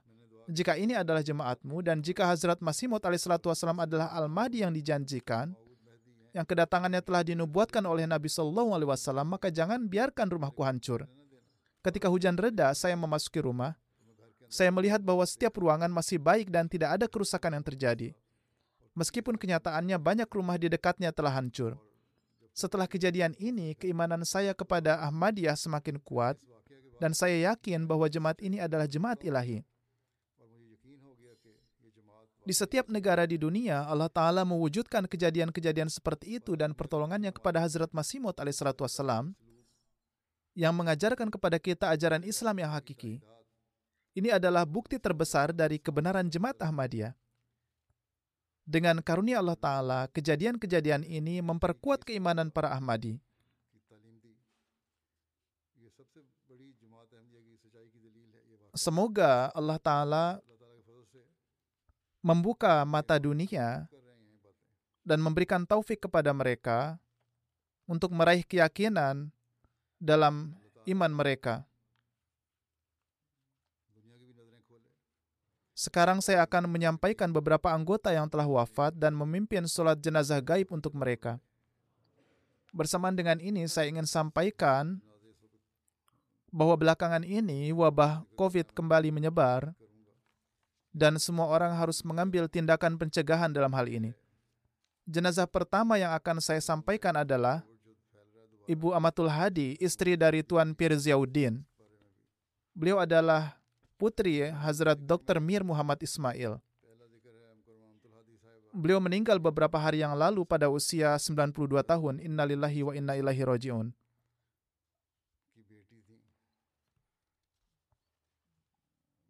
jika 0.50 0.74
ini 0.78 0.94
adalah 0.94 1.22
jemaatmu 1.22 1.82
dan 1.86 2.02
jika 2.02 2.26
Hazrat 2.26 2.58
Masih 2.62 2.90
Maud 2.90 3.02
alaihissalam 3.02 3.78
adalah 3.78 4.10
Al-Mahdi 4.14 4.62
yang 4.62 4.74
dijanjikan, 4.74 5.54
yang 6.32 6.48
kedatangannya 6.48 7.04
telah 7.04 7.20
dinubuatkan 7.20 7.84
oleh 7.84 8.08
Nabi 8.08 8.32
Shallallahu 8.32 8.72
Alaihi 8.72 8.88
Wasallam, 8.88 9.28
maka 9.36 9.52
jangan 9.52 9.84
biarkan 9.84 10.32
rumahku 10.32 10.64
hancur. 10.64 11.04
Ketika 11.84 12.08
hujan 12.08 12.40
reda, 12.40 12.72
saya 12.72 12.96
memasuki 12.96 13.44
rumah. 13.44 13.76
Saya 14.48 14.68
melihat 14.68 15.00
bahwa 15.00 15.24
setiap 15.24 15.56
ruangan 15.56 15.88
masih 15.88 16.20
baik 16.20 16.52
dan 16.52 16.68
tidak 16.68 17.00
ada 17.00 17.06
kerusakan 17.08 17.56
yang 17.60 17.64
terjadi. 17.64 18.08
Meskipun 18.92 19.40
kenyataannya 19.40 19.96
banyak 19.96 20.28
rumah 20.28 20.60
di 20.60 20.68
dekatnya 20.68 21.12
telah 21.12 21.32
hancur. 21.32 21.80
Setelah 22.52 22.84
kejadian 22.84 23.32
ini, 23.40 23.72
keimanan 23.72 24.28
saya 24.28 24.52
kepada 24.52 25.00
Ahmadiyah 25.08 25.56
semakin 25.56 25.96
kuat, 26.04 26.36
dan 27.00 27.16
saya 27.16 27.52
yakin 27.52 27.88
bahwa 27.88 28.04
jemaat 28.12 28.44
ini 28.44 28.60
adalah 28.60 28.84
jemaat 28.84 29.24
ilahi. 29.24 29.64
Di 32.42 32.50
setiap 32.50 32.90
negara 32.90 33.22
di 33.22 33.38
dunia, 33.38 33.86
Allah 33.86 34.10
Ta'ala 34.10 34.42
mewujudkan 34.42 35.06
kejadian-kejadian 35.06 35.86
seperti 35.86 36.42
itu 36.42 36.58
dan 36.58 36.74
pertolongannya 36.74 37.30
kepada 37.30 37.62
Hazrat 37.62 37.94
Masih 37.94 38.18
Maud 38.18 38.34
wassalam 38.82 39.30
yang 40.58 40.74
mengajarkan 40.74 41.30
kepada 41.30 41.62
kita 41.62 41.94
ajaran 41.94 42.26
Islam 42.26 42.58
yang 42.58 42.74
hakiki. 42.74 43.22
Ini 44.12 44.36
adalah 44.36 44.66
bukti 44.66 44.98
terbesar 44.98 45.54
dari 45.54 45.78
kebenaran 45.78 46.26
jemaat 46.26 46.58
Ahmadiyah. 46.60 47.14
Dengan 48.66 48.98
karunia 49.02 49.38
Allah 49.38 49.58
Ta'ala, 49.58 50.00
kejadian-kejadian 50.10 51.06
ini 51.06 51.38
memperkuat 51.42 52.02
keimanan 52.02 52.50
para 52.50 52.74
Ahmadi. 52.74 53.22
Semoga 58.74 59.52
Allah 59.54 59.78
Ta'ala 59.78 60.24
membuka 62.22 62.86
mata 62.86 63.18
dunia 63.18 63.90
dan 65.02 65.18
memberikan 65.18 65.66
taufik 65.66 66.06
kepada 66.06 66.30
mereka 66.30 66.96
untuk 67.90 68.14
meraih 68.14 68.46
keyakinan 68.46 69.28
dalam 69.98 70.54
iman 70.86 71.12
mereka. 71.12 71.66
Sekarang 75.74 76.22
saya 76.22 76.46
akan 76.46 76.70
menyampaikan 76.70 77.34
beberapa 77.34 77.74
anggota 77.74 78.14
yang 78.14 78.30
telah 78.30 78.46
wafat 78.46 78.94
dan 78.94 79.18
memimpin 79.18 79.66
sholat 79.66 79.98
jenazah 79.98 80.38
gaib 80.38 80.70
untuk 80.70 80.94
mereka. 80.94 81.42
Bersamaan 82.70 83.18
dengan 83.18 83.42
ini, 83.42 83.66
saya 83.66 83.90
ingin 83.90 84.06
sampaikan 84.06 85.02
bahwa 86.54 86.78
belakangan 86.78 87.26
ini 87.26 87.74
wabah 87.74 88.22
COVID 88.38 88.70
kembali 88.70 89.10
menyebar 89.10 89.74
dan 90.92 91.16
semua 91.16 91.48
orang 91.48 91.72
harus 91.72 92.04
mengambil 92.04 92.46
tindakan 92.46 93.00
pencegahan 93.00 93.48
dalam 93.48 93.72
hal 93.72 93.88
ini. 93.88 94.12
Jenazah 95.08 95.48
pertama 95.48 95.98
yang 95.98 96.14
akan 96.14 96.38
saya 96.38 96.60
sampaikan 96.62 97.16
adalah 97.16 97.64
Ibu 98.70 98.94
Amatul 98.94 99.26
Hadi, 99.26 99.74
istri 99.82 100.14
dari 100.14 100.46
Tuan 100.46 100.76
Pir 100.76 100.94
Ziauddin. 100.94 101.66
Beliau 102.70 103.02
adalah 103.02 103.58
putri 103.98 104.46
Hazrat 104.46 105.00
Dr. 105.02 105.42
Mir 105.42 105.66
Muhammad 105.66 105.98
Ismail. 105.98 106.62
Beliau 108.72 109.02
meninggal 109.02 109.36
beberapa 109.36 109.76
hari 109.76 110.00
yang 110.00 110.16
lalu 110.16 110.48
pada 110.48 110.72
usia 110.72 111.18
92 111.20 111.82
tahun. 111.84 112.14
Innalillahi 112.24 112.80
wa 112.80 112.92
inna 112.96 113.18
ilahi 113.20 113.42
roji'un. 113.44 113.92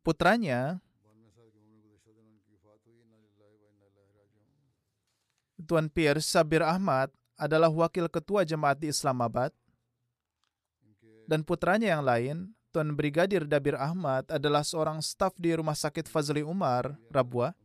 Putranya, 0.06 0.82
Tuan 5.64 5.86
Pierce 5.88 6.26
Sabir 6.26 6.62
Ahmad 6.62 7.10
adalah 7.38 7.70
wakil 7.70 8.06
ketua 8.10 8.46
jemaat 8.46 8.78
di 8.82 8.90
Islamabad 8.90 9.50
dan 11.26 11.46
putranya 11.46 11.96
yang 11.96 12.04
lain, 12.04 12.36
Tuan 12.76 12.92
Brigadir 12.92 13.48
Dabir 13.48 13.78
Ahmad 13.78 14.26
adalah 14.32 14.60
seorang 14.60 15.00
staf 15.04 15.32
di 15.40 15.54
Rumah 15.54 15.76
Sakit 15.76 16.04
Fazli 16.04 16.44
Umar, 16.44 16.96
Rabwa. 17.12 17.56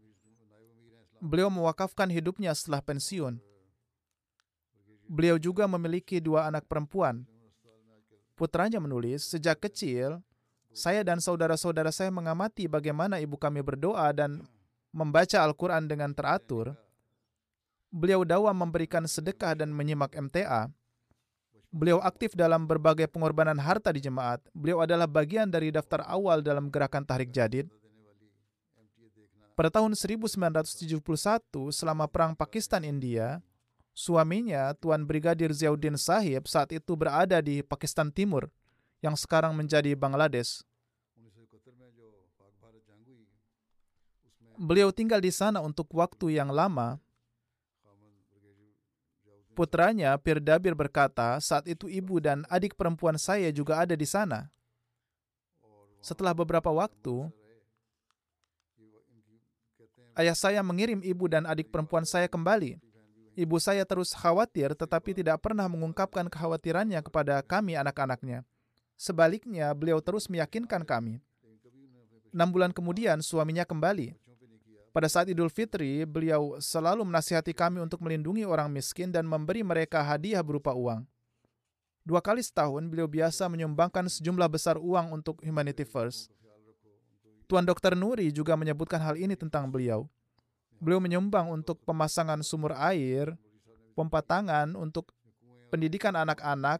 Beliau 1.18 1.50
mewakafkan 1.50 2.08
hidupnya 2.08 2.54
setelah 2.54 2.84
pensiun. 2.84 3.42
Beliau 5.08 5.36
juga 5.36 5.66
memiliki 5.66 6.24
dua 6.24 6.46
anak 6.48 6.64
perempuan. 6.64 7.28
Putranya 8.38 8.78
menulis, 8.78 9.26
sejak 9.26 9.60
kecil, 9.60 10.22
saya 10.70 11.02
dan 11.02 11.18
saudara-saudara 11.18 11.90
saya 11.90 12.14
mengamati 12.14 12.70
bagaimana 12.70 13.18
ibu 13.18 13.34
kami 13.34 13.66
berdoa 13.66 14.14
dan 14.14 14.46
membaca 14.94 15.42
Al-Quran 15.42 15.90
dengan 15.90 16.14
teratur 16.14 16.78
Beliau 17.98 18.22
dawa 18.22 18.54
memberikan 18.54 19.10
sedekah 19.10 19.58
dan 19.58 19.74
menyimak 19.74 20.14
MTA. 20.14 20.70
Beliau 21.74 21.98
aktif 21.98 22.38
dalam 22.38 22.70
berbagai 22.70 23.10
pengorbanan 23.10 23.58
harta 23.58 23.90
di 23.90 23.98
jemaat. 23.98 24.38
Beliau 24.54 24.86
adalah 24.86 25.10
bagian 25.10 25.50
dari 25.50 25.74
daftar 25.74 26.06
awal 26.06 26.46
dalam 26.46 26.70
gerakan 26.70 27.02
Tahrik 27.02 27.34
Jadid. 27.34 27.66
Pada 29.58 29.74
tahun 29.74 29.98
1971, 29.98 31.02
selama 31.74 32.06
Perang 32.06 32.38
Pakistan-India, 32.38 33.42
suaminya, 33.98 34.78
Tuan 34.78 35.02
Brigadir 35.02 35.50
Ziauddin 35.50 35.98
Sahib, 35.98 36.46
saat 36.46 36.70
itu 36.78 36.94
berada 36.94 37.42
di 37.42 37.66
Pakistan 37.66 38.14
Timur, 38.14 38.54
yang 39.02 39.18
sekarang 39.18 39.58
menjadi 39.58 39.98
Bangladesh. 39.98 40.62
Beliau 44.62 44.94
tinggal 44.94 45.18
di 45.18 45.34
sana 45.34 45.66
untuk 45.66 45.90
waktu 45.98 46.38
yang 46.38 46.54
lama 46.54 47.02
Putranya, 49.58 50.14
Pirdabir 50.22 50.78
berkata, 50.78 51.42
saat 51.42 51.66
itu 51.66 51.90
ibu 51.90 52.22
dan 52.22 52.46
adik 52.46 52.78
perempuan 52.78 53.18
saya 53.18 53.50
juga 53.50 53.82
ada 53.82 53.98
di 53.98 54.06
sana. 54.06 54.54
Setelah 55.98 56.38
beberapa 56.38 56.70
waktu, 56.70 57.26
ayah 60.14 60.38
saya 60.38 60.62
mengirim 60.62 61.02
ibu 61.02 61.26
dan 61.26 61.50
adik 61.50 61.74
perempuan 61.74 62.06
saya 62.06 62.30
kembali. 62.30 62.78
Ibu 63.34 63.58
saya 63.58 63.82
terus 63.82 64.14
khawatir 64.14 64.78
tetapi 64.78 65.18
tidak 65.18 65.42
pernah 65.42 65.66
mengungkapkan 65.66 66.30
kekhawatirannya 66.30 67.02
kepada 67.02 67.42
kami 67.42 67.74
anak-anaknya. 67.82 68.46
Sebaliknya, 68.94 69.74
beliau 69.74 69.98
terus 70.06 70.30
meyakinkan 70.30 70.86
kami. 70.86 71.18
Enam 72.30 72.54
bulan 72.54 72.70
kemudian, 72.70 73.26
suaminya 73.26 73.66
kembali. 73.66 74.27
Pada 74.96 75.08
saat 75.12 75.30
Idul 75.30 75.54
Fitri, 75.54 76.08
beliau 76.08 76.58
selalu 76.58 77.06
menasihati 77.06 77.54
kami 77.54 77.84
untuk 77.84 78.02
melindungi 78.02 78.48
orang 78.48 78.72
miskin 78.72 79.14
dan 79.14 79.28
memberi 79.30 79.62
mereka 79.62 80.02
hadiah 80.02 80.42
berupa 80.42 80.74
uang. 80.74 81.06
Dua 82.08 82.24
kali 82.24 82.40
setahun, 82.40 82.88
beliau 82.88 83.06
biasa 83.06 83.52
menyumbangkan 83.52 84.08
sejumlah 84.08 84.48
besar 84.48 84.80
uang 84.80 85.12
untuk 85.12 85.44
Humanity 85.44 85.84
First. 85.84 86.32
Tuan 87.52 87.68
Dr. 87.68 87.96
Nuri 88.00 88.32
juga 88.32 88.56
menyebutkan 88.56 89.00
hal 89.04 89.20
ini 89.20 89.36
tentang 89.36 89.68
beliau. 89.68 90.08
Beliau 90.80 91.04
menyumbang 91.04 91.52
untuk 91.52 91.80
pemasangan 91.84 92.40
sumur 92.44 92.76
air, 92.80 93.36
pompa 93.92 94.24
tangan 94.24 94.76
untuk 94.76 95.12
pendidikan 95.68 96.16
anak-anak, 96.16 96.80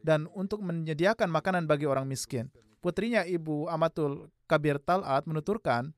dan 0.00 0.26
untuk 0.32 0.64
menyediakan 0.64 1.28
makanan 1.28 1.68
bagi 1.68 1.84
orang 1.84 2.08
miskin. 2.08 2.48
Putrinya 2.80 3.28
Ibu 3.28 3.68
Amatul 3.68 4.32
Kabir 4.48 4.80
Talat 4.80 5.28
menuturkan, 5.28 5.92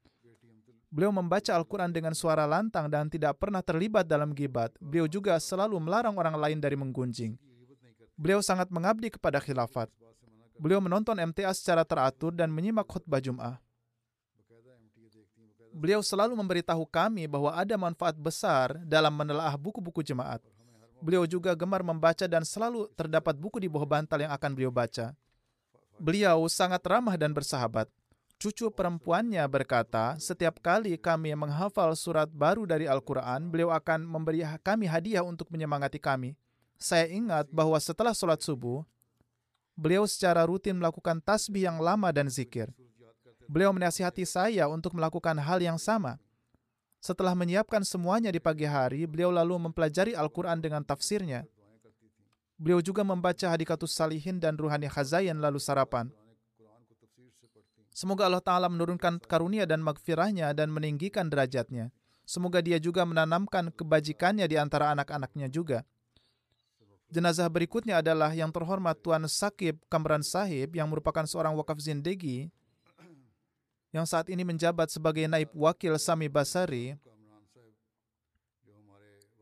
Beliau 0.93 1.09
membaca 1.09 1.57
Al-Quran 1.57 1.89
dengan 1.89 2.13
suara 2.13 2.45
lantang 2.45 2.85
dan 2.93 3.09
tidak 3.09 3.41
pernah 3.41 3.65
terlibat 3.65 4.05
dalam 4.05 4.37
gibat. 4.37 4.77
Beliau 4.77 5.09
juga 5.09 5.41
selalu 5.41 5.81
melarang 5.81 6.13
orang 6.21 6.37
lain 6.37 6.61
dari 6.61 6.77
menggunjing. 6.77 7.33
Beliau 8.13 8.45
sangat 8.45 8.69
mengabdi 8.69 9.09
kepada 9.09 9.41
khilafat. 9.41 9.89
Beliau 10.61 10.85
menonton 10.85 11.17
MTA 11.17 11.57
secara 11.57 11.81
teratur 11.81 12.37
dan 12.37 12.53
menyimak 12.53 12.85
khutbah 12.85 13.25
Jum'ah. 13.25 13.57
Beliau 15.73 16.05
selalu 16.05 16.37
memberitahu 16.37 16.85
kami 16.85 17.25
bahwa 17.25 17.57
ada 17.57 17.73
manfaat 17.81 18.13
besar 18.13 18.77
dalam 18.85 19.17
menelaah 19.17 19.57
buku-buku 19.57 20.05
jemaat. 20.05 20.45
Beliau 21.01 21.25
juga 21.25 21.57
gemar 21.57 21.81
membaca 21.81 22.29
dan 22.29 22.45
selalu 22.45 22.93
terdapat 22.93 23.33
buku 23.41 23.57
di 23.65 23.67
bawah 23.73 23.89
bantal 23.89 24.21
yang 24.21 24.31
akan 24.37 24.51
beliau 24.53 24.69
baca. 24.69 25.17
Beliau 25.97 26.45
sangat 26.53 26.85
ramah 26.85 27.17
dan 27.17 27.33
bersahabat. 27.33 27.89
Cucu 28.43 28.75
perempuannya 28.75 29.47
berkata, 29.47 30.19
setiap 30.19 30.59
kali 30.59 30.99
kami 30.99 31.31
menghafal 31.39 31.95
surat 31.95 32.27
baru 32.27 32.67
dari 32.67 32.91
Al-Quran, 32.91 33.47
beliau 33.47 33.71
akan 33.71 34.03
memberi 34.03 34.43
kami 34.67 34.91
hadiah 34.91 35.23
untuk 35.23 35.47
menyemangati 35.47 36.03
kami. 36.03 36.35
Saya 36.75 37.07
ingat 37.07 37.47
bahwa 37.55 37.79
setelah 37.79 38.11
sholat 38.11 38.43
subuh, 38.43 38.83
beliau 39.79 40.11
secara 40.11 40.43
rutin 40.43 40.75
melakukan 40.75 41.23
tasbih 41.23 41.71
yang 41.71 41.79
lama 41.79 42.11
dan 42.11 42.27
zikir. 42.27 42.67
Beliau 43.47 43.71
menasihati 43.71 44.27
saya 44.27 44.67
untuk 44.67 44.99
melakukan 44.99 45.39
hal 45.39 45.63
yang 45.63 45.79
sama. 45.79 46.19
Setelah 46.99 47.39
menyiapkan 47.39 47.87
semuanya 47.87 48.35
di 48.35 48.43
pagi 48.43 48.67
hari, 48.67 49.07
beliau 49.07 49.31
lalu 49.31 49.71
mempelajari 49.71 50.19
Al-Quran 50.19 50.59
dengan 50.59 50.83
tafsirnya. 50.83 51.47
Beliau 52.59 52.83
juga 52.83 53.07
membaca 53.07 53.47
Hadikatus 53.47 53.95
Salihin 53.95 54.43
dan 54.43 54.59
Ruhani 54.59 54.91
Khazayan 54.91 55.39
lalu 55.39 55.63
sarapan. 55.63 56.11
Semoga 57.93 58.25
Allah 58.27 58.41
Ta'ala 58.41 58.69
menurunkan 58.73 59.21
karunia 59.25 59.69
dan 59.69 59.85
magfirahnya 59.85 60.57
dan 60.57 60.73
meninggikan 60.73 61.29
derajatnya. 61.29 61.93
Semoga 62.25 62.65
dia 62.65 62.81
juga 62.81 63.05
menanamkan 63.05 63.69
kebajikannya 63.69 64.49
di 64.49 64.57
antara 64.57 64.97
anak-anaknya 64.97 65.53
juga. 65.53 65.85
Jenazah 67.13 67.45
berikutnya 67.53 68.01
adalah 68.01 68.33
yang 68.33 68.49
terhormat 68.49 68.97
Tuan 69.05 69.29
Sakib 69.29 69.77
Kamran 69.93 70.25
Sahib 70.25 70.73
yang 70.73 70.89
merupakan 70.89 71.29
seorang 71.29 71.53
wakaf 71.53 71.77
zindegi 71.77 72.49
yang 73.93 74.09
saat 74.09 74.33
ini 74.33 74.41
menjabat 74.41 74.89
sebagai 74.89 75.29
naib 75.29 75.53
wakil 75.53 76.01
Sami 76.01 76.25
Basari, 76.25 76.97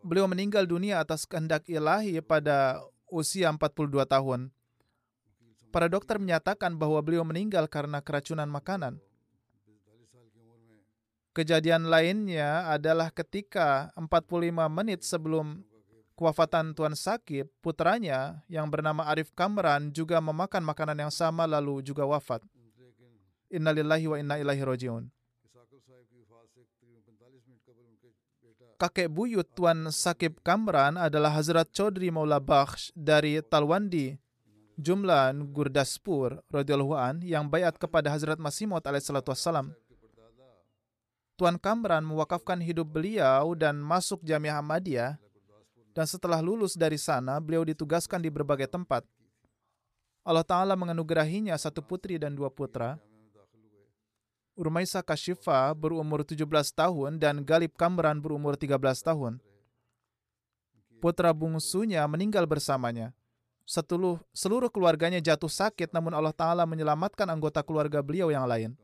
beliau 0.03 0.26
meninggal 0.26 0.66
dunia 0.66 0.98
atas 0.98 1.22
kehendak 1.22 1.62
ilahi 1.70 2.18
pada 2.18 2.82
usia 3.07 3.46
42 3.55 4.03
tahun. 4.11 4.51
Para 5.71 5.87
dokter 5.87 6.18
menyatakan 6.18 6.75
bahwa 6.75 6.99
beliau 6.99 7.23
meninggal 7.23 7.71
karena 7.71 8.03
keracunan 8.03 8.51
makanan. 8.51 8.99
Kejadian 11.31 11.87
lainnya 11.87 12.66
adalah 12.66 13.14
ketika 13.14 13.95
45 13.95 14.51
menit 14.66 15.07
sebelum 15.07 15.62
kewafatan 16.18 16.75
Tuan 16.75 16.99
Sakib, 16.99 17.47
putranya 17.62 18.43
yang 18.51 18.66
bernama 18.66 19.07
Arif 19.07 19.31
Kamran 19.31 19.95
juga 19.95 20.18
memakan 20.18 20.66
makanan 20.66 21.07
yang 21.07 21.12
sama 21.14 21.47
lalu 21.47 21.87
juga 21.87 22.03
wafat. 22.03 22.43
Innalillahi 23.47 24.07
wa 24.11 24.16
inna 24.18 24.37
ilaihi 24.43 24.66
rojiun. 24.66 25.07
Kakek 28.81 29.12
buyut 29.12 29.47
Tuan 29.55 29.93
Sakib 29.95 30.41
Kamran 30.43 30.99
adalah 30.99 31.31
Hazrat 31.37 31.68
Chaudhry 31.71 32.11
Maula 32.11 32.41
Bakhsh 32.41 32.91
dari 32.97 33.39
Talwandi, 33.45 34.16
Jumlan 34.81 35.53
Gurdaspur 35.53 36.41
radhiyallahu 36.49 36.97
an 36.97 37.20
yang 37.20 37.45
bayat 37.45 37.76
kepada 37.76 38.09
Hazrat 38.09 38.41
Masih 38.41 38.64
Maud 38.64 38.81
alaihissalatu 38.81 39.28
wassalam. 39.28 39.76
Tuan 41.37 41.61
Kamran 41.61 42.01
mewakafkan 42.01 42.57
hidup 42.57 42.89
beliau 42.89 43.53
dan 43.53 43.76
masuk 43.76 44.24
Jamiah 44.24 44.57
Ahmadiyah 44.57 45.20
dan 45.93 46.07
setelah 46.09 46.41
lulus 46.41 46.81
dari 46.81 46.97
sana 46.97 47.37
beliau 47.45 47.61
ditugaskan 47.61 48.24
di 48.24 48.33
berbagai 48.33 48.72
tempat. 48.72 49.05
Allah 50.24 50.45
Ta'ala 50.45 50.72
menganugerahinya 50.76 51.57
satu 51.61 51.85
putri 51.85 52.16
dan 52.16 52.33
dua 52.33 52.49
putra. 52.49 52.97
Urmaisa 54.57 55.01
Kashifa 55.05 55.72
berumur 55.76 56.24
17 56.24 56.45
tahun 56.72 57.16
dan 57.20 57.45
Galib 57.45 57.76
Kamran 57.76 58.20
berumur 58.20 58.57
13 58.57 58.76
tahun. 59.01 59.41
Putra 61.01 61.33
bungsunya 61.33 62.05
meninggal 62.05 62.45
bersamanya. 62.45 63.16
Seteluh, 63.71 64.18
seluruh 64.35 64.66
keluarganya 64.66 65.23
jatuh 65.23 65.47
sakit 65.47 65.95
namun 65.95 66.11
Allah 66.11 66.35
Ta'ala 66.35 66.66
menyelamatkan 66.66 67.23
anggota 67.31 67.62
keluarga 67.62 68.03
beliau 68.03 68.27
yang 68.27 68.43
lain. 68.43 68.75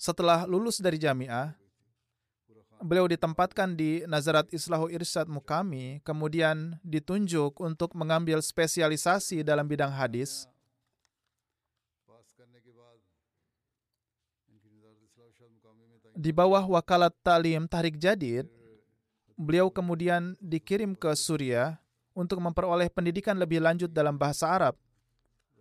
Setelah 0.00 0.48
lulus 0.48 0.80
dari 0.80 0.96
jamiah, 0.96 1.52
beliau 2.80 3.04
ditempatkan 3.04 3.76
di 3.76 4.00
Nazarat 4.08 4.48
Islahu 4.48 4.88
Irsyad 4.88 5.28
Mukami, 5.28 6.00
kemudian 6.08 6.80
ditunjuk 6.80 7.60
untuk 7.60 7.92
mengambil 7.92 8.40
spesialisasi 8.40 9.44
dalam 9.44 9.68
bidang 9.68 9.92
hadis. 9.92 10.48
Di 16.16 16.32
bawah 16.32 16.64
wakalat 16.64 17.12
talim 17.20 17.68
Tahrik 17.68 18.00
Jadid, 18.00 18.48
beliau 19.40 19.72
kemudian 19.72 20.36
dikirim 20.36 20.92
ke 20.92 21.08
Suriah 21.16 21.80
untuk 22.12 22.44
memperoleh 22.44 22.92
pendidikan 22.92 23.40
lebih 23.40 23.64
lanjut 23.64 23.88
dalam 23.88 24.20
bahasa 24.20 24.52
Arab. 24.52 24.76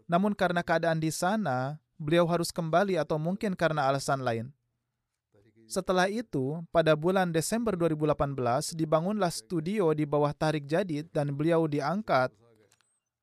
Namun 0.03 0.36
karena 0.36 0.59
keadaan 0.59 0.99
di 0.99 1.07
sana, 1.15 1.80
beliau 1.95 2.27
harus 2.27 2.51
kembali 2.51 2.99
atau 2.99 3.15
mungkin 3.15 3.55
karena 3.55 3.88
alasan 3.88 4.19
lain. 4.19 4.51
Setelah 5.69 6.09
itu, 6.09 6.59
pada 6.73 6.97
bulan 6.97 7.30
Desember 7.30 7.77
2018, 7.77 8.73
dibangunlah 8.73 9.30
studio 9.30 9.93
di 9.93 10.03
bawah 10.03 10.34
Tahrik 10.34 10.65
Jadid 10.65 11.07
dan 11.13 11.30
beliau 11.32 11.69
diangkat 11.69 12.34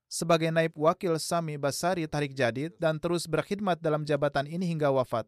sebagai 0.07 0.55
naib 0.55 0.71
wakil 0.79 1.19
Sami 1.19 1.59
Basari 1.59 2.07
Tahrik 2.07 2.33
Jadid 2.33 2.79
dan 2.79 3.03
terus 3.03 3.27
berkhidmat 3.27 3.83
dalam 3.83 4.07
jabatan 4.07 4.47
ini 4.47 4.63
hingga 4.63 4.95
wafat. 4.95 5.27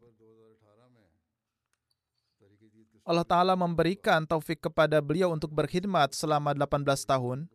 Allah 3.09 3.25
Ta'ala 3.25 3.57
memberikan 3.57 4.21
taufik 4.21 4.69
kepada 4.69 5.01
beliau 5.01 5.33
untuk 5.33 5.49
berkhidmat 5.49 6.13
selama 6.13 6.53
18 6.53 6.85
tahun. 7.09 7.49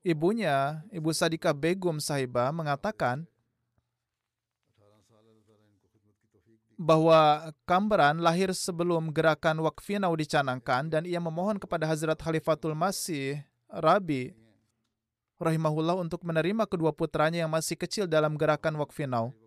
Ibunya, 0.00 0.80
Ibu 0.88 1.12
Sadika 1.12 1.52
Begum 1.52 2.00
Sahibah, 2.00 2.48
mengatakan 2.48 3.28
bahwa 6.80 7.52
Kamran 7.68 8.24
lahir 8.24 8.56
sebelum 8.56 9.12
gerakan 9.12 9.60
Wakfinau 9.60 10.16
dicanangkan 10.16 10.88
dan 10.88 11.04
ia 11.04 11.20
memohon 11.20 11.60
kepada 11.60 11.84
Hazrat 11.84 12.16
Khalifatul 12.16 12.72
Masih, 12.72 13.44
Rabi, 13.68 14.32
rahimahullah 15.36 16.00
untuk 16.00 16.24
menerima 16.24 16.64
kedua 16.64 16.88
putranya 16.96 17.44
yang 17.44 17.52
masih 17.52 17.76
kecil 17.76 18.08
dalam 18.08 18.32
gerakan 18.40 18.80
Wakfinau. 18.80 19.43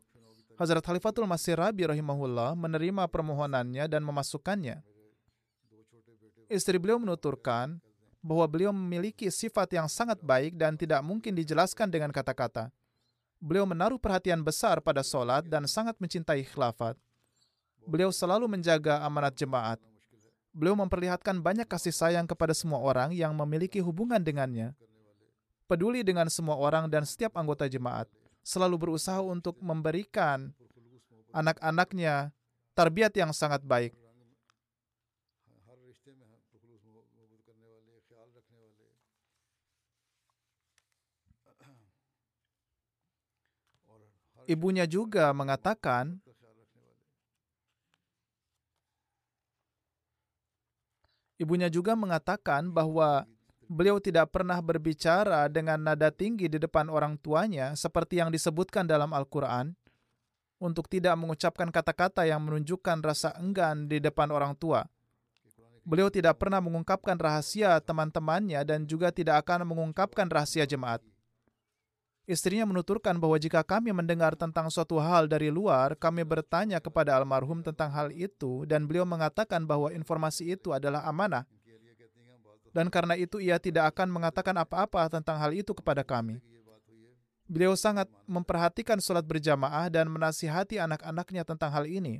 Hazrat 0.57 0.81
Khalifatul 0.81 1.29
Masih 1.29 1.53
Rabi 1.53 1.85
rahimahullah 1.85 2.57
menerima 2.57 3.05
permohonannya 3.13 3.85
dan 3.85 4.01
memasukkannya. 4.01 4.81
Istri 6.49 6.81
beliau 6.81 6.97
menuturkan 6.97 7.77
bahwa 8.25 8.45
beliau 8.49 8.73
memiliki 8.73 9.29
sifat 9.29 9.77
yang 9.77 9.85
sangat 9.85 10.17
baik 10.17 10.57
dan 10.57 10.73
tidak 10.73 11.05
mungkin 11.05 11.37
dijelaskan 11.37 11.93
dengan 11.93 12.09
kata-kata. 12.09 12.73
Beliau 13.37 13.69
menaruh 13.69 14.01
perhatian 14.01 14.41
besar 14.41 14.81
pada 14.81 15.05
solat 15.05 15.45
dan 15.45 15.69
sangat 15.69 15.93
mencintai 16.01 16.41
khilafat. 16.49 16.97
Beliau 17.85 18.09
selalu 18.09 18.49
menjaga 18.49 19.05
amanat 19.05 19.37
jemaat. 19.37 19.77
Beliau 20.57 20.73
memperlihatkan 20.73 21.37
banyak 21.37 21.69
kasih 21.69 21.93
sayang 21.93 22.25
kepada 22.25 22.57
semua 22.57 22.81
orang 22.81 23.13
yang 23.13 23.29
memiliki 23.37 23.77
hubungan 23.77 24.17
dengannya. 24.17 24.73
Peduli 25.69 26.01
dengan 26.01 26.25
semua 26.33 26.57
orang 26.57 26.89
dan 26.89 27.05
setiap 27.05 27.37
anggota 27.37 27.69
jemaat 27.69 28.09
selalu 28.47 28.79
berusaha 28.79 29.19
untuk 29.19 29.59
memberikan 29.59 30.55
anak-anaknya 31.35 32.31
tarbiyat 32.71 33.11
yang 33.19 33.35
sangat 33.35 33.59
baik. 33.67 33.91
Ibunya 44.47 44.87
juga 44.87 45.27
mengatakan 45.35 46.23
Ibunya 51.37 51.69
juga 51.69 51.93
mengatakan 51.93 52.73
bahwa 52.73 53.29
beliau 53.67 53.99
tidak 53.99 54.31
pernah 54.31 54.57
berbicara 54.63 55.51
dengan 55.51 55.83
nada 55.83 56.07
tinggi 56.07 56.47
di 56.47 56.57
depan 56.57 56.87
orang 56.87 57.19
tuanya 57.19 57.75
seperti 57.75 58.23
yang 58.23 58.31
disebutkan 58.31 58.87
dalam 58.87 59.11
Al-Quran 59.11 59.75
untuk 60.57 60.89
tidak 60.89 61.13
mengucapkan 61.19 61.69
kata-kata 61.69 62.25
yang 62.25 62.41
menunjukkan 62.41 63.03
rasa 63.05 63.35
enggan 63.37 63.85
di 63.85 64.01
depan 64.01 64.31
orang 64.33 64.57
tua. 64.57 64.87
Beliau 65.87 66.11
tidak 66.11 66.35
pernah 66.41 66.59
mengungkapkan 66.59 67.15
rahasia 67.15 67.79
teman-temannya 67.79 68.59
dan 68.67 68.83
juga 68.83 69.13
tidak 69.13 69.45
akan 69.47 69.63
mengungkapkan 69.63 70.27
rahasia 70.27 70.67
jemaat. 70.67 70.99
Istrinya 72.27 72.67
menuturkan 72.67 73.15
bahwa 73.23 73.39
jika 73.39 73.63
kami 73.63 73.95
mendengar 73.95 74.35
tentang 74.35 74.67
suatu 74.67 74.99
hal 74.99 75.31
dari 75.31 75.47
luar, 75.47 75.95
kami 75.95 76.27
bertanya 76.27 76.83
kepada 76.83 77.15
almarhum 77.15 77.63
tentang 77.63 77.87
hal 77.87 78.11
itu 78.11 78.67
dan 78.67 78.83
beliau 78.83 79.07
mengatakan 79.07 79.63
bahwa 79.63 79.95
informasi 79.95 80.59
itu 80.59 80.75
adalah 80.75 81.07
amanah 81.07 81.47
dan 82.75 82.87
karena 82.91 83.15
itu 83.19 83.37
ia 83.37 83.59
tidak 83.59 83.95
akan 83.95 84.11
mengatakan 84.11 84.55
apa-apa 84.57 85.07
tentang 85.11 85.37
hal 85.39 85.51
itu 85.51 85.71
kepada 85.75 86.01
kami. 86.01 86.39
Beliau 87.47 87.75
sangat 87.79 88.11
memperhatikan 88.27 88.99
sholat 88.99 89.23
berjamaah 89.23 89.87
dan 89.87 90.11
menasihati 90.11 90.83
anak-anaknya 90.83 91.47
tentang 91.47 91.71
hal 91.71 91.87
ini. 91.87 92.19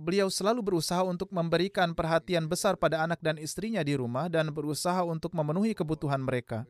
beliau 0.00 0.32
selalu 0.32 0.64
berusaha 0.64 1.04
untuk 1.04 1.28
memberikan 1.28 1.92
perhatian 1.92 2.48
besar 2.48 2.80
pada 2.80 3.04
anak 3.04 3.20
dan 3.20 3.36
istrinya 3.36 3.84
di 3.84 3.92
rumah 3.92 4.32
dan 4.32 4.48
berusaha 4.48 5.04
untuk 5.04 5.36
memenuhi 5.36 5.76
kebutuhan 5.76 6.24
mereka. 6.24 6.64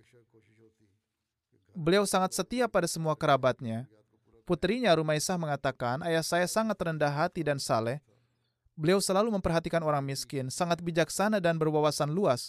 Beliau 1.70 2.02
sangat 2.02 2.34
setia 2.34 2.66
pada 2.66 2.90
semua 2.90 3.14
kerabatnya. 3.14 3.86
Putrinya 4.42 4.90
Rumaisah 4.98 5.38
mengatakan, 5.38 6.02
ayah 6.02 6.26
saya 6.26 6.50
sangat 6.50 6.74
rendah 6.74 7.14
hati 7.14 7.46
dan 7.46 7.62
saleh. 7.62 8.02
Beliau 8.80 8.96
selalu 8.96 9.28
memperhatikan 9.28 9.84
orang 9.84 10.00
miskin, 10.00 10.48
sangat 10.48 10.80
bijaksana 10.80 11.36
dan 11.36 11.60
berwawasan 11.60 12.08
luas. 12.08 12.48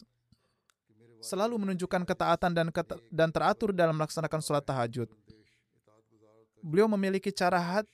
Selalu 1.20 1.60
menunjukkan 1.60 2.08
ketaatan 2.08 2.56
dan 2.56 2.68
keta 2.72 2.96
dan 3.12 3.36
teratur 3.36 3.76
dalam 3.76 4.00
melaksanakan 4.00 4.40
sholat 4.40 4.64
tahajud. 4.64 5.12
Beliau 6.64 6.88
memiliki 6.88 7.36
cara 7.36 7.60
hat 7.60 7.86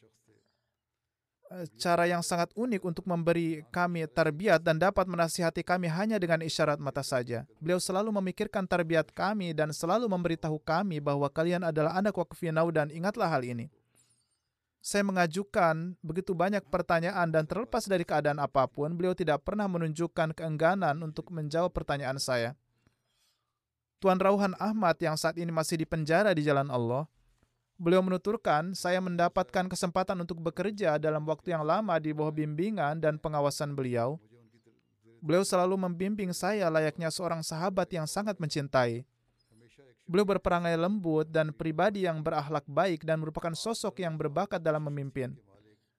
cara 1.80 2.06
yang 2.06 2.20
sangat 2.22 2.52
unik 2.54 2.84
untuk 2.84 3.08
memberi 3.08 3.64
kami 3.72 4.04
tarbiat 4.06 4.60
dan 4.60 4.78
dapat 4.78 5.08
menasihati 5.08 5.64
kami 5.64 5.88
hanya 5.88 6.20
dengan 6.20 6.44
isyarat 6.44 6.78
mata 6.78 7.02
saja. 7.02 7.48
Beliau 7.58 7.80
selalu 7.82 8.12
memikirkan 8.22 8.68
tarbiat 8.68 9.10
kami 9.16 9.56
dan 9.56 9.74
selalu 9.74 10.06
memberitahu 10.12 10.62
kami 10.62 11.02
bahwa 11.02 11.26
kalian 11.32 11.66
adalah 11.66 11.98
anak 11.98 12.14
wakfinau 12.14 12.70
dan 12.70 12.94
ingatlah 12.94 13.32
hal 13.32 13.42
ini. 13.42 13.72
Saya 14.80 15.04
mengajukan 15.04 16.00
begitu 16.00 16.32
banyak 16.32 16.64
pertanyaan 16.72 17.28
dan 17.28 17.44
terlepas 17.44 17.84
dari 17.86 18.08
keadaan 18.08 18.40
apa 18.40 18.66
pun, 18.72 18.94
beliau 18.96 19.12
tidak 19.12 19.44
pernah 19.44 19.68
menunjukkan 19.68 20.32
keengganan 20.38 20.96
untuk 21.04 21.30
menjawab 21.34 21.76
pertanyaan 21.76 22.18
saya. 22.18 22.56
Tuan 24.00 24.22
Rauhan 24.22 24.54
Ahmad 24.62 24.96
yang 25.02 25.18
saat 25.18 25.36
ini 25.42 25.50
masih 25.50 25.82
di 25.82 25.86
penjara 25.90 26.32
di 26.32 26.46
jalan 26.46 26.70
Allah, 26.70 27.10
Beliau 27.78 28.02
menuturkan, 28.02 28.74
saya 28.74 28.98
mendapatkan 28.98 29.70
kesempatan 29.70 30.18
untuk 30.18 30.42
bekerja 30.42 30.98
dalam 30.98 31.22
waktu 31.30 31.54
yang 31.54 31.62
lama 31.62 31.94
di 32.02 32.10
bawah 32.10 32.34
bimbingan 32.34 32.98
dan 32.98 33.22
pengawasan 33.22 33.78
beliau. 33.78 34.18
Beliau 35.22 35.46
selalu 35.46 35.78
membimbing 35.86 36.34
saya 36.34 36.74
layaknya 36.74 37.14
seorang 37.14 37.46
sahabat 37.46 37.86
yang 37.94 38.10
sangat 38.10 38.42
mencintai. 38.42 39.06
Beliau 40.08 40.24
berperangai 40.24 40.80
lembut 40.80 41.28
dan 41.28 41.51
pribadi 41.51 42.08
yang 42.08 42.24
berakhlak 42.24 42.64
baik 42.66 43.03
dan 43.03 43.20
merupakan 43.20 43.51
sosok 43.51 43.99
yang 43.99 44.16
berbakat 44.16 44.64
dalam 44.64 44.88
memimpin. 44.88 45.36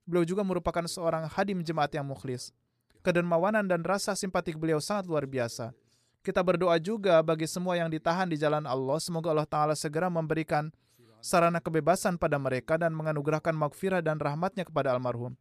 Beliau 0.08 0.24
juga 0.24 0.40
merupakan 0.40 0.80
seorang 0.88 1.28
hadim 1.28 1.60
jemaat 1.60 1.92
yang 1.92 2.08
mukhlis. 2.08 2.56
Kedermawanan 3.04 3.68
dan 3.68 3.84
rasa 3.84 4.16
simpatik 4.16 4.56
beliau 4.56 4.80
sangat 4.80 5.04
luar 5.04 5.28
biasa. 5.28 5.76
Kita 6.24 6.40
berdoa 6.40 6.80
juga 6.80 7.20
bagi 7.20 7.44
semua 7.44 7.76
yang 7.76 7.92
ditahan 7.92 8.26
di 8.26 8.40
jalan 8.40 8.64
Allah, 8.64 8.98
semoga 8.98 9.30
Allah 9.30 9.46
Ta'ala 9.46 9.76
segera 9.76 10.08
memberikan 10.08 10.72
sarana 11.20 11.60
kebebasan 11.60 12.16
pada 12.16 12.40
mereka 12.40 12.80
dan 12.80 12.96
menganugerahkan 12.96 13.52
maghfirah 13.52 14.00
dan 14.00 14.16
rahmatnya 14.18 14.64
kepada 14.64 14.96
almarhum 14.96 15.36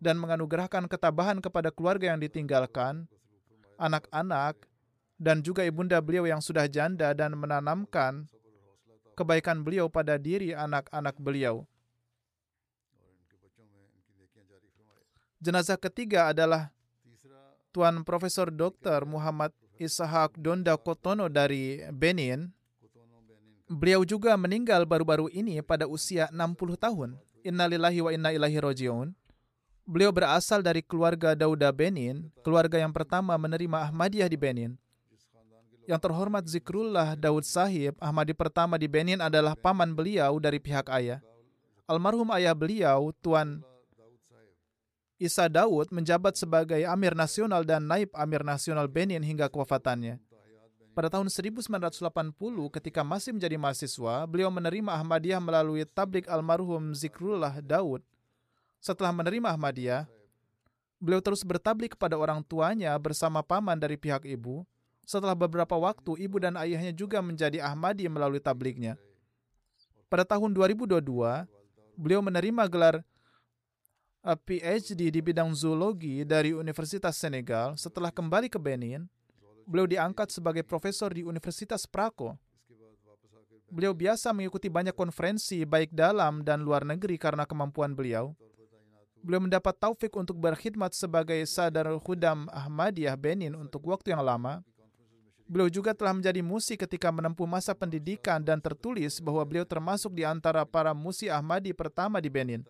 dan 0.00 0.20
menganugerahkan 0.20 0.84
ketabahan 0.88 1.40
kepada 1.40 1.72
keluarga 1.72 2.12
yang 2.12 2.20
ditinggalkan, 2.20 3.08
anak-anak, 3.80 4.56
dan 5.16 5.40
juga 5.40 5.64
ibunda 5.64 5.96
beliau 6.00 6.28
yang 6.28 6.44
sudah 6.44 6.68
janda 6.68 7.12
dan 7.16 7.32
menanamkan 7.36 8.28
kebaikan 9.16 9.64
beliau 9.64 9.88
pada 9.88 10.20
diri 10.20 10.52
anak-anak 10.52 11.16
beliau. 11.16 11.64
Jenazah 15.40 15.76
ketiga 15.80 16.32
adalah 16.32 16.72
Tuan 17.72 18.04
Profesor 18.04 18.48
Dr. 18.48 19.04
Muhammad 19.04 19.52
Ishak 19.76 20.40
Donda 20.40 20.80
Kotono 20.80 21.28
dari 21.28 21.84
Benin 21.92 22.56
Beliau 23.66 24.06
juga 24.06 24.38
meninggal 24.38 24.86
baru-baru 24.86 25.26
ini 25.34 25.58
pada 25.58 25.90
usia 25.90 26.30
60 26.30 26.78
tahun. 26.78 27.18
Innalillahi 27.42 27.98
wa 27.98 28.10
inna 28.14 28.30
ilahi 28.30 28.62
rojiun. 28.62 29.10
Beliau 29.82 30.14
berasal 30.14 30.62
dari 30.62 30.86
keluarga 30.86 31.34
Dauda 31.34 31.74
Benin, 31.74 32.30
keluarga 32.46 32.78
yang 32.78 32.94
pertama 32.94 33.34
menerima 33.34 33.90
Ahmadiyah 33.90 34.30
di 34.30 34.38
Benin. 34.38 34.78
Yang 35.86 36.00
terhormat 36.02 36.44
Zikrullah 36.50 37.14
Daud 37.14 37.46
Sahib, 37.46 37.94
Ahmadi 38.02 38.34
pertama 38.34 38.74
di 38.74 38.90
Benin 38.90 39.22
adalah 39.22 39.54
paman 39.54 39.94
beliau 39.94 40.42
dari 40.42 40.58
pihak 40.58 40.90
ayah. 40.90 41.22
Almarhum 41.86 42.26
ayah 42.34 42.58
beliau, 42.58 43.14
Tuan 43.22 43.62
Isa 45.16 45.46
Daud, 45.46 45.94
menjabat 45.94 46.34
sebagai 46.34 46.82
Amir 46.84 47.14
Nasional 47.14 47.62
dan 47.62 47.86
Naib 47.86 48.10
Amir 48.12 48.42
Nasional 48.42 48.90
Benin 48.90 49.22
hingga 49.22 49.46
kewafatannya. 49.46 50.18
Pada 50.92 51.06
tahun 51.06 51.30
1980 51.30 52.02
ketika 52.74 53.06
masih 53.06 53.38
menjadi 53.38 53.54
mahasiswa, 53.54 54.26
beliau 54.26 54.50
menerima 54.50 54.90
Ahmadiyah 54.90 55.38
melalui 55.38 55.86
tablik 55.86 56.26
almarhum 56.26 56.92
Zikrullah 56.98 57.62
Daud. 57.62 58.02
Setelah 58.82 59.14
menerima 59.14 59.54
Ahmadiyah, 59.54 60.10
beliau 60.98 61.22
terus 61.22 61.46
bertablik 61.46 61.94
kepada 61.94 62.18
orang 62.18 62.42
tuanya 62.42 62.96
bersama 62.98 63.40
paman 63.40 63.78
dari 63.78 63.94
pihak 63.94 64.26
ibu. 64.26 64.66
Setelah 65.06 65.38
beberapa 65.38 65.78
waktu, 65.78 66.26
ibu 66.26 66.42
dan 66.42 66.58
ayahnya 66.58 66.90
juga 66.90 67.22
menjadi 67.22 67.62
Ahmadi 67.62 68.10
melalui 68.10 68.42
tabliknya. 68.42 68.98
Pada 70.10 70.26
tahun 70.26 70.50
2022, 70.50 70.98
beliau 71.94 72.20
menerima 72.20 72.66
gelar 72.66 72.96
uh, 74.26 74.34
PhD 74.34 75.14
di 75.14 75.20
bidang 75.22 75.54
zoologi 75.54 76.26
dari 76.26 76.50
Universitas 76.50 77.14
Senegal 77.14 77.78
setelah 77.78 78.10
kembali 78.10 78.50
ke 78.50 78.58
Benin 78.58 79.06
Beliau 79.66 79.90
diangkat 79.90 80.30
sebagai 80.30 80.62
profesor 80.62 81.10
di 81.10 81.26
Universitas 81.26 81.90
Prako. 81.90 82.38
Beliau 83.66 83.90
biasa 83.90 84.30
mengikuti 84.30 84.70
banyak 84.70 84.94
konferensi 84.94 85.66
baik 85.66 85.90
dalam 85.90 86.46
dan 86.46 86.62
luar 86.62 86.86
negeri 86.86 87.18
karena 87.18 87.42
kemampuan 87.42 87.90
beliau. 87.98 88.30
Beliau 89.26 89.42
mendapat 89.42 89.74
taufik 89.74 90.14
untuk 90.14 90.38
berkhidmat 90.38 90.94
sebagai 90.94 91.42
Sadar 91.50 91.90
Khudam 91.98 92.46
Ahmadiyah 92.54 93.18
Benin 93.18 93.58
untuk 93.58 93.90
waktu 93.90 94.14
yang 94.14 94.22
lama. 94.22 94.62
Beliau 95.46 95.70
juga 95.70 95.94
telah 95.94 96.10
menjadi 96.10 96.42
musi 96.42 96.74
ketika 96.74 97.14
menempuh 97.14 97.46
masa 97.46 97.70
pendidikan 97.70 98.42
dan 98.42 98.58
tertulis 98.58 99.22
bahwa 99.22 99.46
beliau 99.46 99.62
termasuk 99.62 100.10
di 100.10 100.26
antara 100.26 100.66
para 100.66 100.90
musi 100.90 101.30
Ahmadi 101.30 101.70
pertama 101.70 102.18
di 102.18 102.26
Benin. 102.26 102.66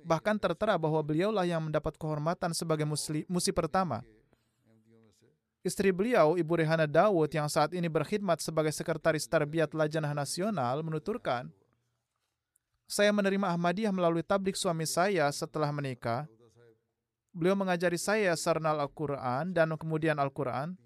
Bahkan 0.00 0.40
tertera 0.40 0.80
bahwa 0.80 1.04
beliaulah 1.04 1.44
yang 1.44 1.60
mendapat 1.68 1.92
kehormatan 2.00 2.56
sebagai 2.56 2.88
musli, 2.88 3.28
musi 3.28 3.52
pertama. 3.52 4.00
Istri 5.66 5.90
beliau, 5.90 6.38
Ibu 6.38 6.62
Rehana 6.62 6.86
Dawud, 6.86 7.26
yang 7.34 7.50
saat 7.50 7.74
ini 7.74 7.90
berkhidmat 7.90 8.38
sebagai 8.38 8.70
Sekretaris 8.70 9.26
Tarbiyat 9.26 9.74
Lajanah 9.74 10.14
Nasional, 10.14 10.78
menuturkan, 10.86 11.50
saya 12.86 13.10
menerima 13.10 13.50
Ahmadiyah 13.50 13.90
melalui 13.90 14.22
tablik 14.22 14.54
suami 14.54 14.86
saya 14.86 15.26
setelah 15.34 15.74
menikah. 15.74 16.30
Beliau 17.34 17.58
mengajari 17.58 17.98
saya 17.98 18.30
sarnal 18.38 18.78
Al-Quran 18.78 19.50
dan 19.50 19.74
kemudian 19.74 20.16
Al-Quran. 20.22 20.78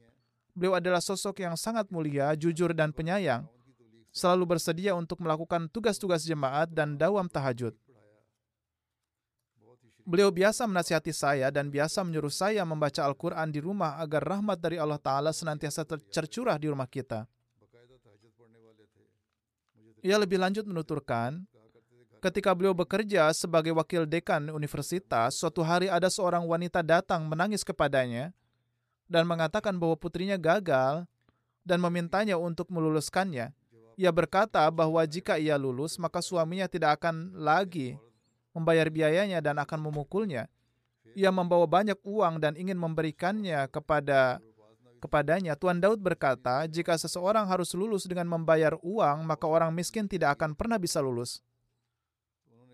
Beliau 0.60 0.76
adalah 0.76 1.00
sosok 1.00 1.40
yang 1.40 1.56
sangat 1.56 1.88
mulia, 1.88 2.36
jujur, 2.36 2.76
dan 2.76 2.92
penyayang. 2.92 3.48
Selalu 4.12 4.44
bersedia 4.44 4.92
untuk 4.92 5.16
melakukan 5.24 5.72
tugas-tugas 5.72 6.20
jemaat 6.20 6.68
dan 6.68 7.00
dawam 7.00 7.24
tahajud. 7.32 7.72
Beliau 10.04 10.28
biasa 10.28 10.68
menasihati 10.68 11.16
saya 11.16 11.48
dan 11.48 11.72
biasa 11.72 12.04
menyuruh 12.04 12.28
saya 12.28 12.60
membaca 12.68 13.00
Al-Quran 13.00 13.48
di 13.48 13.64
rumah 13.64 13.96
agar 14.04 14.20
rahmat 14.20 14.60
dari 14.60 14.76
Allah 14.76 15.00
Ta'ala 15.00 15.32
senantiasa 15.32 15.80
tercurah 16.12 16.60
di 16.60 16.68
rumah 16.68 16.84
kita. 16.84 17.24
Ia 20.04 20.20
lebih 20.20 20.44
lanjut 20.44 20.68
menuturkan, 20.68 21.40
ketika 22.20 22.52
beliau 22.52 22.76
bekerja 22.76 23.32
sebagai 23.32 23.72
wakil 23.72 24.04
dekan 24.04 24.52
universitas, 24.52 25.40
suatu 25.40 25.64
hari 25.64 25.88
ada 25.88 26.12
seorang 26.12 26.44
wanita 26.44 26.84
datang 26.84 27.24
menangis 27.24 27.64
kepadanya 27.64 28.36
dan 29.10 29.26
mengatakan 29.26 29.74
bahwa 29.74 29.98
putrinya 29.98 30.38
gagal 30.38 31.02
dan 31.66 31.82
memintanya 31.82 32.38
untuk 32.38 32.70
meluluskannya. 32.70 33.50
Ia 33.98 34.10
berkata 34.14 34.64
bahwa 34.70 35.02
jika 35.04 35.36
ia 35.36 35.58
lulus, 35.58 35.98
maka 35.98 36.22
suaminya 36.22 36.70
tidak 36.70 37.02
akan 37.02 37.34
lagi 37.36 37.98
membayar 38.54 38.86
biayanya 38.88 39.42
dan 39.42 39.58
akan 39.58 39.90
memukulnya. 39.90 40.46
Ia 41.18 41.34
membawa 41.34 41.66
banyak 41.66 41.98
uang 42.06 42.38
dan 42.38 42.54
ingin 42.54 42.78
memberikannya 42.78 43.66
kepada 43.68 44.38
kepadanya. 45.02 45.58
Tuan 45.58 45.82
Daud 45.82 45.98
berkata, 45.98 46.64
jika 46.70 46.94
seseorang 46.94 47.44
harus 47.50 47.74
lulus 47.74 48.06
dengan 48.06 48.30
membayar 48.30 48.78
uang, 48.78 49.26
maka 49.26 49.44
orang 49.44 49.74
miskin 49.74 50.06
tidak 50.06 50.38
akan 50.38 50.54
pernah 50.54 50.78
bisa 50.78 51.02
lulus. 51.02 51.42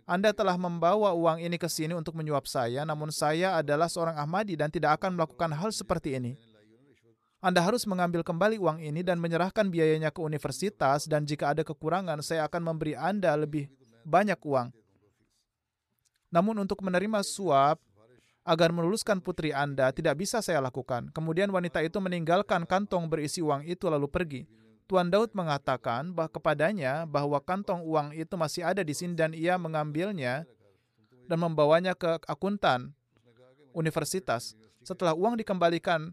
Anda 0.07 0.31
telah 0.31 0.55
membawa 0.55 1.11
uang 1.19 1.43
ini 1.43 1.59
ke 1.59 1.67
sini 1.67 1.91
untuk 1.91 2.15
menyuap 2.15 2.47
saya, 2.47 2.87
namun 2.87 3.11
saya 3.11 3.59
adalah 3.59 3.91
seorang 3.91 4.15
Ahmadi 4.15 4.55
dan 4.55 4.71
tidak 4.71 5.03
akan 5.03 5.19
melakukan 5.19 5.51
hal 5.51 5.75
seperti 5.75 6.15
ini. 6.15 6.39
Anda 7.43 7.59
harus 7.59 7.83
mengambil 7.91 8.23
kembali 8.23 8.55
uang 8.63 8.79
ini 8.87 9.03
dan 9.03 9.19
menyerahkan 9.19 9.67
biayanya 9.67 10.15
ke 10.15 10.23
universitas 10.23 11.11
dan 11.11 11.27
jika 11.27 11.51
ada 11.51 11.67
kekurangan, 11.67 12.23
saya 12.23 12.47
akan 12.47 12.63
memberi 12.63 12.95
Anda 12.95 13.35
lebih 13.35 13.67
banyak 14.07 14.39
uang. 14.47 14.71
Namun 16.31 16.55
untuk 16.63 16.87
menerima 16.87 17.27
suap 17.27 17.83
agar 18.47 18.71
meluluskan 18.71 19.19
putri 19.19 19.51
Anda 19.51 19.91
tidak 19.91 20.23
bisa 20.23 20.39
saya 20.39 20.63
lakukan. 20.63 21.11
Kemudian 21.11 21.51
wanita 21.51 21.83
itu 21.83 21.99
meninggalkan 21.99 22.63
kantong 22.63 23.11
berisi 23.11 23.43
uang 23.43 23.67
itu 23.67 23.91
lalu 23.91 24.07
pergi. 24.07 24.47
Tuan 24.87 25.11
Daud 25.11 25.35
mengatakan 25.35 26.15
bahwa 26.15 26.31
kepadanya 26.31 27.11
bahwa 27.11 27.43
kantong 27.43 27.83
uang 27.83 28.15
itu 28.15 28.39
masih 28.39 28.63
ada 28.63 28.87
di 28.87 28.95
sini 28.95 29.19
dan 29.19 29.35
ia 29.35 29.59
mengambilnya 29.59 30.47
dan 31.27 31.39
membawanya 31.43 31.93
ke 31.99 32.23
akuntan. 32.27 32.95
universitas. 33.77 34.57
Setelah 34.81 35.13
uang 35.13 35.37
dikembalikan, 35.37 36.09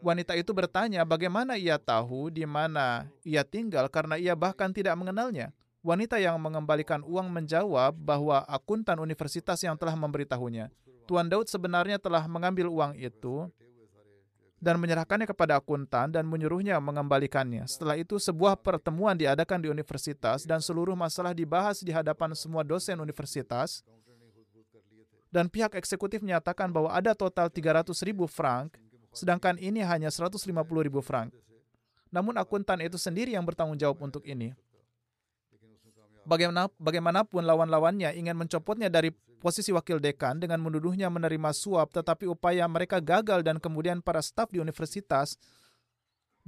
wanita 0.00 0.32
itu 0.32 0.48
bertanya 0.56 1.04
bagaimana 1.04 1.60
ia 1.60 1.76
tahu 1.76 2.32
di 2.32 2.48
mana 2.48 3.04
ia 3.20 3.44
tinggal 3.44 3.84
karena 3.92 4.16
ia 4.16 4.32
bahkan 4.32 4.72
tidak 4.72 4.96
mengenalnya. 4.96 5.52
Wanita 5.84 6.16
yang 6.16 6.40
mengembalikan 6.40 7.04
uang 7.04 7.28
menjawab 7.28 7.92
bahwa 7.92 8.40
akuntan 8.48 8.96
universitas 8.96 9.60
yang 9.60 9.76
telah 9.76 9.92
memberitahunya. 9.92 10.72
Tuan 11.04 11.28
Daud 11.28 11.52
sebenarnya 11.52 12.00
telah 12.00 12.24
mengambil 12.24 12.72
uang 12.72 12.96
itu 12.96 13.52
dan 14.64 14.80
menyerahkannya 14.80 15.28
kepada 15.28 15.60
akuntan 15.60 16.08
dan 16.08 16.24
menyuruhnya 16.24 16.80
mengembalikannya. 16.80 17.68
Setelah 17.68 18.00
itu, 18.00 18.16
sebuah 18.16 18.56
pertemuan 18.56 19.12
diadakan 19.12 19.60
di 19.60 19.68
universitas 19.68 20.48
dan 20.48 20.64
seluruh 20.64 20.96
masalah 20.96 21.36
dibahas 21.36 21.84
di 21.84 21.92
hadapan 21.92 22.32
semua 22.32 22.64
dosen 22.64 22.96
universitas. 22.96 23.84
Dan 25.28 25.52
pihak 25.52 25.76
eksekutif 25.76 26.24
menyatakan 26.24 26.72
bahwa 26.72 26.88
ada 26.94 27.12
total 27.12 27.52
300 27.52 27.92
ribu 28.08 28.24
frank, 28.24 28.80
sedangkan 29.12 29.60
ini 29.60 29.84
hanya 29.84 30.08
150 30.08 30.40
ribu 30.80 31.04
frank. 31.04 31.34
Namun 32.08 32.38
akuntan 32.40 32.80
itu 32.80 32.96
sendiri 32.96 33.36
yang 33.36 33.44
bertanggung 33.44 33.76
jawab 33.76 34.00
untuk 34.00 34.24
ini. 34.24 34.54
Bagaimana, 36.24 36.72
bagaimanapun 36.80 37.44
lawan-lawannya 37.44 38.16
ingin 38.16 38.32
mencopotnya 38.32 38.88
dari 38.88 39.12
posisi 39.44 39.68
wakil 39.76 40.00
dekan 40.00 40.40
dengan 40.40 40.56
menuduhnya 40.56 41.12
menerima 41.12 41.52
suap, 41.52 41.92
tetapi 41.92 42.24
upaya 42.24 42.64
mereka 42.64 42.96
gagal 42.96 43.44
dan 43.44 43.60
kemudian 43.60 44.00
para 44.00 44.24
staf 44.24 44.48
di 44.48 44.56
universitas 44.56 45.36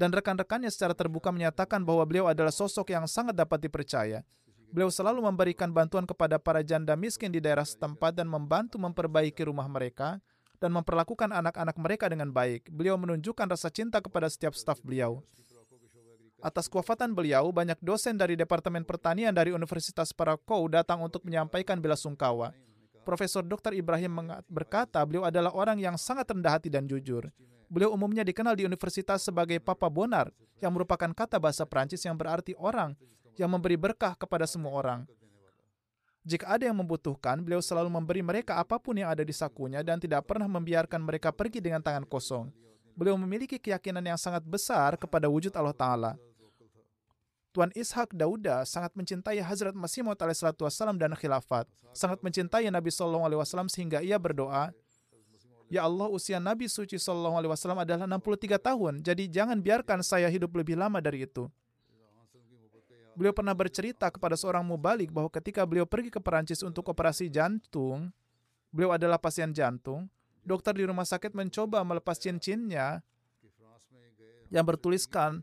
dan 0.01 0.09
rekan-rekannya 0.17 0.73
secara 0.73 0.97
terbuka 0.97 1.29
menyatakan 1.29 1.85
bahwa 1.85 2.09
beliau 2.09 2.25
adalah 2.25 2.49
sosok 2.49 2.97
yang 2.97 3.05
sangat 3.05 3.37
dapat 3.37 3.69
dipercaya. 3.69 4.25
Beliau 4.73 4.89
selalu 4.89 5.21
memberikan 5.29 5.69
bantuan 5.77 6.09
kepada 6.09 6.41
para 6.41 6.65
janda 6.65 6.97
miskin 6.97 7.29
di 7.29 7.37
daerah 7.37 7.69
setempat 7.69 8.17
dan 8.17 8.33
membantu 8.33 8.81
memperbaiki 8.81 9.45
rumah 9.45 9.69
mereka 9.69 10.17
dan 10.57 10.73
memperlakukan 10.73 11.37
anak-anak 11.37 11.77
mereka 11.77 12.09
dengan 12.09 12.33
baik. 12.33 12.73
Beliau 12.73 12.97
menunjukkan 12.97 13.45
rasa 13.45 13.69
cinta 13.69 14.01
kepada 14.01 14.33
setiap 14.33 14.57
staf 14.57 14.81
beliau. 14.81 15.21
Atas 16.41 16.69
kewafatan 16.69 17.13
beliau, 17.17 17.49
banyak 17.53 17.81
dosen 17.81 18.17
dari 18.17 18.37
Departemen 18.37 18.85
Pertanian 18.85 19.33
dari 19.33 19.53
Universitas 19.53 20.13
Parakou 20.13 20.69
datang 20.69 21.01
untuk 21.05 21.25
menyampaikan 21.25 21.81
bela 21.81 21.97
sungkawa. 21.97 22.53
Profesor 23.07 23.47
Dr. 23.47 23.79
Ibrahim 23.79 24.35
berkata 24.51 24.99
beliau 25.07 25.23
adalah 25.23 25.55
orang 25.55 25.79
yang 25.79 25.95
sangat 25.95 26.27
rendah 26.27 26.59
hati 26.59 26.67
dan 26.67 26.91
jujur. 26.91 27.31
Beliau 27.71 27.95
umumnya 27.95 28.27
dikenal 28.27 28.59
di 28.59 28.67
universitas 28.67 29.23
sebagai 29.23 29.63
Papa 29.63 29.87
Bonar, 29.87 30.35
yang 30.59 30.75
merupakan 30.75 31.11
kata 31.15 31.39
bahasa 31.39 31.63
Prancis 31.63 32.03
yang 32.03 32.19
berarti 32.19 32.59
orang 32.59 32.99
yang 33.39 33.47
memberi 33.47 33.79
berkah 33.79 34.19
kepada 34.19 34.43
semua 34.51 34.75
orang. 34.75 35.01
Jika 36.27 36.59
ada 36.59 36.67
yang 36.67 36.75
membutuhkan, 36.75 37.39
beliau 37.39 37.63
selalu 37.63 37.87
memberi 37.87 38.19
mereka 38.19 38.59
apa 38.59 38.83
pun 38.83 38.99
yang 38.99 39.07
ada 39.07 39.23
di 39.23 39.31
sakunya 39.31 39.87
dan 39.87 40.03
tidak 40.03 40.27
pernah 40.27 40.51
membiarkan 40.51 40.99
mereka 40.99 41.31
pergi 41.31 41.63
dengan 41.63 41.79
tangan 41.79 42.03
kosong. 42.03 42.51
Beliau 42.99 43.15
memiliki 43.15 43.63
keyakinan 43.63 44.03
yang 44.03 44.19
sangat 44.19 44.43
besar 44.43 44.99
kepada 44.99 45.31
wujud 45.31 45.55
Allah 45.55 45.77
Ta'ala. 45.77 46.13
Tuan 47.57 47.73
Ishak 47.73 48.13
Dauda 48.13 48.69
sangat 48.69 48.93
mencintai 48.93 49.41
Hazrat 49.41 49.73
Masih 49.73 50.05
Maud 50.05 50.21
alaihissalam 50.21 51.01
dan 51.01 51.17
khilafat. 51.17 51.65
Sangat 51.97 52.21
mencintai 52.21 52.69
Nabi 52.69 52.93
SAW 52.93 53.33
sehingga 53.73 54.05
ia 54.05 54.21
berdoa, 54.21 54.77
Ya 55.73 55.89
Allah, 55.89 56.13
usia 56.13 56.37
Nabi 56.37 56.69
suci 56.69 57.01
SAW 57.01 57.41
adalah 57.41 58.05
63 58.05 58.61
tahun, 58.61 59.01
jadi 59.01 59.25
jangan 59.25 59.57
biarkan 59.65 60.05
saya 60.05 60.29
hidup 60.29 60.53
lebih 60.53 60.77
lama 60.77 61.01
dari 61.01 61.25
itu. 61.25 61.49
Beliau 63.17 63.33
pernah 63.33 63.57
bercerita 63.57 64.13
kepada 64.13 64.37
seorang 64.37 64.61
mubalik 64.61 65.09
bahwa 65.09 65.33
ketika 65.33 65.65
beliau 65.65 65.89
pergi 65.89 66.13
ke 66.13 66.21
Perancis 66.21 66.61
untuk 66.61 66.85
operasi 66.93 67.33
jantung, 67.33 68.13
beliau 68.69 68.93
adalah 68.93 69.17
pasien 69.17 69.57
jantung, 69.57 70.13
dokter 70.45 70.77
di 70.77 70.85
rumah 70.85 71.09
sakit 71.09 71.33
mencoba 71.33 71.81
melepas 71.89 72.21
cincinnya 72.21 73.01
yang 74.53 74.63
bertuliskan 74.69 75.41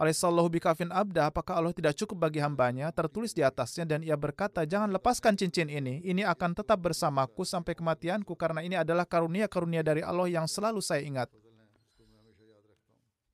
oleh 0.00 0.16
Sallahu 0.16 0.48
bikafin 0.48 0.88
abda, 0.88 1.28
apakah 1.28 1.60
Allah 1.60 1.76
tidak 1.76 1.92
cukup 1.92 2.24
bagi 2.24 2.40
hambanya? 2.40 2.88
Tertulis 2.88 3.36
di 3.36 3.44
atasnya 3.44 3.84
dan 3.84 4.00
ia 4.00 4.16
berkata, 4.16 4.64
jangan 4.64 4.88
lepaskan 4.96 5.36
cincin 5.36 5.68
ini. 5.68 6.00
Ini 6.00 6.24
akan 6.24 6.56
tetap 6.56 6.80
bersamaku 6.80 7.44
sampai 7.44 7.76
kematianku 7.76 8.32
karena 8.32 8.64
ini 8.64 8.80
adalah 8.80 9.04
karunia-karunia 9.04 9.84
dari 9.84 10.00
Allah 10.00 10.24
yang 10.32 10.48
selalu 10.48 10.80
saya 10.80 11.04
ingat. 11.04 11.28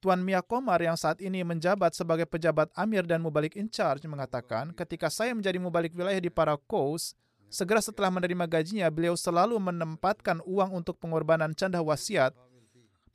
Tuan 0.03 0.27
Mia 0.27 0.43
Komar 0.43 0.83
yang 0.83 0.99
saat 0.99 1.23
ini 1.23 1.47
menjabat 1.47 1.95
sebagai 1.95 2.27
pejabat 2.27 2.75
Amir 2.75 3.07
dan 3.07 3.23
Mubalik 3.23 3.55
in 3.55 3.71
charge 3.71 4.03
mengatakan, 4.11 4.75
ketika 4.75 5.07
saya 5.07 5.39
menjadi 5.39 5.63
Mubalik 5.63 5.95
wilayah 5.95 6.19
di 6.19 6.35
Parakous, 6.35 7.15
segera 7.47 7.79
setelah 7.79 8.11
menerima 8.11 8.43
gajinya, 8.51 8.91
beliau 8.91 9.15
selalu 9.15 9.55
menempatkan 9.63 10.43
uang 10.43 10.83
untuk 10.83 10.99
pengorbanan 10.99 11.55
canda 11.55 11.79
wasiat 11.79 12.35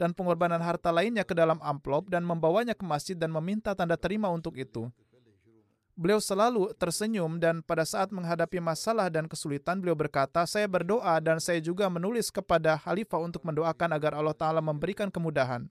dan 0.02 0.18
pengorbanan 0.18 0.58
harta 0.58 0.90
lainnya 0.90 1.22
ke 1.22 1.38
dalam 1.38 1.62
amplop 1.62 2.10
dan 2.10 2.26
membawanya 2.26 2.74
ke 2.74 2.82
masjid 2.82 3.14
dan 3.14 3.30
meminta 3.30 3.78
tanda 3.78 3.94
terima 3.94 4.34
untuk 4.34 4.58
itu. 4.58 4.90
Beliau 5.94 6.18
selalu 6.18 6.74
tersenyum 6.82 7.38
dan 7.38 7.62
pada 7.62 7.86
saat 7.86 8.10
menghadapi 8.10 8.58
masalah 8.58 9.14
dan 9.14 9.30
kesulitan 9.30 9.78
beliau 9.78 9.94
berkata, 9.94 10.42
saya 10.50 10.66
berdoa 10.66 11.22
dan 11.22 11.38
saya 11.38 11.62
juga 11.62 11.86
menulis 11.94 12.34
kepada 12.34 12.82
Khalifah 12.82 13.22
untuk 13.22 13.46
mendoakan 13.46 13.90
agar 13.94 14.18
Allah 14.18 14.34
Ta'ala 14.34 14.66
memberikan 14.66 15.14
kemudahan. 15.14 15.70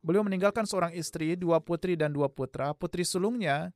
Beliau 0.00 0.24
meninggalkan 0.24 0.64
seorang 0.64 0.96
istri, 0.96 1.36
dua 1.36 1.60
putri 1.60 1.92
dan 1.92 2.12
dua 2.16 2.32
putra. 2.32 2.72
Putri 2.72 3.04
sulungnya 3.04 3.72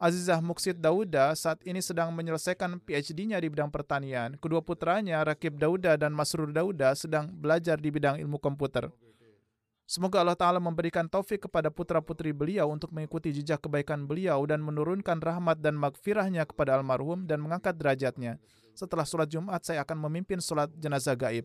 Azizah 0.00 0.40
Muksid 0.40 0.80
Dauda 0.80 1.36
saat 1.36 1.60
ini 1.60 1.84
sedang 1.84 2.08
menyelesaikan 2.16 2.80
PhD-nya 2.80 3.36
di 3.36 3.52
bidang 3.52 3.68
pertanian. 3.68 4.32
Kedua 4.40 4.64
putranya, 4.64 5.20
Rakib 5.20 5.60
Dauda 5.60 6.00
dan 6.00 6.16
Masrur 6.16 6.48
Dauda, 6.48 6.96
sedang 6.96 7.28
belajar 7.28 7.76
di 7.76 7.92
bidang 7.92 8.16
ilmu 8.16 8.40
komputer. 8.40 8.88
Semoga 9.84 10.24
Allah 10.24 10.40
Ta'ala 10.40 10.56
memberikan 10.56 11.04
taufik 11.04 11.44
kepada 11.44 11.68
putra-putri 11.68 12.32
beliau 12.32 12.72
untuk 12.72 12.96
mengikuti 12.96 13.28
jejak 13.28 13.60
kebaikan 13.60 14.08
beliau 14.08 14.40
dan 14.48 14.64
menurunkan 14.64 15.20
rahmat 15.20 15.60
dan 15.60 15.76
magfirahnya 15.76 16.48
kepada 16.48 16.80
almarhum 16.80 17.28
dan 17.28 17.44
mengangkat 17.44 17.76
derajatnya. 17.76 18.40
Setelah 18.72 19.04
sholat 19.04 19.28
Jumat, 19.28 19.60
saya 19.68 19.84
akan 19.84 20.08
memimpin 20.08 20.40
sholat 20.40 20.72
jenazah 20.80 21.12
gaib. 21.12 21.44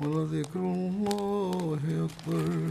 ولذكر 0.00 0.60
الله 0.60 1.80
أكبر 2.08 2.70